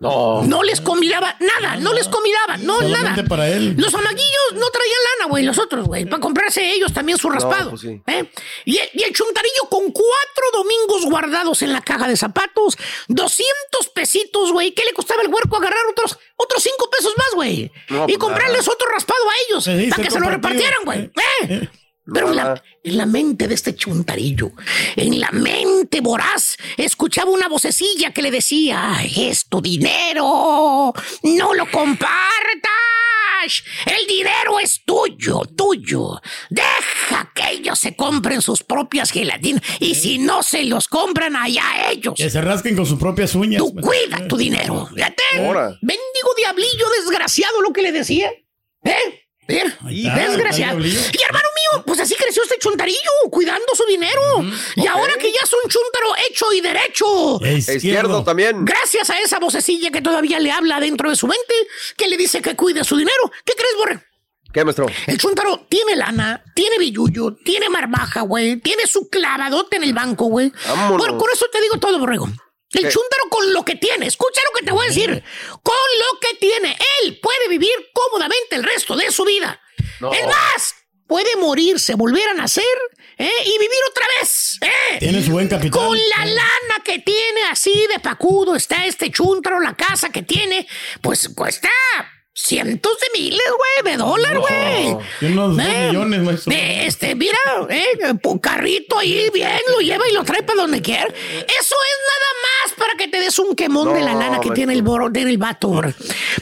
No. 0.00 0.42
No 0.44 0.62
les 0.62 0.80
convidaba 0.80 1.34
nada, 1.40 1.76
no 1.76 1.92
les 1.92 2.08
convidaba, 2.08 2.56
no 2.58 2.80
nada. 2.82 3.24
para 3.28 3.48
él. 3.48 3.74
Los 3.76 3.92
amaguillos 3.92 4.52
no 4.54 4.70
traían 4.70 4.98
lana, 5.18 5.30
güey, 5.30 5.44
los 5.44 5.58
otros, 5.58 5.86
güey, 5.86 6.04
para 6.04 6.20
comprarse 6.20 6.72
ellos 6.72 6.92
también 6.92 7.18
su 7.18 7.28
raspado. 7.28 7.70
pues 7.70 7.80
sí. 7.82 8.00
¿eh? 8.06 8.30
y, 8.64 8.78
el, 8.78 8.88
y 8.94 9.02
el 9.02 9.12
chuntarillo 9.12 9.62
con 9.68 9.90
cuatro 9.90 10.44
domingos 10.52 11.04
guardados 11.06 11.62
en 11.62 11.72
la 11.72 11.80
caja 11.80 12.06
de 12.06 12.16
zapatos, 12.16 12.78
200 13.08 13.88
pesitos, 13.92 14.52
güey. 14.52 14.70
¿Qué 14.70 14.84
le 14.84 14.92
costaba 14.92 15.22
el 15.22 15.28
huerco 15.28 15.56
agarrar 15.56 15.84
otros, 15.90 16.16
otros 16.36 16.62
cinco 16.62 16.88
pesos 16.90 17.14
más, 17.16 17.30
güey? 17.34 17.72
No, 17.88 18.04
y 18.04 18.06
pues 18.06 18.18
comprarles 18.18 18.60
nada. 18.60 18.72
otro 18.72 18.88
raspado 18.90 19.24
a 19.28 19.32
ellos, 19.48 19.90
para 19.90 20.02
que 20.04 20.10
se 20.10 20.20
lo 20.20 20.28
repartieran, 20.28 20.84
güey. 20.84 21.10
¿eh? 21.48 21.68
Pero 22.12 22.30
en 22.30 22.36
la, 22.36 22.62
en 22.84 22.96
la 22.96 23.06
mente 23.06 23.48
de 23.48 23.54
este 23.54 23.74
chuntarillo, 23.74 24.52
en 24.96 25.20
la 25.20 25.30
mente 25.30 26.00
voraz, 26.00 26.56
escuchaba 26.76 27.30
una 27.30 27.48
vocecilla 27.48 28.12
que 28.12 28.22
le 28.22 28.30
decía, 28.30 28.96
"Ay, 28.96 29.28
es 29.28 29.46
tu 29.48 29.60
dinero, 29.60 30.92
no 31.22 31.54
lo 31.54 31.70
compartas, 31.70 33.62
el 33.86 34.06
dinero 34.06 34.58
es 34.58 34.82
tuyo, 34.84 35.42
tuyo, 35.56 36.20
deja 36.50 37.30
que 37.34 37.50
ellos 37.52 37.78
se 37.78 37.94
compren 37.94 38.42
sus 38.42 38.62
propias 38.62 39.10
gelatinas 39.10 39.62
y 39.78 39.94
si 39.94 40.18
no 40.18 40.42
se 40.42 40.64
los 40.64 40.88
compran 40.88 41.36
allá 41.36 41.90
ellos. 41.90 42.14
Que 42.16 42.30
se 42.30 42.40
rasquen 42.40 42.76
con 42.76 42.86
sus 42.86 42.98
propias 42.98 43.34
uñas. 43.34 43.58
Tú 43.58 43.74
cuida 43.74 44.26
tu 44.28 44.36
dinero. 44.36 44.88
Fíjate. 44.94 45.22
Ahora. 45.38 45.76
Mendigo 45.82 46.34
diablillo 46.36 46.86
desgraciado 47.00 47.60
lo 47.62 47.72
que 47.72 47.82
le 47.82 47.92
decía. 47.92 48.30
¿Eh? 48.84 49.24
Está, 49.48 50.28
desgraciado. 50.28 50.78
Y 50.80 51.22
hermano 51.26 51.48
pues 51.84 52.00
así 52.00 52.14
creció 52.14 52.42
este 52.42 52.58
chuntarillo, 52.58 52.98
cuidando 53.30 53.66
su 53.74 53.84
dinero. 53.86 54.22
Y 54.76 54.86
ahora 54.86 55.14
que 55.16 55.30
ya 55.30 55.40
es 55.42 55.52
un 55.52 55.70
chuntaro 55.70 56.14
hecho 56.28 56.52
y 56.52 56.60
derecho. 56.60 57.40
Izquierdo 57.44 58.24
también. 58.24 58.64
Gracias 58.64 59.10
a 59.10 59.20
esa 59.20 59.38
vocecilla 59.38 59.90
que 59.90 60.02
todavía 60.02 60.38
le 60.38 60.50
habla 60.50 60.80
dentro 60.80 61.10
de 61.10 61.16
su 61.16 61.26
mente, 61.26 61.54
que 61.96 62.08
le 62.08 62.16
dice 62.16 62.42
que 62.42 62.56
cuide 62.56 62.84
su 62.84 62.96
dinero. 62.96 63.30
¿Qué 63.44 63.54
crees, 63.54 63.74
Borre? 63.76 64.08
¿Qué, 64.52 64.64
maestro? 64.64 64.86
El 65.06 65.18
chuntaro 65.18 65.66
tiene 65.68 65.94
lana, 65.94 66.42
tiene 66.54 66.78
billullo, 66.78 67.36
tiene 67.44 67.68
marmaja, 67.68 68.22
güey, 68.22 68.56
tiene 68.56 68.86
su 68.86 69.08
clavadote 69.10 69.76
en 69.76 69.84
el 69.84 69.92
banco, 69.92 70.24
güey. 70.26 70.50
Bueno, 70.96 71.18
con 71.18 71.30
eso 71.32 71.46
te 71.52 71.60
digo 71.60 71.78
todo, 71.78 71.98
borrego. 71.98 72.26
El 72.72 72.82
¿Qué? 72.82 72.88
chúntaro 72.90 73.24
con 73.30 73.52
lo 73.52 73.64
que 73.64 73.76
tiene, 73.76 74.06
escucha 74.06 74.40
lo 74.50 74.58
que 74.58 74.64
te 74.64 74.72
voy 74.72 74.84
a 74.84 74.88
decir. 74.88 75.22
Con 75.62 75.74
lo 75.74 76.20
que 76.20 76.34
tiene, 76.38 76.76
él 77.02 77.18
puede 77.20 77.48
vivir 77.48 77.72
cómodamente 77.92 78.56
el 78.56 78.62
resto 78.62 78.96
de 78.96 79.10
su 79.10 79.24
vida. 79.24 79.60
No. 80.00 80.12
Es 80.12 80.26
más, 80.26 80.74
puede 81.08 81.34
morirse, 81.36 81.94
volver 81.94 82.28
a 82.28 82.34
nacer 82.34 82.64
¿eh? 83.16 83.30
y 83.44 83.52
vivir 83.58 83.78
otra 83.90 84.06
vez. 84.20 84.58
¿eh? 84.60 84.98
Tiene 85.00 85.22
su 85.24 85.32
buen 85.32 85.48
capital. 85.48 85.88
Con 85.88 85.98
la 85.98 86.24
lana 86.24 86.84
que 86.84 87.00
tiene 87.00 87.42
así 87.50 87.86
de 87.92 87.98
pacudo 87.98 88.54
está 88.54 88.86
este 88.86 89.10
chúntaro, 89.10 89.58
la 89.58 89.74
casa 89.74 90.10
que 90.10 90.22
tiene, 90.22 90.68
pues 91.00 91.28
cuesta 91.30 91.68
cientos 92.40 92.92
de 93.00 93.18
miles, 93.20 93.42
güey, 93.56 93.92
de 93.92 93.98
dólares, 93.98 94.38
güey. 94.38 94.96
Tiene 95.18 95.34
unos 95.40 95.58
Eh, 95.66 95.86
millones, 95.88 96.20
maestro. 96.20 96.52
eh, 96.52 96.86
Este, 96.86 97.14
mira, 97.14 97.38
eh, 97.68 97.84
un 98.22 98.38
carrito 98.38 98.98
ahí 98.98 99.28
bien, 99.34 99.58
lo 99.72 99.80
lleva 99.80 100.08
y 100.08 100.12
lo 100.12 100.22
trae 100.24 100.42
para 100.42 100.62
donde 100.62 100.80
quiera. 100.80 101.06
Eso 101.06 101.14
es 101.48 101.98
nada 102.08 102.30
más 102.42 102.72
para 102.78 102.94
que 102.94 103.08
te 103.08 103.20
des 103.20 103.38
un 103.38 103.54
quemón 103.56 103.92
de 103.92 104.00
la 104.00 104.12
No, 104.12 104.20
lana 104.20 104.30
que 104.40 104.48
maestro. 104.48 104.54
tiene 104.54 104.72
el 104.74 104.82
boro, 104.82 105.10
tiene 105.12 105.30
el 105.30 105.38
vato, 105.38 105.68
güey. 105.68 105.92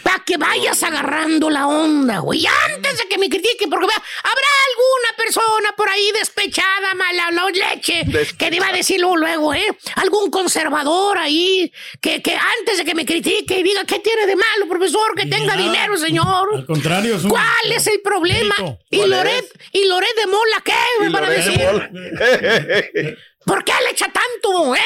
Para 0.03 0.23
que 0.25 0.37
vayas 0.37 0.83
agarrando 0.83 1.49
la 1.51 1.67
onda, 1.67 2.19
güey. 2.19 2.41
Y 2.41 2.47
antes 2.47 2.99
de 2.99 3.09
que 3.09 3.19
me 3.19 3.29
critiquen, 3.29 3.71
porque 3.71 3.87
vea, 3.87 4.03
habrá 4.23 4.49
alguna 4.71 5.17
persona 5.17 5.75
por 5.77 5.89
ahí 5.89 6.11
despechada, 6.13 6.95
mala 6.95 7.31
la 7.31 7.47
leche, 7.51 8.05
que 8.37 8.51
te 8.51 8.57
iba 8.57 8.69
a 8.69 8.73
decir 8.73 9.01
luego, 9.01 9.55
¿eh? 9.55 9.67
Algún 9.97 10.31
conservador 10.31 11.17
ahí, 11.19 11.73
que, 12.01 12.21
que 12.23 12.35
antes 12.35 12.79
de 12.79 12.85
que 12.85 12.95
me 12.95 13.07
critique 13.07 13.59
y 13.59 13.63
diga, 13.63 13.85
¿qué 13.85 13.99
tiene 14.01 14.27
de 14.27 14.37
malo, 14.37 14.69
profesor? 14.69 15.15
Que 15.17 15.27
tenga 15.27 15.57
nada. 15.57 15.86
Dinero, 15.87 15.97
señor. 15.99 16.49
Al 16.55 16.67
contrario, 16.67 17.17
es 17.17 17.25
un- 17.25 17.31
¿Cuál 17.31 17.73
es 17.73 17.87
el 17.87 18.01
problema? 18.03 18.55
¿Y 18.91 18.99
¿Cuál 18.99 19.11
Loret, 19.11 19.63
¿Y 19.73 19.85
Loret 19.87 20.15
de 20.17 20.27
Mola 20.27 20.63
qué? 20.65 20.75
Me 21.01 21.09
van 21.11 21.25
a 21.25 21.31
decir. 21.31 21.61
¿Por 23.47 23.63
qué 23.65 23.73
le 23.85 23.91
echa 23.93 24.07
tanto, 24.07 24.75
eh? 24.75 24.81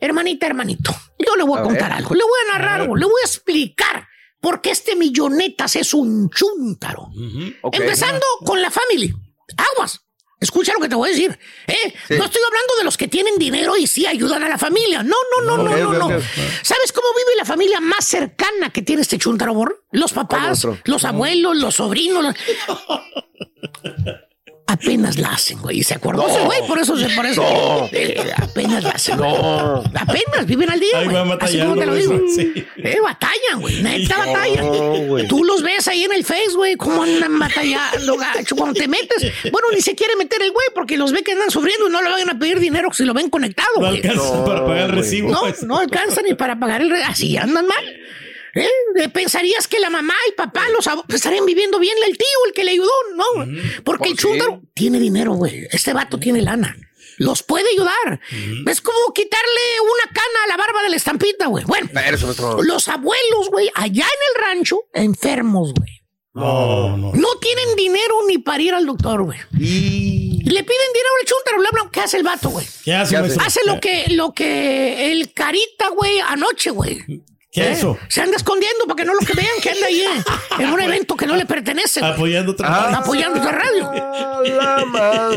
Hermanita, 0.00 0.46
hermanito, 0.46 0.92
yo 1.18 1.36
le 1.36 1.44
voy 1.44 1.58
a, 1.58 1.60
A 1.60 1.64
contar 1.64 1.90
ver. 1.90 1.98
algo, 1.98 2.14
le 2.14 2.22
voy 2.24 2.38
a 2.48 2.52
narrar 2.58 2.80
algo, 2.80 2.96
le 2.96 3.04
voy 3.04 3.20
a 3.22 3.26
explicar 3.26 4.08
por 4.40 4.60
qué 4.60 4.70
este 4.72 4.96
millonetas 4.96 5.76
es 5.76 5.94
un 5.94 6.28
chúntaro. 6.30 7.08
Empezando 7.72 8.26
con 8.44 8.60
la 8.60 8.70
familia. 8.70 9.14
Aguas. 9.74 10.00
Escucha 10.42 10.72
lo 10.74 10.80
que 10.80 10.88
te 10.88 10.94
voy 10.94 11.08
a 11.08 11.12
decir. 11.12 11.38
¿eh? 11.66 11.74
Sí. 12.08 12.14
No 12.18 12.24
estoy 12.24 12.42
hablando 12.46 12.74
de 12.78 12.84
los 12.84 12.96
que 12.96 13.08
tienen 13.08 13.38
dinero 13.38 13.76
y 13.76 13.86
sí 13.86 14.06
ayudan 14.06 14.42
a 14.42 14.48
la 14.48 14.58
familia. 14.58 15.02
No, 15.02 15.16
no, 15.38 15.56
no, 15.56 15.62
no, 15.62 15.76
no, 15.92 15.92
no. 15.98 16.08
¿Sabes 16.62 16.92
cómo 16.92 17.06
vive 17.16 17.36
la 17.38 17.44
familia 17.44 17.80
más 17.80 18.04
cercana 18.04 18.70
que 18.70 18.82
tiene 18.82 19.02
este 19.02 19.18
chuntaro? 19.18 19.52
Los 19.92 20.12
papás, 20.12 20.66
los 20.84 21.04
abuelos, 21.04 21.56
los 21.56 21.74
sobrinos. 21.76 22.22
los- 22.24 22.34
Apenas 24.66 25.18
la 25.18 25.32
hacen, 25.32 25.58
güey. 25.60 25.80
Y 25.80 25.82
se 25.82 25.92
acordó 25.94 26.26
ese 26.26 26.40
güey, 26.40 26.66
por 26.66 26.78
eso 26.78 26.96
se 26.96 27.08
por 27.10 27.26
eso. 27.26 27.42
No. 27.42 27.88
Eh, 27.92 28.32
apenas 28.36 28.82
la 28.82 28.90
hacen. 28.90 29.18
güey. 29.18 29.30
Apenas 29.94 30.46
viven 30.46 30.70
al 30.70 30.80
día, 30.80 30.98
Ahí 30.98 31.04
güey. 31.08 31.16
Así 31.40 31.58
como 31.58 31.76
te 31.76 31.84
lo 31.86 31.94
digo. 31.94 32.18
sí. 32.34 32.52
Eh, 32.78 32.98
batallan, 33.02 33.60
güey. 33.60 33.82
Neta 33.82 34.16
No, 34.24 34.32
batallan. 34.32 35.06
güey. 35.08 35.28
Tú 35.28 35.44
los 35.44 35.62
ves 35.62 35.86
ahí 35.88 36.04
en 36.04 36.12
el 36.12 36.24
Face, 36.24 36.54
güey, 36.56 36.76
cómo 36.76 37.02
andan 37.02 37.38
batallando, 37.38 38.16
gacho. 38.16 38.56
Cuando 38.56 38.80
te 38.80 38.88
metes, 38.88 39.30
bueno, 39.50 39.68
ni 39.74 39.82
se 39.82 39.94
quiere 39.94 40.16
meter 40.16 40.40
el 40.40 40.52
güey 40.52 40.66
porque 40.74 40.96
los 40.96 41.12
ve 41.12 41.22
que 41.22 41.32
andan 41.32 41.50
sufriendo 41.50 41.88
y 41.88 41.92
no 41.92 42.00
le 42.00 42.08
van 42.10 42.30
a 42.30 42.38
pedir 42.38 42.58
dinero 42.58 42.88
si 42.92 43.04
lo 43.04 43.12
ven 43.12 43.28
conectado, 43.28 43.68
No 43.76 43.88
güey. 43.88 43.96
alcanza 43.96 44.36
No, 44.36 44.44
para 44.44 44.64
pagar 44.64 44.84
el 44.86 44.92
recibo. 44.92 45.30
No, 45.30 45.42
no 45.66 45.78
alcanza 45.78 46.22
ni 46.22 46.34
para 46.34 46.58
pagar 46.58 46.80
el 46.80 46.90
re- 46.90 47.04
Así 47.04 47.36
andan 47.36 47.66
mal. 47.66 47.84
¿Eh? 48.54 48.68
Eh, 48.96 49.08
Pensarías 49.08 49.66
que 49.66 49.78
la 49.78 49.90
mamá 49.90 50.14
y 50.28 50.32
papá 50.32 50.64
los 50.70 50.86
estarían 51.08 51.46
viviendo 51.46 51.78
bien 51.78 51.96
el 52.06 52.18
tío, 52.18 52.26
el 52.46 52.52
que 52.52 52.64
le 52.64 52.72
ayudó, 52.72 52.92
¿no? 53.16 53.46
Porque 53.84 54.10
el 54.10 54.16
chúndaro 54.16 54.60
tiene 54.74 54.98
dinero, 54.98 55.32
güey. 55.32 55.66
Este 55.70 55.92
vato 55.92 56.18
tiene 56.18 56.42
lana. 56.42 56.76
Los 57.18 57.42
puede 57.42 57.68
ayudar. 57.70 58.20
Es 58.66 58.80
como 58.80 59.12
quitarle 59.14 59.60
una 59.82 60.12
cana 60.12 60.44
a 60.44 60.48
la 60.48 60.56
barba 60.56 60.82
de 60.82 60.90
la 60.90 60.96
estampita, 60.96 61.46
güey. 61.46 61.64
Bueno, 61.64 61.88
los 62.62 62.88
abuelos, 62.88 63.48
güey, 63.50 63.70
allá 63.74 64.04
en 64.04 64.44
el 64.44 64.44
rancho, 64.44 64.80
enfermos, 64.92 65.72
güey. 65.74 66.02
No, 66.34 66.96
no. 66.96 67.12
No 67.12 67.28
tienen 67.40 67.76
dinero 67.76 68.14
ni 68.26 68.38
para 68.38 68.62
ir 68.62 68.72
al 68.74 68.86
doctor, 68.86 69.22
güey. 69.22 69.38
Y... 69.58 70.42
Le 70.44 70.64
piden 70.64 70.92
dinero 70.92 71.14
al 71.20 71.26
chúntaro, 71.26 71.60
le 71.60 71.68
hablan, 71.68 71.90
¿qué 71.90 72.00
hace 72.00 72.16
el 72.16 72.22
vato, 72.22 72.48
güey? 72.48 72.66
¿Qué 72.84 72.94
hace, 72.94 73.14
¿Qué 73.14 73.20
hace? 73.20 73.38
Hace 73.40 73.60
lo 73.66 73.80
que, 73.80 74.06
lo 74.08 74.32
que 74.32 75.12
el 75.12 75.32
carita, 75.34 75.90
güey, 75.90 76.20
anoche, 76.20 76.70
güey. 76.70 77.22
¿Qué 77.52 77.60
¿Eh? 77.60 77.72
es 77.72 77.78
eso? 77.78 77.98
Se 78.08 78.22
anda 78.22 78.36
escondiendo 78.38 78.86
para 78.86 78.96
que 78.96 79.04
no 79.04 79.12
lo 79.12 79.20
que 79.20 79.34
vean 79.34 79.60
que 79.62 79.68
anda 79.70 79.86
ahí 79.86 80.02
en, 80.02 80.24
en 80.64 80.72
un 80.72 80.80
evento 80.80 81.14
que 81.16 81.26
no 81.26 81.36
le 81.36 81.44
pertenece. 81.44 82.00
güey. 82.00 82.12
Apoyando 82.12 82.52
otra 82.52 82.66
Ah. 82.68 82.80
parte. 82.84 82.96
Apoyando 82.96 83.38
otra 83.40 83.52
radio. 83.52 83.90
Ah, 83.92 85.30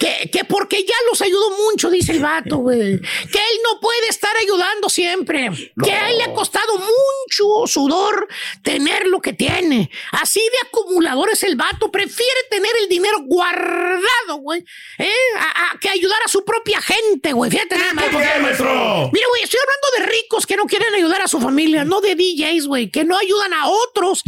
Que, 0.00 0.28
que 0.30 0.44
porque 0.44 0.82
ya 0.84 0.94
los 1.08 1.22
ayudó 1.22 1.50
mucho, 1.70 1.88
dice 1.90 2.10
el 2.12 2.20
vato, 2.20 2.56
güey. 2.58 2.98
Que 3.00 3.38
él 3.38 3.58
no 3.64 3.78
puede 3.80 4.08
estar 4.08 4.36
ayudando 4.36 4.88
siempre. 4.88 5.50
Que 5.82 5.92
a 5.92 6.10
él 6.10 6.18
le 6.18 6.24
ha 6.24 6.32
costado 6.34 6.78
mucho 6.78 7.66
sudor 7.66 8.26
tener 8.62 9.06
lo 9.06 9.20
que 9.20 9.32
tiene. 9.32 9.90
Así 10.12 10.40
de 10.40 10.66
acumulador 10.68 11.30
es 11.30 11.44
el 11.44 11.54
vato. 11.54 11.92
Prefiere 11.92 12.40
tener 12.50 12.72
el 12.82 12.88
dinero 12.88 13.18
guardado, 13.24 14.36
güey. 14.40 14.64
¿eh? 14.98 15.12
A- 15.38 15.70
a- 15.74 15.78
que 15.78 15.88
ayudar 15.88 16.18
a 16.24 16.28
su 16.28 16.44
propia 16.44 16.80
gente, 16.80 17.32
güey. 17.32 17.50
Fíjate 17.52 17.76
nada 17.78 17.92
más. 17.94 18.06
Mira, 18.12 19.26
güey, 19.28 19.42
estoy 19.44 19.60
hablando 19.62 19.88
de 19.98 20.06
ricos 20.06 20.44
que 20.46 20.56
no 20.56 20.64
quieren 20.66 20.92
ayudar 20.94 21.03
a 21.12 21.28
su 21.28 21.40
familia, 21.40 21.84
no 21.84 22.00
de 22.00 22.14
DJs, 22.14 22.66
güey, 22.66 22.90
que 22.90 23.04
no 23.04 23.16
ayudan 23.16 23.52
a 23.54 23.68
otros 23.68 24.22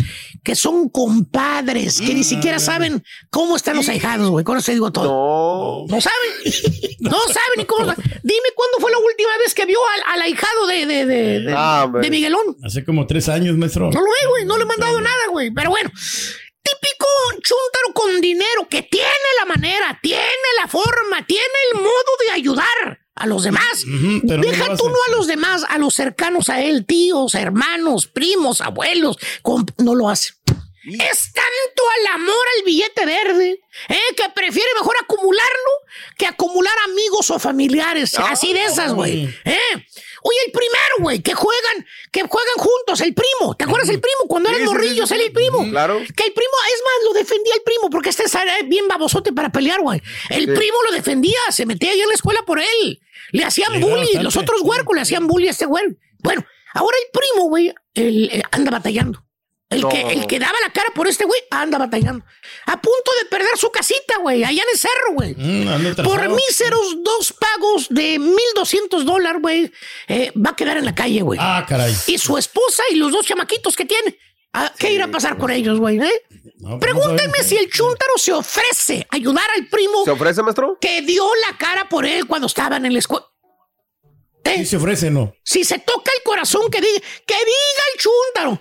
que 0.44 0.54
son 0.54 0.88
compadres, 0.88 2.00
que 2.00 2.14
ni 2.14 2.22
siquiera 2.22 2.58
saben 2.58 3.02
cómo 3.30 3.56
están 3.56 3.76
los 3.76 3.88
ahijados, 3.88 4.30
güey. 4.30 4.44
Con 4.44 4.56
eso 4.58 4.66
te 4.66 4.72
digo 4.72 4.92
todo. 4.92 5.86
No. 5.88 5.94
No 5.94 6.00
saben. 6.00 6.16
No 6.98 7.18
saben 7.20 7.58
ni 7.58 7.64
cómo. 7.66 7.84
Dime 7.84 8.48
cuándo 8.56 8.78
fue 8.80 8.90
la 8.90 8.98
última 8.98 9.30
vez 9.44 9.54
que 9.54 9.66
vio 9.66 9.78
al, 9.94 10.14
al 10.14 10.22
ahijado 10.22 10.66
de, 10.66 10.86
de, 10.86 11.04
de, 11.06 11.40
de- 11.40 11.54
Ah, 11.56 11.88
de 12.02 12.10
Miguelón. 12.10 12.56
Hace 12.64 12.84
como 12.84 13.06
tres 13.06 13.28
años, 13.28 13.56
maestro. 13.56 13.90
No 13.90 14.00
lo 14.00 14.06
ve, 14.06 14.28
güey. 14.30 14.44
No 14.46 14.56
le 14.56 14.62
he 14.64 14.66
mandado 14.66 15.00
nada, 15.00 15.26
güey. 15.30 15.50
Pero 15.52 15.70
bueno. 15.70 15.90
Típico 16.62 17.06
chúntaro 17.34 17.92
con 17.94 18.20
dinero 18.20 18.66
que 18.68 18.82
tiene 18.82 19.06
la 19.38 19.44
manera, 19.46 19.98
tiene 20.02 20.24
la 20.60 20.66
forma, 20.68 21.24
tiene 21.26 21.44
el 21.72 21.80
modo 21.80 22.12
de 22.26 22.32
ayudar 22.32 22.98
a 23.16 23.26
los 23.26 23.42
demás. 23.42 23.84
Pero 24.28 24.42
Deja 24.42 24.76
tú 24.76 24.88
no 24.88 24.94
a 25.08 25.16
los 25.16 25.26
demás, 25.26 25.64
a 25.68 25.78
los 25.78 25.94
cercanos 25.94 26.48
a 26.48 26.60
él, 26.62 26.84
tíos, 26.86 27.34
hermanos, 27.34 28.06
primos, 28.06 28.60
abuelos. 28.60 29.16
no 29.78 29.94
lo 29.94 30.08
hace. 30.08 30.34
Es 30.88 31.32
tanto 31.32 31.82
al 31.98 32.14
amor 32.20 32.44
al 32.58 32.64
billete 32.64 33.04
verde, 33.04 33.60
¿eh? 33.88 34.00
que 34.16 34.22
prefiere 34.32 34.68
mejor 34.78 34.94
acumularlo 35.02 35.70
que 36.16 36.26
acumular 36.26 36.72
amigos 36.90 37.30
o 37.30 37.38
familiares. 37.40 38.16
Así 38.18 38.52
de 38.52 38.64
esas, 38.64 38.92
güey. 38.92 39.24
¿eh? 39.44 39.58
Oye, 40.22 40.38
el 40.46 40.52
primero, 40.52 40.94
güey, 41.00 41.20
que 41.22 41.34
juegan, 41.34 41.86
que 42.10 42.22
juegan 42.22 42.54
juntos, 42.56 43.00
el 43.00 43.14
primo. 43.14 43.54
¿Te 43.56 43.64
acuerdas 43.64 43.88
el 43.90 44.00
primo? 44.00 44.26
Cuando 44.28 44.48
eran 44.48 44.60
Sí, 44.60 44.66
sí, 44.66 44.68
sí, 44.70 44.74
morrillos, 44.74 45.08
sí. 45.08 45.14
él 45.14 45.20
y 45.20 45.24
el 45.24 45.32
primo. 45.32 45.68
Claro. 45.70 45.98
Que 45.98 46.24
el 46.24 46.32
primo, 46.32 46.52
es 46.68 46.82
más, 46.84 47.04
lo 47.04 47.12
defendía 47.14 47.54
el 47.54 47.62
primo, 47.62 47.90
porque 47.90 48.10
este 48.10 48.24
es 48.24 48.32
bien 48.66 48.88
babosote 48.88 49.32
para 49.32 49.50
pelear, 49.50 49.80
güey. 49.80 50.00
El 50.30 50.46
Sí. 50.46 50.52
primo 50.52 50.78
lo 50.88 50.92
defendía, 50.96 51.38
se 51.50 51.66
metía 51.66 51.90
ahí 51.92 52.00
en 52.00 52.08
la 52.08 52.14
escuela 52.14 52.42
por 52.46 52.58
él. 52.60 53.00
Le 53.32 53.44
hacían 53.44 53.72
Le 53.72 53.80
bullying, 53.80 53.96
bastante. 54.02 54.22
los 54.22 54.36
otros 54.36 54.60
huercos 54.62 54.94
le 54.94 55.02
hacían 55.02 55.26
bullying 55.26 55.48
a 55.48 55.50
este 55.52 55.66
güey. 55.66 55.84
Bueno, 56.18 56.44
ahora 56.74 56.96
el 57.04 57.10
primo, 57.20 57.48
güey, 57.48 57.74
eh, 57.94 58.42
anda 58.50 58.70
batallando. 58.70 59.22
El, 59.68 59.80
No. 59.80 59.88
que, 59.88 60.00
el 60.00 60.28
que 60.28 60.38
daba 60.38 60.56
la 60.64 60.72
cara 60.72 60.90
por 60.94 61.08
este 61.08 61.24
güey 61.24 61.40
anda 61.50 61.76
batallando. 61.76 62.24
A 62.66 62.80
punto 62.80 63.10
de 63.20 63.28
perder 63.28 63.56
su 63.56 63.68
casita, 63.72 64.18
güey, 64.22 64.44
allá 64.44 64.62
en 64.62 64.68
el 64.72 64.78
cerro, 64.78 65.12
güey. 65.14 65.34
Mm, 65.36 66.04
Por 66.04 66.28
míseros 66.28 67.02
dos 67.02 67.32
pagos 67.32 67.88
de 67.90 68.20
1.200 68.20 69.02
dólares, 69.04 69.42
güey, 69.42 69.72
eh, 70.06 70.30
va 70.36 70.50
a 70.50 70.56
quedar 70.56 70.76
en 70.76 70.84
la 70.84 70.94
calle, 70.94 71.20
güey. 71.22 71.40
Ah, 71.42 71.66
caray. 71.68 71.92
Y 72.06 72.16
su 72.18 72.38
esposa 72.38 72.84
y 72.92 72.94
los 72.94 73.10
dos 73.10 73.26
chamaquitos 73.26 73.74
que 73.74 73.84
tiene. 73.86 74.16
Ah, 74.52 74.72
¿Qué 74.78 74.92
irá 74.92 75.06
a 75.06 75.10
pasar 75.10 75.36
con 75.36 75.50
ellos, 75.50 75.80
güey? 75.80 75.98
eh? 75.98 76.22
No, 76.58 76.78
pues, 76.78 76.92
Pregúnteme 76.92 77.38
si 77.42 77.56
el 77.56 77.70
chúntaro 77.70 78.12
se 78.16 78.32
ofrece 78.32 79.06
a 79.10 79.16
ayudar 79.16 79.44
al 79.56 79.66
primo 79.68 80.04
¿Se 80.04 80.10
ofrece, 80.10 80.42
maestro? 80.42 80.78
que 80.80 81.02
dio 81.02 81.24
la 81.50 81.56
cara 81.58 81.88
por 81.88 82.04
él 82.06 82.26
cuando 82.26 82.46
estaban 82.46 82.84
en 82.86 82.92
la 82.92 82.98
escuela. 82.98 83.24
Sí 84.44 84.64
se 84.64 84.76
ofrece, 84.76 85.10
no. 85.10 85.34
Si 85.42 85.64
se 85.64 85.78
toca 85.80 86.10
el 86.16 86.22
corazón, 86.22 86.70
que 86.70 86.80
diga, 86.80 87.00
que 87.26 87.34
diga 87.34 87.82
el 87.94 88.00
chúntaro. 88.00 88.60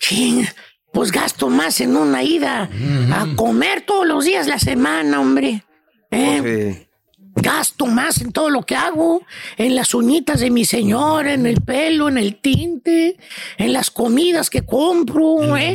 Ching, 0.00 0.44
pues 0.92 1.12
gasto 1.12 1.48
más 1.48 1.80
en 1.80 1.96
una 1.96 2.22
ida 2.24 2.68
a 3.12 3.26
comer 3.36 3.82
todos 3.86 4.06
los 4.06 4.24
días 4.24 4.46
la 4.48 4.58
semana, 4.58 5.20
hombre. 5.20 5.64
¿Eh? 6.10 6.88
Gasto 7.36 7.86
más 7.86 8.20
en 8.20 8.32
todo 8.32 8.50
lo 8.50 8.62
que 8.64 8.74
hago, 8.74 9.24
en 9.56 9.76
las 9.76 9.94
uñitas 9.94 10.40
de 10.40 10.50
mi 10.50 10.64
señora, 10.64 11.32
en 11.32 11.46
el 11.46 11.60
pelo, 11.62 12.08
en 12.08 12.18
el 12.18 12.40
tinte, 12.40 13.16
en 13.56 13.72
las 13.72 13.90
comidas 13.92 14.50
que 14.50 14.66
compro, 14.66 15.56
¿eh? 15.56 15.74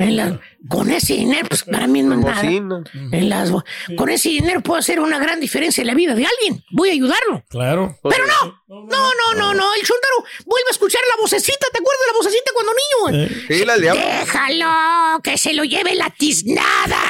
En 0.00 0.16
la- 0.16 0.40
con 0.68 0.90
ese 0.90 1.14
dinero, 1.14 1.48
pues 1.48 1.64
para 1.64 1.86
mí 1.86 2.02
no 2.02 2.14
es 2.14 2.20
nada. 2.20 2.42
Bocina. 2.42 2.84
En 3.12 3.28
las, 3.28 3.50
con 3.96 4.08
ese 4.10 4.28
dinero 4.28 4.60
puedo 4.60 4.78
hacer 4.78 5.00
una 5.00 5.18
gran 5.18 5.40
diferencia 5.40 5.80
en 5.80 5.86
la 5.86 5.94
vida 5.94 6.14
de 6.14 6.26
alguien. 6.26 6.64
Voy 6.70 6.90
a 6.90 6.92
ayudarlo. 6.92 7.42
Claro. 7.48 7.98
Pero 8.02 8.26
no, 8.26 8.62
no, 8.68 8.86
no, 8.86 9.34
no, 9.34 9.54
no. 9.54 9.74
El 9.74 9.82
chúntaro 9.82 10.16
vuelve 10.44 10.68
a 10.68 10.72
escuchar 10.72 11.00
la 11.08 11.22
vocecita. 11.22 11.66
¿Te 11.72 11.78
acuerdas 11.78 12.00
de 12.00 12.12
la 12.12 12.18
vocecita 12.18 12.50
cuando 12.54 12.72
niño? 12.72 13.44
Sí, 13.48 13.64
la. 13.64 13.76
Déjalo, 13.78 15.22
que 15.22 15.38
se 15.38 15.54
lo 15.54 15.64
lleve 15.64 15.94
la 15.94 16.10
tiznada. 16.10 17.00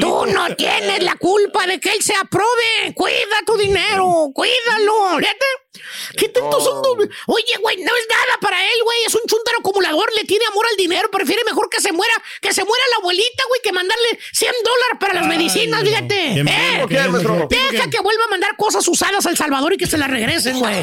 Tú 0.00 0.26
no 0.26 0.54
tienes 0.56 1.02
la 1.02 1.16
culpa 1.16 1.66
de 1.66 1.78
que 1.78 1.92
él 1.92 2.02
se 2.02 2.14
aprobe. 2.14 2.94
Cuida 2.94 3.16
tu 3.46 3.56
dinero, 3.56 4.30
cuídalo. 4.34 5.18
Fíjate. 5.18 5.69
¿Qué 6.16 6.28
tantos 6.28 6.64
son? 6.64 6.82
dos- 6.82 6.96
Oye, 7.28 7.54
güey, 7.62 7.76
no 7.76 7.92
es 7.96 8.06
nada 8.08 8.38
para 8.40 8.60
él, 8.60 8.78
güey. 8.84 8.98
Es 9.06 9.14
un 9.14 9.20
chúntaro 9.26 9.58
acumulador, 9.60 10.08
le 10.16 10.24
tiene 10.24 10.44
amor 10.46 10.66
al 10.68 10.76
dinero. 10.76 11.08
Prefiere 11.12 11.44
mejor 11.44 11.68
que 11.70 11.80
se 11.80 11.92
muera, 11.92 12.12
que 12.40 12.52
se 12.52 12.64
muera 12.64 12.82
la 12.90 12.96
abuelita, 12.96 13.44
güey, 13.48 13.60
que 13.62 13.72
mandarle 13.72 14.18
100 14.32 14.52
dólares 14.64 14.96
para 14.98 15.14
las 15.14 15.22
Ay, 15.24 15.28
medicinas, 15.28 15.80
no. 15.80 15.86
fíjate. 15.86 16.34
Qué 16.34 16.40
¿Eh? 16.40 17.68
Deja 17.70 17.88
que 17.88 18.00
vuelva 18.00 18.24
a 18.24 18.28
mandar 18.28 18.56
cosas 18.56 18.86
usadas 18.88 19.24
a 19.26 19.30
El 19.30 19.36
Salvador 19.36 19.72
y 19.74 19.76
que 19.76 19.86
se 19.86 19.96
las 19.96 20.10
regresen, 20.10 20.58
güey. 20.58 20.80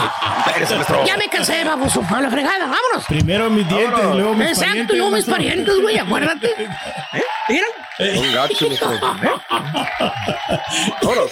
Ya 1.06 1.18
me 1.18 1.28
cansé, 1.30 1.64
vamos, 1.66 1.92
a 1.98 2.22
la 2.22 2.30
fregada, 2.32 2.60
vámonos. 2.68 3.06
Primero 3.10 3.50
mis 3.50 3.68
dientes, 3.68 4.00
y 4.00 4.16
luego 4.18 4.34
mis 4.36 4.48
Exacto, 4.48 4.66
parientes. 4.68 4.96
y 4.96 4.98
luego 4.98 5.12
mis 5.12 5.26
parientes, 5.26 5.80
güey, 5.82 5.98
acuérdate. 5.98 6.48
¿Eh? 7.14 7.24
Mira. 7.50 7.68
Un 8.00 8.34
gacho. 8.34 8.68
Vámonos. 11.02 11.32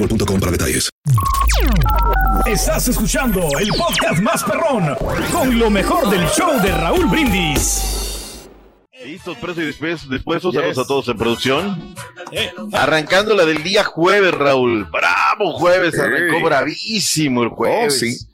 boostmobile.com 0.00 0.40
para 0.40 0.52
detalles. 0.52 0.90
Estás 2.46 2.88
escuchando 2.88 3.40
el 3.58 3.68
podcast 3.68 4.20
más 4.20 4.42
perrón 4.44 4.96
con 5.30 5.58
lo 5.58 5.70
mejor 5.70 6.08
del 6.10 6.26
show 6.28 6.60
de 6.62 6.72
Raúl 6.72 7.06
Brindis. 7.06 8.48
Listos, 9.04 9.36
presos 9.38 9.62
y 9.62 9.66
después, 9.66 10.08
después 10.08 10.42
saludos 10.42 10.78
a 10.78 10.84
todos 10.84 11.08
en 11.08 11.16
producción. 11.16 11.94
Arrancando 12.72 13.34
la 13.34 13.44
del 13.44 13.62
día 13.62 13.82
jueves, 13.82 14.32
Raúl. 14.32 14.84
Bravo 14.86 15.52
jueves, 15.54 15.98
arrancó 15.98 16.44
bravísimo 16.44 17.42
el 17.42 17.48
jueves. 17.48 17.94
Oh, 17.94 17.98
sí. 17.98 18.30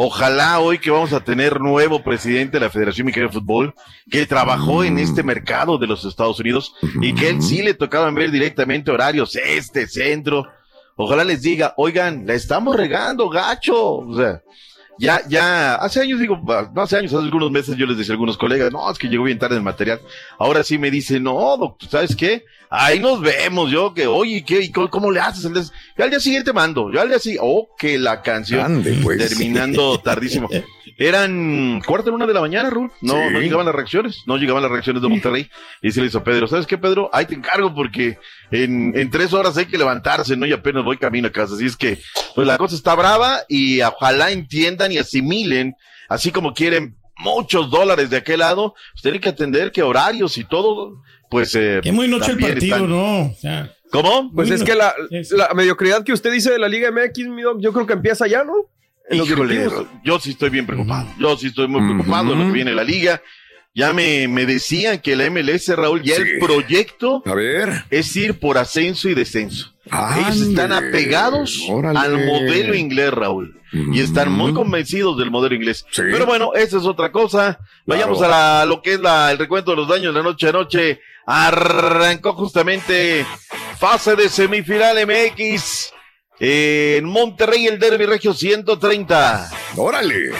Ojalá 0.00 0.60
hoy 0.60 0.78
que 0.78 0.90
vamos 0.90 1.12
a 1.12 1.20
tener 1.20 1.60
nuevo 1.60 2.04
presidente 2.04 2.52
de 2.52 2.60
la 2.60 2.70
Federación 2.70 3.06
Mexicana 3.06 3.26
de 3.26 3.32
Fútbol, 3.32 3.74
que 4.08 4.26
trabajó 4.26 4.84
en 4.84 4.98
este 4.98 5.22
mercado 5.22 5.76
de 5.76 5.88
los 5.88 6.04
Estados 6.04 6.38
Unidos 6.38 6.72
y 7.02 7.14
que 7.14 7.28
él 7.28 7.42
sí 7.42 7.62
le 7.62 7.74
tocaba 7.74 8.10
ver 8.12 8.30
directamente 8.30 8.90
horarios 8.90 9.34
este, 9.36 9.88
centro. 9.88 10.46
Ojalá 11.00 11.22
les 11.22 11.40
diga, 11.42 11.74
oigan, 11.76 12.26
la 12.26 12.34
estamos 12.34 12.74
regando, 12.74 13.28
gacho. 13.28 14.04
Ya, 14.98 15.22
ya, 15.28 15.74
hace 15.76 16.00
años 16.00 16.20
digo, 16.20 16.40
no 16.74 16.82
hace 16.82 16.96
años, 16.96 17.12
hace 17.12 17.24
algunos 17.24 17.50
meses 17.50 17.76
yo 17.76 17.86
les 17.86 17.96
decía 17.98 18.12
a 18.12 18.14
algunos 18.14 18.36
colegas, 18.36 18.72
no, 18.72 18.90
es 18.90 18.98
que 18.98 19.08
llegó 19.08 19.24
bien 19.24 19.38
tarde 19.38 19.56
el 19.56 19.62
material. 19.62 20.00
Ahora 20.38 20.62
sí 20.64 20.78
me 20.78 20.90
dice, 20.90 21.20
no, 21.20 21.56
doctor, 21.56 21.88
¿sabes 21.88 22.16
qué? 22.16 22.44
Ahí 22.70 22.98
nos 23.00 23.20
vemos, 23.20 23.70
yo 23.70 23.94
que, 23.94 24.06
oye, 24.06 24.44
¿qué? 24.44 24.60
¿Y 24.60 24.70
cómo, 24.70 24.90
cómo 24.90 25.10
le 25.10 25.20
haces? 25.20 25.50
Yo 25.96 26.04
al 26.04 26.10
día 26.10 26.20
siguiente 26.20 26.52
mando, 26.52 26.92
yo 26.92 27.00
al 27.00 27.08
día 27.08 27.18
siguiente, 27.18 27.46
oh, 27.48 27.70
que 27.78 27.98
la 27.98 28.20
canción, 28.20 28.60
Ande, 28.60 28.98
pues. 29.02 29.26
terminando 29.28 29.98
tardísimo. 30.00 30.48
Eran 31.00 31.80
cuarto 31.86 32.08
en 32.08 32.16
una 32.16 32.26
de 32.26 32.34
la 32.34 32.40
mañana, 32.40 32.70
Ruth. 32.70 32.90
No, 33.02 33.14
Sí. 33.14 33.20
no 33.32 33.40
llegaban 33.40 33.66
las 33.66 33.74
reacciones, 33.74 34.22
no 34.26 34.36
llegaban 34.36 34.62
las 34.62 34.72
reacciones 34.72 35.00
de 35.00 35.08
Monterrey. 35.08 35.48
Y 35.82 35.92
se 35.92 36.00
le 36.00 36.08
hizo 36.08 36.18
a 36.18 36.24
Pedro, 36.24 36.48
¿sabes 36.48 36.66
qué, 36.66 36.76
Pedro? 36.76 37.08
Ahí 37.12 37.24
te 37.24 37.36
encargo 37.36 37.72
porque 37.72 38.18
en, 38.50 38.92
en 38.98 39.10
tres 39.10 39.32
horas 39.32 39.56
hay 39.56 39.66
que 39.66 39.78
levantarse, 39.78 40.36
¿no? 40.36 40.44
Y 40.44 40.52
apenas 40.52 40.84
voy 40.84 40.96
camino 40.98 41.28
a 41.28 41.32
casa. 41.32 41.54
Así 41.54 41.66
es 41.66 41.76
que, 41.76 41.98
pues 42.34 42.46
la 42.48 42.58
cosa 42.58 42.74
está 42.74 42.96
brava 42.96 43.42
y 43.48 43.80
ojalá 43.80 44.32
entiendan 44.32 44.87
y 44.92 44.98
asimilen, 44.98 45.74
así 46.08 46.30
como 46.30 46.54
quieren 46.54 46.96
muchos 47.18 47.70
dólares 47.70 48.10
de 48.10 48.16
aquel 48.18 48.40
lado, 48.40 48.74
pues 48.92 49.02
tienen 49.02 49.20
que 49.20 49.28
atender 49.28 49.72
que 49.72 49.82
horarios 49.82 50.38
y 50.38 50.44
todo, 50.44 51.02
pues... 51.30 51.54
Eh, 51.54 51.80
Que 51.82 51.92
muy 51.92 52.06
noche 52.08 52.26
el 52.32 52.38
también 52.38 52.52
partido, 52.52 52.76
están- 52.76 52.90
¿no? 52.90 53.26
O 53.26 53.34
sea, 53.40 53.74
¿Cómo? 53.90 54.30
Pues 54.34 54.50
es 54.50 54.62
que 54.62 54.74
la, 54.74 54.94
la 55.30 55.54
mediocridad 55.54 56.04
que 56.04 56.12
usted 56.12 56.30
dice 56.30 56.50
de 56.50 56.58
la 56.58 56.68
Liga 56.68 56.90
MX, 56.90 57.26
mi 57.28 57.40
doc, 57.42 57.58
yo 57.60 57.72
creo 57.72 57.86
que 57.86 57.94
empieza 57.94 58.26
ya, 58.26 58.44
¿no? 58.44 58.52
En 59.08 59.24
Híjole, 59.24 59.66
yo 60.04 60.20
sí 60.20 60.30
estoy 60.32 60.50
bien 60.50 60.66
preocupado. 60.66 61.08
Yo 61.18 61.34
sí 61.38 61.46
estoy 61.46 61.66
muy 61.68 61.80
preocupado 61.80 62.30
de 62.32 62.36
lo 62.36 62.44
que 62.46 62.52
viene 62.52 62.72
la 62.74 62.84
liga. 62.84 63.22
Ya 63.74 63.92
me, 63.92 64.26
me 64.28 64.44
decían 64.44 64.98
que 64.98 65.14
la 65.14 65.30
MLS, 65.30 65.68
Raúl, 65.76 66.02
ya 66.02 66.16
el 66.16 66.38
proyecto 66.40 67.22
A 67.24 67.34
ver. 67.34 67.84
es 67.90 68.14
ir 68.16 68.38
por 68.40 68.58
ascenso 68.58 69.08
y 69.08 69.14
descenso. 69.14 69.72
Ellos 69.86 70.40
están 70.40 70.72
Ande, 70.72 70.88
apegados 70.88 71.64
órale. 71.68 71.98
al 71.98 72.26
modelo 72.26 72.74
inglés, 72.74 73.10
Raúl. 73.12 73.54
Y 73.92 74.00
están 74.00 74.32
muy 74.32 74.52
convencidos 74.54 75.16
del 75.18 75.30
modelo 75.30 75.54
inglés. 75.54 75.84
Pero 75.94 76.24
bueno, 76.26 76.54
esa 76.54 76.78
es 76.78 76.84
otra 76.84 77.12
cosa. 77.12 77.58
Vayamos 77.86 78.20
a 78.22 78.28
la- 78.28 78.64
lo 78.66 78.80
que 78.82 78.94
es 78.94 79.00
la, 79.00 79.30
el 79.30 79.38
recuento 79.38 79.70
de 79.72 79.76
los 79.76 79.88
daños 79.88 80.12
de 80.14 80.20
la 80.20 80.24
noche 80.24 80.48
a 80.48 80.52
noche. 80.52 81.00
Arrancó 81.26 82.32
justamente 82.32 83.24
fase 83.78 84.16
de 84.16 84.28
semifinal 84.28 84.96
MX. 85.06 85.92
eh, 86.40 86.96
en 86.98 87.04
Monterrey 87.04 87.66
el 87.66 87.78
Derby 87.78 88.06
Regio 88.06 88.32
130. 88.32 89.50
Órale. 89.76 90.30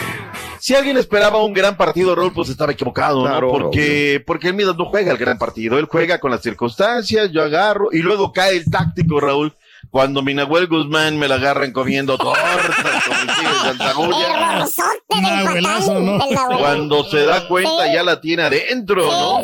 Si 0.68 0.74
alguien 0.74 0.98
esperaba 0.98 1.42
un 1.42 1.54
gran 1.54 1.78
partido, 1.78 2.14
Raúl, 2.14 2.34
pues 2.34 2.50
estaba 2.50 2.72
equivocado, 2.72 3.22
Claro, 3.22 3.46
¿no? 3.46 3.52
Porque, 3.54 4.22
porque 4.26 4.48
el 4.48 4.52
Midas 4.54 4.76
no 4.76 4.84
juega 4.84 5.10
el 5.12 5.16
gran 5.16 5.38
partido. 5.38 5.78
Él 5.78 5.86
juega 5.90 6.20
con 6.20 6.30
las 6.30 6.42
circunstancias, 6.42 7.30
yo 7.32 7.42
agarro, 7.42 7.88
y 7.90 8.00
luego 8.02 8.34
cae 8.34 8.54
el 8.58 8.66
táctico, 8.66 9.18
Raúl. 9.18 9.54
Cuando 9.88 10.20
mi 10.20 10.34
Nahuel 10.34 10.66
Guzmán 10.66 11.18
me 11.18 11.26
la 11.26 11.36
agarran 11.36 11.72
comiendo 11.72 12.18
tortas, 12.18 13.94
Julia. 13.94 14.66
Cuando 16.58 17.04
se 17.04 17.24
da 17.24 17.48
cuenta 17.48 17.90
ya 17.90 18.02
la 18.02 18.20
tiene 18.20 18.42
adentro, 18.42 19.06
¿no? 19.06 19.38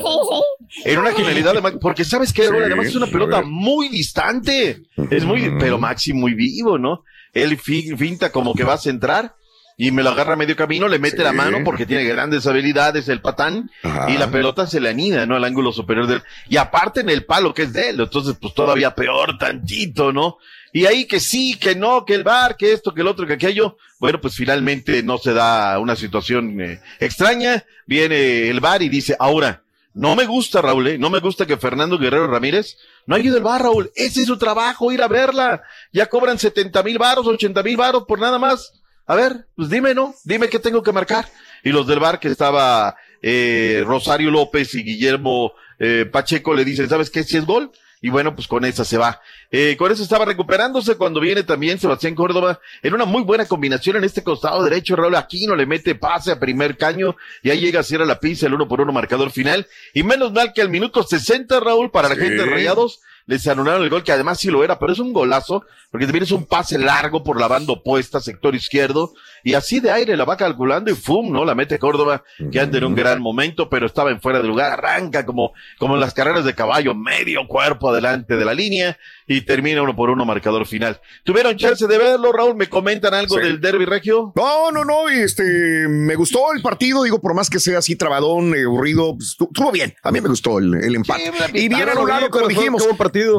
En 0.85 0.99
una 0.99 1.13
genialidad 1.13 1.55
de 1.55 1.63
Maxi, 1.63 1.79
porque 1.81 2.05
sabes 2.05 2.35
que 2.35 2.51
Raúl, 2.51 2.65
además 2.65 2.89
es 2.89 2.97
una 2.97 3.07
pelota 3.07 3.41
muy 3.43 3.89
distante. 3.89 4.83
Es 5.11 5.25
muy, 5.25 5.55
pero 5.59 5.79
Maxi 5.79 6.13
muy 6.13 6.35
vivo, 6.35 6.77
¿no? 6.77 7.03
Él 7.33 7.57
fi- 7.59 7.97
finta 7.97 8.31
como 8.31 8.55
que 8.55 8.65
va 8.65 8.75
a 8.75 8.79
centrar 8.79 9.35
y 9.77 9.91
me 9.91 10.03
lo 10.03 10.11
agarra 10.11 10.35
a 10.35 10.37
medio 10.37 10.57
camino, 10.57 10.89
le 10.89 10.99
mete 10.99 11.23
la 11.23 11.33
mano 11.33 11.59
porque 11.65 11.87
tiene 11.87 12.05
grandes 12.05 12.47
habilidades 12.47 13.09
el 13.09 13.21
patán 13.21 13.71
Ajá. 13.83 14.11
y 14.11 14.19
la 14.19 14.31
pelota 14.31 14.67
se 14.67 14.81
le 14.81 14.91
anida, 14.91 15.27
¿no? 15.27 15.37
Al 15.37 15.45
ángulo 15.45 15.73
superior 15.73 16.07
del, 16.07 16.23
y 16.49 16.57
aparte 16.57 17.01
en 17.01 17.11
el 17.11 17.25
palo 17.25 17.53
que 17.55 17.63
es 17.63 17.73
de 17.73 17.91
él, 17.91 18.01
entonces 18.01 18.37
pues 18.41 18.55
todavía 18.55 18.95
peor 18.95 19.37
tantito, 19.39 20.13
¿no? 20.13 20.39
Y 20.75 20.87
ahí 20.87 21.07
que 21.07 21.21
sí, 21.21 21.57
que 21.57 21.77
no, 21.77 22.05
que 22.05 22.15
el 22.15 22.25
bar, 22.25 22.57
que 22.57 22.73
esto, 22.73 22.93
que 22.93 23.03
el 23.03 23.07
otro, 23.07 23.29
que 23.29 23.35
aquello. 23.35 23.77
Bueno, 24.01 24.21
pues 24.21 24.35
finalmente 24.35 25.05
no 25.05 25.19
se 25.19 25.33
da 25.33 25.79
una 25.79 25.95
situación 25.95 26.61
eh, 26.61 26.81
extraña. 26.99 27.65
Viene 27.87 28.49
el 28.49 28.59
bar 28.59 28.83
y 28.83 28.89
dice, 28.89 29.15
ahora, 29.21 29.63
no 29.93 30.17
me 30.17 30.27
gusta, 30.27 30.61
Raúl, 30.61 30.89
¿eh? 30.89 30.99
no 30.99 31.11
me 31.11 31.21
gusta 31.21 31.47
que 31.47 31.57
Fernando 31.57 31.97
Guerrero 31.97 32.27
Ramírez 32.27 32.77
no 33.07 33.15
ayude 33.15 33.37
al 33.37 33.45
bar, 33.45 33.63
Raúl. 33.63 33.93
Ese 33.95 34.23
es 34.23 34.27
su 34.27 34.37
trabajo, 34.37 34.91
ir 34.91 35.01
a 35.01 35.07
verla. 35.07 35.63
Ya 35.93 36.07
cobran 36.07 36.41
70 36.41 36.83
mil 36.83 36.99
varos, 36.99 37.25
80 37.25 37.63
mil 37.63 37.77
varos 37.77 38.03
por 38.09 38.19
nada 38.19 38.41
más. 38.41 38.73
A 39.07 39.15
ver, 39.15 39.47
pues 39.57 39.69
dime, 39.69 39.95
¿no? 39.95 40.15
Dime 40.25 40.49
qué 40.49 40.59
tengo 40.59 40.83
que 40.83 40.93
marcar. 40.93 41.27
Y 41.63 41.71
los 41.71 41.87
del 41.87 41.99
bar 42.01 42.21
que 42.21 42.29
estaba 42.29 42.97
eh, 43.23 43.83
Rosario 43.87 44.31
López 44.31 44.75
y 44.75 44.83
Guillermo 44.83 45.53
eh, 45.79 46.07
Pacheco 46.11 46.55
le 46.55 46.65
dicen, 46.65 46.89
¿sabes 46.89 47.11
qué? 47.11 47.23
Si 47.23 47.37
es 47.37 47.45
gol. 47.47 47.71
Y 48.01 48.11
bueno, 48.11 48.35
pues 48.35 48.47
con 48.49 48.67
esa 48.67 48.85
se 48.85 48.99
va. 48.99 49.23
Eh, 49.51 49.77
con 49.79 49.91
eso 49.91 50.03
estaba 50.03 50.27
recuperándose 50.27 50.97
cuando 50.97 51.21
viene 51.21 51.43
también 51.43 51.79
Sebastián 51.79 52.15
Córdoba 52.15 52.61
en 52.83 52.93
una 52.93 53.07
muy 53.07 53.23
buena 53.23 53.47
combinación 53.47 53.97
en 53.97 54.05
este 54.05 54.23
costado 54.23 54.63
derecho. 54.63 54.95
Raúl 54.95 55.17
Aquino 55.17 55.57
le 55.57 55.65
mete 55.65 55.95
pase 55.95 56.31
a 56.31 56.39
primer 56.39 56.77
caño 56.77 57.17
y 57.43 57.49
ahí 57.49 57.61
llega 57.61 57.81
a 57.81 57.83
cierra 57.83 58.05
la 58.05 58.21
pinza 58.21 58.47
el 58.47 58.53
uno 58.53 58.69
por 58.69 58.83
uno 58.83 58.93
marcador 58.93 59.31
final. 59.31 59.67
Y 59.95 60.03
menos 60.03 60.33
mal 60.33 60.53
que 60.53 60.61
al 60.61 60.69
minuto 60.69 61.03
60, 61.03 61.61
Raúl, 61.61 61.91
para 61.91 62.11
la 62.11 62.15
Sí. 62.17 62.21
gente 62.21 62.45
de 62.45 62.51
Rayados, 62.51 63.01
les 63.25 63.47
anularon 63.49 63.83
el 63.83 63.89
gol, 63.89 64.05
que 64.05 64.13
además 64.13 64.39
sí 64.39 64.51
lo 64.51 64.63
era, 64.63 64.79
pero 64.79 64.93
es 64.93 64.99
un 64.99 65.15
golazo, 65.15 65.65
porque 65.95 66.07
también 66.07 66.25
es 66.25 66.33
un 66.33 66.45
pase 66.45 66.77
largo 66.77 67.23
por 67.23 67.39
la 67.39 67.47
banda 67.47 67.73
opuesta, 67.73 68.19
sector 68.19 68.53
izquierdo, 68.57 69.13
y 69.45 69.55
así 69.55 69.79
de 69.79 69.93
aire 69.93 70.17
la 70.17 70.25
va 70.25 70.37
calculando 70.37 70.91
y 70.91 70.95
¡fum! 70.97 71.31
¿no? 71.31 71.45
La 71.45 71.55
mete 71.55 71.79
Córdoba, 71.79 72.25
que 72.51 72.59
anda 72.59 72.79
en 72.79 72.85
un 72.85 72.97
gran 72.97 73.23
momento, 73.23 73.69
pero 73.71 73.87
estaba 73.87 74.11
en 74.11 74.21
fuera 74.21 74.41
de 74.43 74.49
lugar, 74.49 74.73
arranca 74.73 75.25
como, 75.25 75.53
como 75.79 75.95
en 75.95 76.01
las 76.01 76.13
carreras 76.13 76.45
de 76.45 76.53
caballo, 76.53 76.97
medio 76.97 77.47
cuerpo 77.47 77.91
adelante 77.91 78.35
de 78.37 78.45
la 78.45 78.55
línea, 78.55 78.99
y 79.29 79.43
termina 79.43 79.83
uno 79.83 79.95
por 79.95 80.11
uno 80.11 80.25
marcador 80.25 80.67
final. 80.67 81.01
¿Tuvieron 81.23 81.57
chance 81.57 81.87
de 81.87 81.97
verlo, 81.97 82.33
Raúl? 82.33 82.57
¿Me 82.57 82.69
comentan 82.69 83.15
algo 83.15 83.37
Sí. 83.37 83.43
del 83.43 83.61
derby 83.61 83.85
regio? 83.85 84.33
No, 84.35 84.73
no, 84.73 84.85
no, 84.85 85.09
este, 85.09 85.87
me 85.89 86.17
gustó 86.17 86.53
el 86.57 86.61
partido, 86.61 87.05
digo, 87.05 87.21
por 87.21 87.35
más 87.35 87.49
que 87.49 87.61
sea 87.61 87.79
así 87.79 87.95
trabadón, 87.95 88.53
eh, 88.57 88.65
aburrido, 88.65 89.15
pues, 89.17 89.37
estu- 89.39 89.47
estuvo 89.47 89.71
bien, 89.71 89.95
a 90.03 90.11
mí 90.11 90.21
me 90.21 90.29
gustó 90.29 90.59
el, 90.59 90.75
el 90.75 90.97
empate. 90.97 91.31
y 91.55 91.69
bien 91.69 91.89
anulado, 91.89 92.29
como 92.31 92.49
dijimos. 92.49 92.85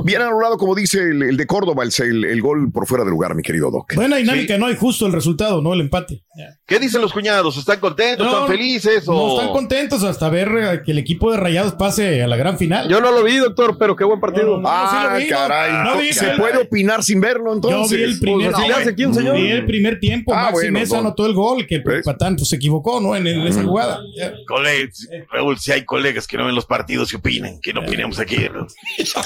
Bien 0.05 0.21
anulado, 0.21 0.57
como 0.57 0.73
dice 0.73 0.99
el, 1.01 1.21
el 1.21 1.35
de 1.35 1.45
Córdoba, 1.45 1.83
el, 1.83 1.91
el- 2.01 2.23
el 2.25 2.41
gol 2.45 2.71
por 2.71 2.87
fuera 2.87 3.03
de 3.03 3.09
lugar, 3.09 3.35
mi 3.35 3.41
querido 3.43 3.71
Doc. 3.71 3.93
Buena 3.95 4.17
dinámica, 4.17 4.57
¿no? 4.57 4.69
Y 4.71 4.75
justo 4.75 5.05
el 5.05 5.13
resultado, 5.13 5.61
¿no? 5.61 5.73
El 5.73 5.81
empate. 5.81 6.23
¿Qué 6.65 6.79
dicen 6.79 7.01
los 7.01 7.13
cuñados? 7.13 7.57
¿Están 7.57 7.79
contentos? 7.79 8.27
¿Están 8.27 8.47
felices? 8.47 9.07
No 9.07 9.35
están 9.39 9.53
contentos 9.53 10.03
hasta 10.03 10.29
ver 10.29 10.49
eh, 10.57 10.81
que 10.85 10.91
el 10.91 10.97
equipo 10.97 11.31
de 11.31 11.37
Rayados 11.37 11.73
pase 11.73 12.21
a 12.23 12.27
la 12.27 12.35
gran 12.35 12.57
final. 12.57 12.89
Yo 12.89 12.99
no 13.01 13.11
lo 13.11 13.23
vi, 13.23 13.37
doctor, 13.37 13.77
pero 13.79 13.95
qué 13.95 14.03
buen 14.03 14.19
partido. 14.19 14.61
Ah, 14.65 15.17
caray. 15.29 15.71
No 15.85 15.97
vi, 15.99 16.11
¿Se 16.13 16.25
pero- 16.25 16.37
puede 16.37 16.57
opinar 16.57 17.03
sin 17.03 17.21
verlo 17.21 17.53
entonces? 17.53 17.89
Yo 17.91 17.97
vi 17.97 18.03
el 18.03 18.19
primer, 18.19 18.51
Pues, 18.51 18.59
así 18.59 18.67
le 18.67 18.73
hace 18.73 18.89
aquí 18.89 19.05
un 19.05 19.11
no, 19.11 19.17
señor. 19.17 19.35
vi 19.37 19.47
el 19.49 19.65
primer 19.65 19.99
tiempo. 19.99 20.33
Ah, 20.33 20.43
Maxi 20.45 20.53
bueno, 20.53 20.79
Mesa 20.79 20.97
don. 20.97 21.05
anotó 21.05 21.25
el 21.25 21.33
gol, 21.33 21.65
que 21.67 21.75
el 21.75 21.83
Patán 22.03 22.35
pues, 22.35 22.49
se 22.49 22.55
equivocó, 22.57 22.99
¿no? 22.99 23.15
En, 23.15 23.25
en 23.27 23.41
esa 23.47 23.63
jugada. 23.63 23.99
Colegas, 24.47 25.07
Raúl, 25.31 25.57
si 25.59 25.71
hay 25.71 25.85
colegas 25.85 26.27
que 26.27 26.37
no 26.37 26.45
ven 26.45 26.55
los 26.55 26.65
partidos, 26.65 27.09
que 27.11 27.17
opinan? 27.17 27.59
Que 27.61 27.73
no 27.73 27.81
opinemos 27.81 28.19
aquí. 28.19 28.37
¿no? 28.53 28.67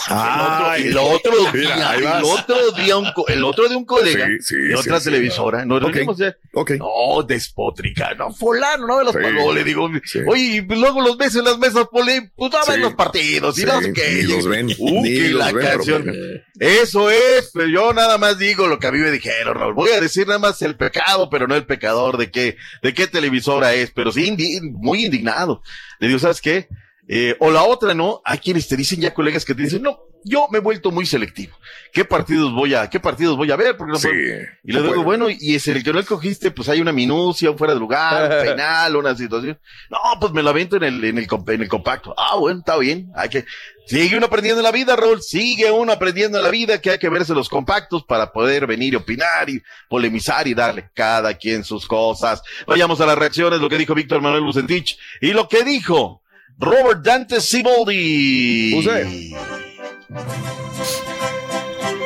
Ah, 0.09 0.75
el 0.77 0.97
otro 0.97 1.33
día, 1.53 1.93
el 1.95 2.23
otro 2.23 2.71
día, 2.77 2.97
un, 2.97 3.07
el 3.27 3.43
otro 3.43 3.67
de 3.69 3.75
un 3.75 3.85
colega 3.85 4.25
Sí, 4.27 4.37
sí, 4.41 4.55
de 4.57 4.75
otra 4.75 4.99
televisora, 4.99 5.65
nos 5.65 5.81
Ok, 5.81 5.87
reunimos, 5.93 6.21
eh, 6.21 6.35
ok. 6.53 6.71
no, 6.79 7.23
despótrica, 7.23 8.13
no, 8.15 8.31
fulano, 8.33 8.87
no 8.87 8.97
me 8.99 9.03
los 9.05 9.13
pagó, 9.15 9.53
le 9.53 9.63
digo, 9.63 9.89
oye, 10.27 10.41
y 10.57 10.61
luego 10.61 11.01
los 11.01 11.17
ves 11.17 11.35
en 11.35 11.45
las 11.45 11.57
mesas, 11.57 11.87
poli, 11.91 12.29
pues 12.35 12.51
no 12.51 12.59
ven 12.67 12.81
los 12.81 12.93
partidos, 12.93 13.57
y 13.57 13.61
Sí, 13.61 13.67
no 13.67 13.81
sé 13.81 13.93
qué. 13.93 14.23
los 14.23 14.47
ven, 14.47 14.67
Uh, 14.77 15.01
ni 15.03 15.13
que 15.13 15.29
los 15.29 15.39
la 15.39 15.51
ven, 15.51 15.65
canción. 15.65 16.15
Eso 16.59 17.09
es, 17.09 17.51
pero 17.53 17.67
yo 17.67 17.93
nada 17.93 18.17
más 18.17 18.37
digo 18.37 18.67
lo 18.67 18.79
que 18.79 18.87
a 18.87 18.91
mí 18.91 18.97
me 18.99 19.11
dijeron, 19.11 19.55
Raúl. 19.55 19.73
Voy 19.73 19.91
a 19.91 20.01
decir 20.01 20.27
nada 20.27 20.39
más 20.39 20.61
el 20.61 20.75
pecado, 20.75 21.29
pero 21.29 21.47
no 21.47 21.55
el 21.55 21.65
pecador 21.65 22.17
de 22.17 22.31
qué, 22.31 22.57
de 22.83 22.93
qué 22.93 23.07
televisora 23.07 23.73
es, 23.73 23.91
pero 23.91 24.11
sí, 24.11 24.25
indi- 24.29 24.59
muy 24.61 25.05
indignado. 25.05 25.61
Le 25.99 26.07
digo, 26.07 26.19
¿sabes 26.19 26.41
qué? 26.41 26.67
Eh, 27.11 27.35
o 27.39 27.49
la 27.49 27.63
otra, 27.63 27.95
¿no? 27.95 28.21
Hay 28.23 28.37
quienes 28.37 28.67
te 28.67 28.77
dicen 28.77 29.01
ya 29.01 29.15
colegas 29.15 29.43
que 29.43 29.55
te 29.55 29.63
dicen, 29.63 29.81
no, 29.81 29.97
yo 30.23 30.47
me 30.51 30.59
he 30.59 30.61
vuelto 30.61 30.91
muy 30.91 31.07
selectivo. 31.07 31.57
¿Qué 31.91 32.05
partidos 32.05 32.53
voy 32.53 32.75
a, 32.75 32.87
qué 32.87 32.99
partidos 32.99 33.35
voy 33.35 33.49
a 33.49 33.55
ver? 33.55 33.75
Porque 33.77 33.93
no 33.93 33.97
Sí, 33.97 34.09
puedo- 34.09 34.19
Y 34.63 34.71
le 34.73 34.79
no 34.79 34.85
digo, 34.89 35.03
bueno, 35.03 35.25
y 35.27 35.55
es 35.55 35.67
el 35.69 35.83
que 35.83 35.91
no 35.91 35.97
escogiste, 35.99 36.51
pues 36.51 36.69
hay 36.69 36.81
una 36.81 36.91
minucia, 36.91 37.49
un 37.49 37.57
fuera 37.57 37.73
de 37.73 37.79
lugar, 37.79 38.31
un 38.31 38.45
penal, 38.55 38.95
una 38.95 39.15
situación. 39.15 39.59
No, 39.89 39.97
pues 40.19 40.33
me 40.33 40.43
lo 40.43 40.51
avento 40.51 40.75
en 40.75 40.83
el, 40.83 41.03
en 41.03 41.17
el, 41.17 41.27
en 41.47 41.61
el 41.63 41.67
compacto. 41.67 42.13
Ah, 42.15 42.35
bueno, 42.35 42.59
está 42.59 42.77
bien. 42.77 43.09
Hay 43.15 43.29
que, 43.29 43.43
sigue 43.87 44.15
uno 44.15 44.27
aprendiendo 44.27 44.59
en 44.59 44.65
la 44.65 44.71
vida, 44.71 44.95
Raúl. 44.95 45.23
Sigue 45.23 45.71
uno 45.71 45.91
aprendiendo 45.91 46.37
en 46.37 46.43
la 46.43 46.51
vida 46.51 46.79
que 46.79 46.91
hay 46.91 46.99
que 46.99 47.09
verse 47.09 47.33
los 47.33 47.49
compactos 47.49 48.03
para 48.03 48.31
poder 48.31 48.67
venir 48.67 48.93
y 48.93 48.97
opinar 48.97 49.49
y 49.49 49.63
polemizar 49.89 50.47
y 50.47 50.53
darle 50.53 50.91
cada 50.93 51.33
quien 51.33 51.63
sus 51.63 51.87
cosas. 51.87 52.43
Vayamos 52.67 53.01
a 53.01 53.07
las 53.07 53.17
reacciones, 53.17 53.59
lo 53.61 53.67
que 53.67 53.79
dijo 53.79 53.95
Víctor 53.95 54.21
Manuel 54.21 54.43
Bucentich 54.43 54.99
y 55.21 55.31
lo 55.31 55.47
que 55.47 55.63
dijo 55.63 56.21
Robert 56.59 57.03
Dante 57.03 57.39
Siboldi. 57.39 58.73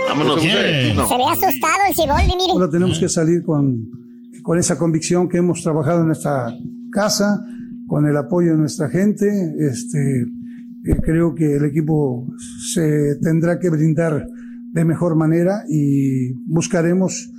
Vámonos. 0.10 0.42
Se 0.42 0.94
No. 0.94 1.08
ve 1.08 1.24
asustado 1.32 1.80
el 1.90 1.96
Ciboldi, 1.96 2.36
mire. 2.38 2.52
Ahora 2.54 2.70
tenemos 2.70 3.00
que 3.00 3.10
salir 3.10 3.44
con, 3.44 3.90
con 4.44 4.60
esa 4.60 4.78
convicción 4.78 5.28
que 5.28 5.38
hemos 5.38 5.64
trabajado 5.64 6.04
en 6.04 6.12
esta 6.12 6.54
casa, 6.92 7.44
con 7.88 8.06
el 8.06 8.16
apoyo 8.16 8.52
de 8.52 8.58
nuestra 8.58 8.90
gente. 8.90 9.28
Este, 9.60 10.22
eh, 10.22 10.96
creo 11.02 11.34
que 11.34 11.56
el 11.56 11.66
equipo 11.66 12.28
se 12.74 13.16
tendrá 13.22 13.60
que 13.60 13.70
brindar 13.70 14.28
de 14.72 14.86
mejor 14.86 15.16
manera 15.16 15.64
y 15.68 16.34
buscaremos 16.46 17.32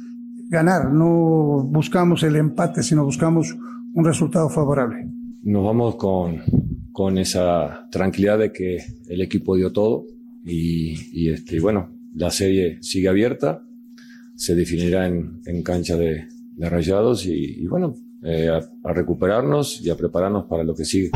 ganar. 0.48 0.92
No 0.92 1.64
buscamos 1.70 2.22
el 2.24 2.36
empate, 2.36 2.82
sino 2.82 3.04
buscamos 3.04 3.56
un 3.94 4.04
resultado 4.04 4.48
favorable. 4.48 5.08
nos 5.42 5.64
vamos 5.64 5.96
con, 5.96 6.36
con 6.94 7.18
esa 7.18 7.88
tranquilidad 7.90 8.38
de 8.38 8.52
que 8.52 8.78
el 9.08 9.20
equipo 9.20 9.56
dio 9.56 9.72
todo 9.72 10.04
y, 10.44 10.94
y, 11.12 11.30
este, 11.30 11.58
bueno, 11.58 11.92
la 12.14 12.30
serie 12.30 12.78
sigue 12.82 13.08
abierta, 13.08 13.62
se 14.36 14.54
definirá 14.54 15.08
en, 15.08 15.40
en 15.44 15.64
cancha 15.64 15.96
de, 15.96 16.28
de 16.56 16.70
rayados 16.70 17.26
y, 17.26 17.32
y 17.62 17.66
bueno, 17.66 17.96
eh, 18.22 18.48
a, 18.48 18.60
a 18.88 18.92
recuperarnos 18.92 19.80
y 19.82 19.90
a 19.90 19.96
prepararnos 19.96 20.44
para 20.48 20.62
lo 20.62 20.72
que 20.76 20.84
sigue. 20.84 21.10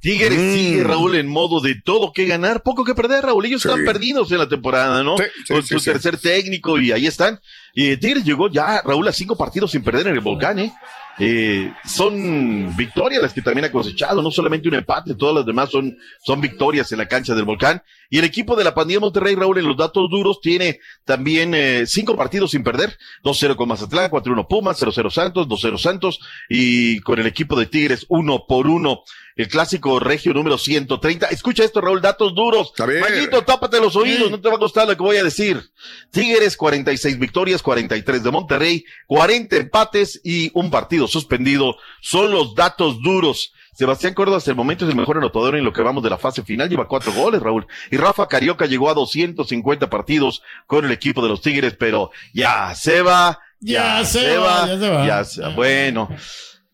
Tigres 0.00 0.32
Mm. 0.38 0.52
sigue, 0.54 0.82
Raúl, 0.84 1.14
en 1.14 1.28
modo 1.28 1.60
de 1.60 1.76
todo 1.84 2.12
que 2.12 2.26
ganar, 2.26 2.62
poco 2.64 2.82
que 2.84 2.94
perder, 2.96 3.22
Raúl. 3.24 3.46
Ellos 3.46 3.62
Sí. 3.62 3.68
están 3.68 3.84
perdidos 3.84 4.32
en 4.32 4.38
la 4.38 4.48
temporada, 4.48 5.02
¿no? 5.04 5.16
Sí, 5.16 5.24
sí, 5.46 5.52
Con 5.54 5.62
sí, 5.62 5.74
su 5.74 5.78
sí. 5.80 5.90
tercer 5.92 6.16
técnico 6.18 6.76
y 6.80 6.90
ahí 6.90 7.06
están. 7.06 7.38
Y 7.72 7.96
Tigres 7.98 8.24
llegó 8.24 8.48
ya, 8.50 8.82
Raúl, 8.82 9.06
a 9.06 9.12
cinco 9.12 9.36
partidos 9.36 9.70
sin 9.70 9.82
perder 9.84 10.08
en 10.08 10.14
el 10.14 10.20
volcán, 10.20 10.58
¿eh? 10.58 10.72
Eh, 11.18 11.72
son 11.84 12.76
victorias 12.76 13.22
las 13.22 13.32
que 13.32 13.42
también 13.42 13.64
ha 13.64 13.72
cosechado, 13.72 14.22
no 14.22 14.30
solamente 14.30 14.68
un 14.68 14.74
empate, 14.74 15.14
todas 15.14 15.34
las 15.34 15.46
demás 15.46 15.70
son, 15.70 15.96
son 16.20 16.40
victorias 16.40 16.90
en 16.92 16.98
la 16.98 17.08
cancha 17.08 17.34
del 17.34 17.44
volcán. 17.44 17.82
Y 18.10 18.18
el 18.18 18.24
equipo 18.24 18.56
de 18.56 18.64
la 18.64 18.74
pandilla 18.74 19.00
Monterrey, 19.00 19.34
Raúl, 19.34 19.58
en 19.58 19.66
los 19.66 19.76
datos 19.76 20.08
duros, 20.10 20.40
tiene 20.40 20.80
también 21.04 21.54
eh, 21.54 21.84
cinco 21.86 22.16
partidos 22.16 22.52
sin 22.52 22.62
perder, 22.62 22.96
2-0 23.22 23.56
con 23.56 23.68
Mazatlán, 23.68 24.10
4-1 24.10 24.46
Pumas, 24.48 24.82
0-0 24.82 25.10
Santos, 25.10 25.46
2-0 25.46 25.78
Santos, 25.78 26.20
y 26.48 27.00
con 27.00 27.18
el 27.18 27.26
equipo 27.26 27.58
de 27.58 27.66
Tigres, 27.66 28.06
uno 28.08 28.44
por 28.48 28.66
uno. 28.66 29.02
El 29.36 29.46
clásico 29.46 30.00
regio 30.00 30.34
número 30.34 30.58
130. 30.58 31.26
Escucha 31.26 31.62
esto, 31.62 31.80
Raúl, 31.80 32.00
datos 32.00 32.34
duros. 32.34 32.72
Mayito, 32.78 33.44
tápate 33.44 33.78
los 33.78 33.94
oídos, 33.94 34.32
no 34.32 34.40
te 34.40 34.48
va 34.48 34.56
a 34.56 34.58
costar 34.58 34.88
lo 34.88 34.96
que 34.96 35.02
voy 35.02 35.16
a 35.16 35.22
decir. 35.22 35.70
Tigres, 36.10 36.56
46 36.56 37.20
victorias, 37.20 37.62
43 37.62 38.24
de 38.24 38.30
Monterrey, 38.32 38.84
40 39.06 39.56
empates 39.56 40.20
y 40.24 40.50
un 40.54 40.72
partido 40.72 41.06
suspendido. 41.06 41.76
Son 42.00 42.32
los 42.32 42.56
datos 42.56 43.00
duros. 43.00 43.52
Sebastián 43.78 44.12
Córdoba 44.12 44.38
hasta 44.38 44.50
el 44.50 44.56
momento 44.56 44.84
es 44.84 44.90
el 44.90 44.96
mejor 44.96 45.18
anotador 45.18 45.54
en 45.54 45.62
lo 45.64 45.72
que 45.72 45.82
vamos 45.82 46.02
de 46.02 46.10
la 46.10 46.18
fase 46.18 46.42
final, 46.42 46.68
lleva 46.68 46.88
cuatro 46.88 47.12
goles, 47.12 47.40
Raúl. 47.40 47.64
Y 47.92 47.96
Rafa 47.96 48.26
Carioca 48.26 48.66
llegó 48.66 48.90
a 48.90 48.94
250 48.94 49.88
partidos 49.88 50.42
con 50.66 50.84
el 50.84 50.90
equipo 50.90 51.22
de 51.22 51.28
los 51.28 51.40
Tigres, 51.42 51.76
pero 51.78 52.10
ya 52.34 52.74
se 52.74 53.02
va, 53.02 53.38
ya, 53.60 54.04
se, 54.04 54.36
va, 54.36 54.66
ya 54.66 54.78
se 54.78 54.88
va. 54.90 55.06
ya 55.06 55.24
se- 55.24 55.48
bueno. 55.54 56.08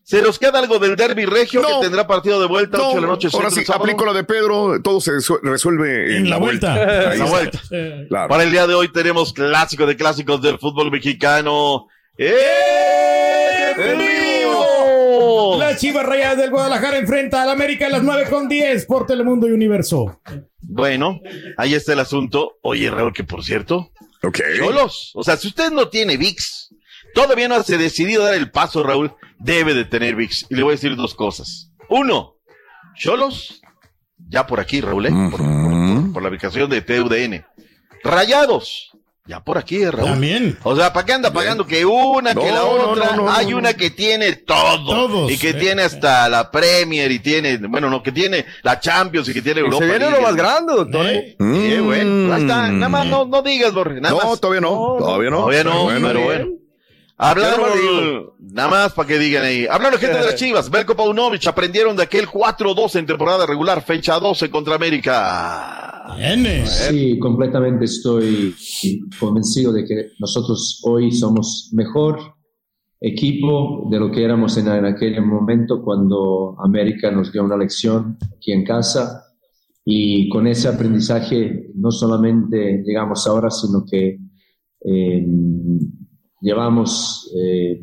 Se 0.01 0.21
nos 0.23 0.37
queda 0.39 0.57
algo 0.59 0.77
del 0.79 0.95
derby 0.95 1.25
regio 1.25 1.61
que 1.61 1.73
tendrá 1.81 2.05
partido 2.07 2.39
de 2.39 2.47
vuelta, 2.47 2.77
8 2.79 2.95
de 2.95 3.01
la 3.01 3.07
noche. 3.07 3.27
Ahora 3.33 3.49
sí, 3.51 3.63
aplico 3.71 4.03
la 4.05 4.13
de 4.13 4.23
Pedro, 4.23 4.81
todo 4.83 4.99
se 5.01 5.11
resu- 5.11 5.39
resuelve 5.43 6.17
en, 6.17 6.23
En 6.25 6.29
la 6.31 6.37
vuelta. 6.37 6.75
En 7.13 7.19
la 7.19 7.25
vuelta. 7.25 7.59
Claro. 8.09 8.29
Para 8.29 8.43
el 8.43 8.51
día 8.51 8.65
de 8.67 8.73
hoy 8.73 8.91
tenemos 8.91 9.31
clásico 9.31 9.85
de 9.85 9.95
clásicos 9.95 10.41
del 10.41 10.57
fútbol 10.59 10.89
mexicano. 10.91 11.87
¡En 12.17 12.35
La 15.59 15.75
Chivas 15.77 16.05
Rayadas 16.05 16.37
del 16.37 16.49
Guadalajara 16.51 16.97
enfrenta 16.97 17.43
al 17.43 17.49
América 17.49 17.87
a 17.87 17.89
las 17.89 18.03
9 18.03 18.25
con 18.29 18.47
10 18.47 18.85
por 18.85 19.05
Telemundo 19.05 19.47
y 19.47 19.51
Universo. 19.51 20.21
Bueno, 20.61 21.19
ahí 21.57 21.73
está 21.73 21.93
el 21.93 21.99
asunto. 21.99 22.57
Oye, 22.61 22.89
Raúl, 22.89 23.13
que 23.13 23.23
por 23.23 23.43
cierto. 23.43 23.91
Cholos. 24.57 25.11
O 25.13 25.23
sea, 25.23 25.37
si 25.37 25.47
usted 25.47 25.71
no 25.71 25.89
tiene 25.89 26.17
VIX, 26.17 26.69
todavía 27.13 27.47
no 27.47 27.61
se 27.63 27.75
ha 27.75 27.77
decidido 27.77 28.23
dar 28.23 28.33
el 28.33 28.49
paso, 28.49 28.81
Raúl, 28.83 29.13
debe 29.39 29.73
de 29.75 29.85
tener 29.85 30.15
VIX. 30.15 30.47
Y 30.49 30.55
le 30.55 30.63
voy 30.63 30.71
a 30.71 30.75
decir 30.75 30.95
dos 30.95 31.13
cosas. 31.13 31.71
Uno, 31.89 32.35
Cholos, 32.97 33.61
ya 34.29 34.47
por 34.47 34.59
aquí, 34.59 34.81
Raúl, 34.81 35.05
¿eh? 35.05 35.11
por, 35.29 35.39
por- 35.39 36.13
por 36.13 36.23
la 36.23 36.29
ubicación 36.29 36.69
de 36.69 36.81
TUDN. 36.81 37.45
Rayados, 38.03 38.91
ya 39.27 39.39
por 39.39 39.57
aquí, 39.57 39.77
¿eh, 39.81 39.89
Raúl. 39.91 40.11
También. 40.11 40.57
O 40.63 40.75
sea, 40.75 40.93
¿para 40.93 41.05
qué 41.05 41.13
anda 41.13 41.33
pagando 41.33 41.65
que 41.65 41.83
una, 41.85 42.35
que 42.35 42.51
la 42.51 42.63
otra? 42.63 43.15
no, 43.15 43.23
no, 43.23 43.31
Hay 43.33 43.47
no, 43.51 43.57
una 43.57 43.73
que 43.73 43.89
tiene 43.89 44.33
todo. 44.33 44.85
Todos, 44.85 45.31
y 45.31 45.37
que 45.37 45.49
eh. 45.49 45.53
tiene 45.55 45.81
hasta 45.81 46.29
la 46.29 46.51
Premier 46.51 47.11
y 47.11 47.19
tiene, 47.19 47.57
bueno, 47.57 47.89
no, 47.89 48.03
que 48.03 48.11
tiene 48.11 48.45
la 48.61 48.79
Champions 48.79 49.27
y 49.29 49.33
que 49.33 49.41
tiene 49.41 49.61
Europa. 49.61 49.83
Se 49.83 49.89
viene 49.89 50.11
lo 50.11 50.21
más 50.21 50.35
grande, 50.35 50.73
doctor, 50.75 51.05
¿eh? 51.07 51.35
Sí, 51.39 51.77
bueno, 51.79 52.33
ahí 52.33 52.41
está. 52.41 52.67
Nada 52.69 52.89
más 52.89 53.05
no, 53.07 53.25
no 53.25 53.41
digas, 53.41 53.73
Borre. 53.73 53.99
Nada 53.99 54.15
No, 54.15 54.29
más. 54.29 54.39
todavía 54.39 54.61
no, 54.61 54.95
todavía 54.99 55.29
no. 55.31 55.37
Todavía 55.45 55.63
no, 55.63 55.75
Pero 55.75 55.83
bueno. 55.83 56.07
pero 56.07 56.21
bueno. 56.23 56.47
No 57.17 58.35
nada 58.39 58.69
más 58.69 58.93
para 58.93 59.07
que 59.07 59.17
digan 59.17 59.45
ahí. 59.45 59.65
Hablando 59.69 59.97
gente 59.97 60.17
de 60.17 60.25
las 60.25 60.35
Chivas, 60.35 60.69
Belko 60.69 60.95
Paunovic 60.95 61.47
aprendieron 61.47 61.95
de 61.95 62.03
aquel 62.03 62.27
4-2 62.27 62.99
en 62.99 63.05
temporada 63.05 63.45
regular, 63.45 63.81
fecha 63.81 64.19
12 64.19 64.49
contra 64.49 64.75
América. 64.75 66.13
Sí, 66.65 67.17
completamente 67.17 67.85
estoy 67.85 68.53
convencido 69.19 69.71
de 69.71 69.85
que 69.85 70.09
nosotros 70.19 70.81
hoy 70.83 71.11
somos 71.11 71.69
mejor 71.73 72.19
equipo 72.99 73.87
de 73.89 73.99
lo 73.99 74.11
que 74.11 74.23
éramos 74.23 74.57
en, 74.57 74.67
en 74.67 74.85
aquel 74.85 75.21
momento 75.21 75.81
cuando 75.83 76.55
América 76.59 77.11
nos 77.11 77.31
dio 77.31 77.43
una 77.43 77.57
lección 77.57 78.17
aquí 78.35 78.51
en 78.51 78.63
casa 78.63 79.25
y 79.83 80.27
con 80.29 80.47
ese 80.47 80.67
aprendizaje 80.67 81.67
no 81.75 81.91
solamente 81.91 82.83
llegamos 82.85 83.27
ahora, 83.27 83.51
sino 83.51 83.85
que 83.89 84.17
eh, 84.87 85.25
llevamos 86.45 87.31
eh, 87.35 87.79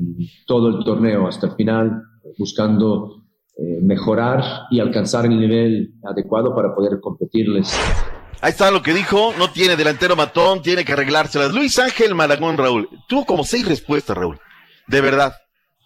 todo 0.47 0.69
el 0.69 0.85
torneo 0.85 1.27
hasta 1.27 1.49
el 1.49 1.57
final 1.57 2.01
buscando 2.39 3.25
eh, 3.59 3.81
mejorar 3.83 4.43
y 4.71 4.79
alcanzar 4.79 5.27
el 5.27 5.39
nivel 5.39 5.95
adecuado 6.05 6.55
para 6.55 6.73
poder 6.75 7.01
competirles. 7.01 7.77
Ahí 8.41 8.51
está 8.51 8.71
lo 8.71 8.81
que 8.81 8.95
dijo, 8.95 9.35
no 9.37 9.51
tiene 9.51 9.77
delantero 9.77 10.15
matón, 10.15 10.63
tiene 10.63 10.85
que 10.85 10.93
arreglárselas. 10.93 11.53
Luis 11.53 11.77
Ángel 11.79 12.15
Malagón, 12.15 12.57
Raúl, 12.57 12.89
tuvo 13.09 13.27
como 13.27 13.45
seis 13.45 13.67
respuestas, 13.67 14.17
Raúl. 14.17 14.39
De 14.87 15.01
verdad. 15.01 15.33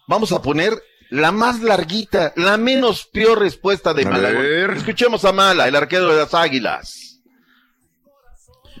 Vamos 0.07 0.31
a 0.31 0.41
poner 0.41 0.73
la 1.09 1.31
más 1.31 1.61
larguita, 1.61 2.31
la 2.35 2.57
menos 2.57 3.07
peor 3.11 3.39
respuesta 3.39 3.93
de 3.93 4.03
A 4.05 4.09
Malagón. 4.09 4.41
ver. 4.41 4.69
Escuchemos 4.71 5.25
a 5.25 5.33
Mala, 5.33 5.67
el 5.67 5.75
arquero 5.75 6.07
de 6.11 6.17
las 6.17 6.33
Águilas. 6.33 7.21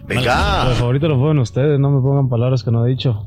Venga. 0.05 0.69
Los 0.69 0.77
favoritos 0.77 1.09
los 1.09 1.17
fueron 1.17 1.39
ustedes, 1.39 1.79
no 1.79 1.89
me 1.91 2.01
pongan 2.01 2.29
palabras 2.29 2.63
que 2.63 2.71
no 2.71 2.85
he 2.85 2.89
dicho. 2.89 3.25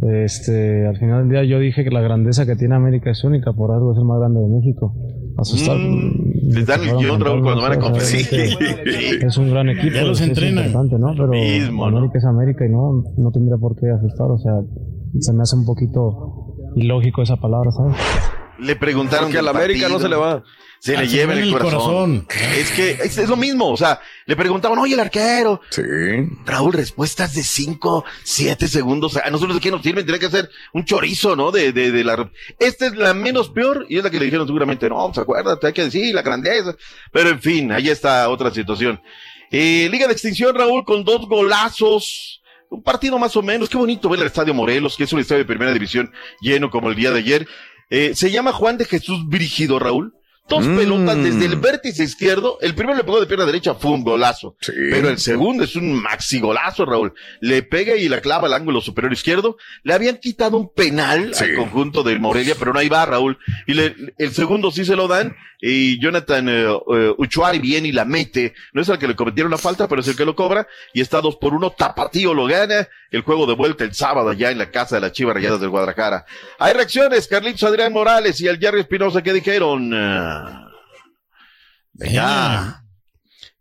Este, 0.00 0.86
al 0.86 0.96
final 0.96 1.22
del 1.22 1.30
día 1.30 1.44
yo 1.44 1.58
dije 1.58 1.82
que 1.82 1.90
la 1.90 2.00
grandeza 2.00 2.46
que 2.46 2.54
tiene 2.54 2.76
América 2.76 3.10
es 3.10 3.24
única, 3.24 3.52
por 3.52 3.72
algo 3.72 3.92
es 3.92 3.98
el 3.98 4.04
más 4.04 4.18
grande 4.20 4.40
de 4.40 4.48
México. 4.48 4.94
Asustar. 5.36 5.76
Mm, 5.76 6.52
les 6.54 6.66
dan 6.66 6.82
el 6.82 6.96
guion, 6.96 7.20
Raúl, 7.20 7.42
cuando 7.42 7.62
van 7.62 7.72
a 7.72 7.78
competir. 7.78 8.26
Es 9.22 9.36
un 9.36 9.50
gran 9.50 9.68
equipo. 9.68 9.94
Ya 9.94 10.04
los 10.04 10.20
es 10.20 10.28
entrenan. 10.28 10.66
importante, 10.66 10.98
¿no? 10.98 11.12
Pero 11.16 11.28
Mismo, 11.28 11.90
¿no? 11.90 11.98
América 11.98 12.18
es 12.18 12.24
América 12.24 12.66
y 12.66 12.70
no, 12.70 13.04
no 13.16 13.30
tendría 13.30 13.56
por 13.56 13.76
qué 13.76 13.86
asustar. 13.90 14.30
O 14.30 14.38
sea, 14.38 14.52
se 15.20 15.32
me 15.32 15.42
hace 15.42 15.56
un 15.56 15.64
poquito 15.64 16.72
ilógico 16.76 17.22
esa 17.22 17.36
palabra, 17.36 17.70
¿sabes? 17.72 17.96
Le 18.60 18.74
preguntaron 18.76 19.26
Porque 19.26 19.38
a 19.38 19.42
la 19.42 19.50
América 19.50 19.88
no 19.88 19.98
se 19.98 20.08
le 20.08 20.16
va. 20.16 20.42
Se 20.80 20.96
le 20.96 21.08
lleva 21.08 21.32
en 21.34 21.40
el 21.40 21.58
corazón. 21.58 22.26
Es 22.56 22.70
que 22.70 22.92
es, 22.92 23.18
es 23.18 23.28
lo 23.28 23.36
mismo. 23.36 23.68
O 23.70 23.76
sea, 23.76 24.00
le 24.26 24.36
preguntaban, 24.36 24.78
oye, 24.78 24.94
el 24.94 25.00
arquero. 25.00 25.60
Sí. 25.70 25.82
Raúl, 26.44 26.72
respuestas 26.72 27.34
de 27.34 27.42
5, 27.42 28.04
7 28.22 28.68
segundos. 28.68 29.16
A 29.16 29.28
nosotros 29.30 29.56
de 29.56 29.60
qué 29.60 29.70
nos 29.70 29.82
sirven, 29.82 30.04
tiene 30.04 30.18
que 30.18 30.26
hacer 30.26 30.48
un 30.72 30.84
chorizo, 30.84 31.34
¿no? 31.34 31.50
De, 31.50 31.72
de, 31.72 31.90
de 31.90 32.04
la. 32.04 32.30
Esta 32.58 32.86
es 32.86 32.96
la 32.96 33.12
menos 33.12 33.50
peor 33.50 33.86
y 33.88 33.98
es 33.98 34.04
la 34.04 34.10
que 34.10 34.18
le 34.18 34.26
dijeron 34.26 34.46
seguramente, 34.46 34.88
no, 34.88 35.06
pues 35.08 35.18
acuérdate, 35.18 35.66
hay 35.66 35.72
que 35.72 35.84
decir 35.84 36.14
la 36.14 36.22
grandeza. 36.22 36.76
Pero 37.12 37.30
en 37.30 37.40
fin, 37.40 37.72
ahí 37.72 37.88
está 37.88 38.28
otra 38.28 38.52
situación. 38.52 39.00
Eh, 39.50 39.88
Liga 39.90 40.06
de 40.06 40.12
Extinción, 40.12 40.54
Raúl, 40.54 40.84
con 40.84 41.04
dos 41.04 41.26
golazos. 41.26 42.42
Un 42.70 42.82
partido 42.82 43.18
más 43.18 43.34
o 43.34 43.42
menos. 43.42 43.68
Qué 43.68 43.78
bonito 43.78 44.08
ver 44.10 44.20
el 44.20 44.26
Estadio 44.26 44.52
Morelos, 44.52 44.96
que 44.96 45.04
es 45.04 45.12
un 45.12 45.20
estadio 45.20 45.40
de 45.40 45.46
primera 45.46 45.72
división 45.72 46.12
lleno 46.40 46.70
como 46.70 46.90
el 46.90 46.96
día 46.96 47.10
de 47.10 47.18
ayer. 47.18 47.48
Eh, 47.90 48.12
se 48.14 48.30
llama 48.30 48.52
Juan 48.52 48.76
de 48.76 48.84
Jesús 48.84 49.26
Brígido, 49.26 49.78
Raúl. 49.78 50.14
Dos 50.48 50.64
Mm. 50.64 50.76
pelotas 50.78 51.16
desde 51.22 51.44
el 51.44 51.56
vértice 51.56 52.04
izquierdo. 52.04 52.58
El 52.62 52.74
primero 52.74 52.96
le 52.96 53.04
pegó 53.04 53.20
de 53.20 53.26
pierna 53.26 53.44
derecha, 53.44 53.74
fue 53.74 53.90
un 53.90 54.02
golazo. 54.02 54.56
Pero 54.90 55.08
el 55.10 55.18
segundo 55.18 55.64
es 55.64 55.76
un 55.76 55.92
maxi 56.00 56.40
golazo, 56.40 56.86
Raúl. 56.86 57.12
Le 57.40 57.62
pega 57.62 57.94
y 57.96 58.08
la 58.08 58.20
clava 58.20 58.46
al 58.46 58.54
ángulo 58.54 58.80
superior 58.80 59.12
izquierdo. 59.12 59.56
Le 59.82 59.92
habían 59.92 60.16
quitado 60.16 60.56
un 60.56 60.72
penal 60.72 61.32
al 61.38 61.54
conjunto 61.56 62.02
del 62.02 62.20
Morelia, 62.20 62.54
pero 62.58 62.72
no 62.72 62.78
ahí 62.78 62.88
va, 62.88 63.04
Raúl. 63.04 63.38
Y 63.66 63.74
le- 63.74 63.94
el 64.16 64.32
segundo 64.32 64.70
sí 64.70 64.84
se 64.84 64.96
lo 64.96 65.06
dan. 65.08 65.36
Y 65.60 66.00
Jonathan 66.00 66.48
eh, 66.48 66.66
eh, 66.94 67.14
Uchuari 67.18 67.58
viene 67.58 67.88
y 67.88 67.92
la 67.92 68.04
mete. 68.04 68.54
No 68.72 68.80
es 68.80 68.88
el 68.88 68.96
que 68.98 69.08
le 69.08 69.16
cometieron 69.16 69.50
la 69.50 69.58
falta, 69.58 69.88
pero 69.88 70.00
es 70.02 70.06
el 70.08 70.14
que 70.16 70.24
lo 70.24 70.36
cobra. 70.36 70.68
Y 70.94 71.00
está 71.00 71.20
dos 71.20 71.34
por 71.36 71.52
uno. 71.52 71.72
Tapatío 71.76 72.32
lo 72.32 72.46
gana. 72.46 72.86
El 73.10 73.22
juego 73.22 73.44
de 73.46 73.54
vuelta 73.54 73.82
el 73.84 73.92
sábado 73.92 74.30
allá 74.30 74.50
en 74.52 74.58
la 74.58 74.70
casa 74.70 74.94
de 74.96 75.00
las 75.00 75.12
Chivas 75.12 75.34
Rayadas 75.34 75.60
del 75.60 75.70
Guadalajara. 75.70 76.26
Hay 76.60 76.74
reacciones. 76.74 77.26
Carlitos 77.26 77.64
Adrián 77.64 77.92
Morales 77.92 78.40
y 78.40 78.46
el 78.46 78.58
Jerry 78.58 78.80
Espinosa 78.80 79.20
que 79.22 79.32
dijeron. 79.32 79.92
Venga. 81.92 82.84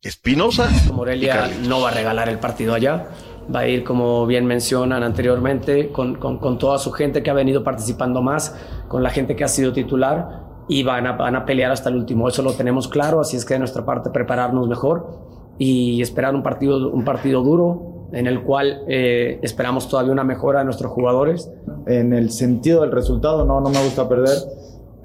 Espinosa. 0.02 0.70
Morelia 0.94 1.50
no 1.68 1.82
va 1.82 1.90
a 1.90 1.94
regalar 1.94 2.30
el 2.30 2.40
partido 2.40 2.74
allá. 2.74 3.08
Va 3.54 3.60
a 3.62 3.68
ir, 3.68 3.84
como 3.84 4.26
bien 4.26 4.46
mencionan 4.46 5.04
anteriormente, 5.04 5.92
con, 5.92 6.16
con- 6.16 6.38
con 6.38 6.58
toda 6.58 6.78
su 6.78 6.92
gente 6.92 7.24
que 7.24 7.30
ha 7.30 7.34
venido 7.34 7.64
participando 7.64 8.22
más, 8.22 8.56
con 8.90 9.04
la 9.04 9.10
gente 9.10 9.36
que 9.36 9.44
ha 9.44 9.48
sido 9.48 9.72
titular 9.74 10.44
y 10.70 10.84
van 10.84 11.08
a, 11.08 11.14
van 11.14 11.36
a 11.36 11.46
pelear 11.46 11.72
hasta 11.72 11.90
el 11.90 11.96
último. 11.96 12.28
Eso 12.28 12.42
lo 12.42 12.54
tenemos 12.54 12.88
claro, 12.90 13.22
así 13.22 13.38
es 13.38 13.46
que 13.46 13.54
de 13.54 13.60
nuestra 13.60 13.86
parte 13.86 14.10
prepararnos 14.10 14.68
mejor 14.68 15.56
y 15.58 16.02
esperar 16.02 16.36
un 16.36 16.44
partido, 16.44 16.90
un 16.92 17.06
partido 17.06 17.42
duro 17.42 18.10
en 18.12 18.28
el 18.28 18.44
cual 18.44 18.84
eh, 18.90 19.40
esperamos 19.42 19.88
todavía 19.90 20.12
una 20.12 20.24
mejora 20.26 20.60
de 20.60 20.66
nuestros 20.66 20.92
jugadores. 20.92 21.50
En 21.88 22.12
el 22.14 22.32
sentido 22.32 22.82
del 22.82 22.92
resultado, 22.92 23.46
no, 23.46 23.62
no 23.62 23.70
me 23.70 23.82
gusta 23.82 24.08
perder, 24.10 24.38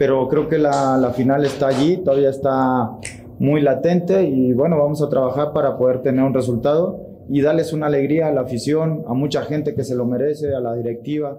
pero 0.03 0.27
creo 0.27 0.49
que 0.49 0.59
la, 0.59 0.99
la 0.99 1.13
final 1.13 1.45
está 1.45 1.69
allí, 1.69 1.99
todavía 1.99 2.31
está 2.31 2.91
muy 3.39 3.61
latente 3.61 4.25
y 4.25 4.53
bueno, 4.53 4.77
vamos 4.77 5.01
a 5.01 5.09
trabajar 5.09 5.53
para 5.53 5.79
poder 5.79 6.03
tener 6.03 6.25
un 6.25 6.35
resultado 6.35 7.23
y 7.29 7.41
darles 7.41 7.73
una 7.73 7.87
alegría 7.87 8.27
a 8.27 8.33
la 8.33 8.41
afición, 8.41 9.05
a 9.07 9.15
mucha 9.15 9.43
gente 9.43 9.77
que 9.77 9.85
se 9.85 9.95
lo 9.95 10.05
merece, 10.05 10.57
a 10.57 10.59
la 10.59 10.75
directiva. 10.75 11.39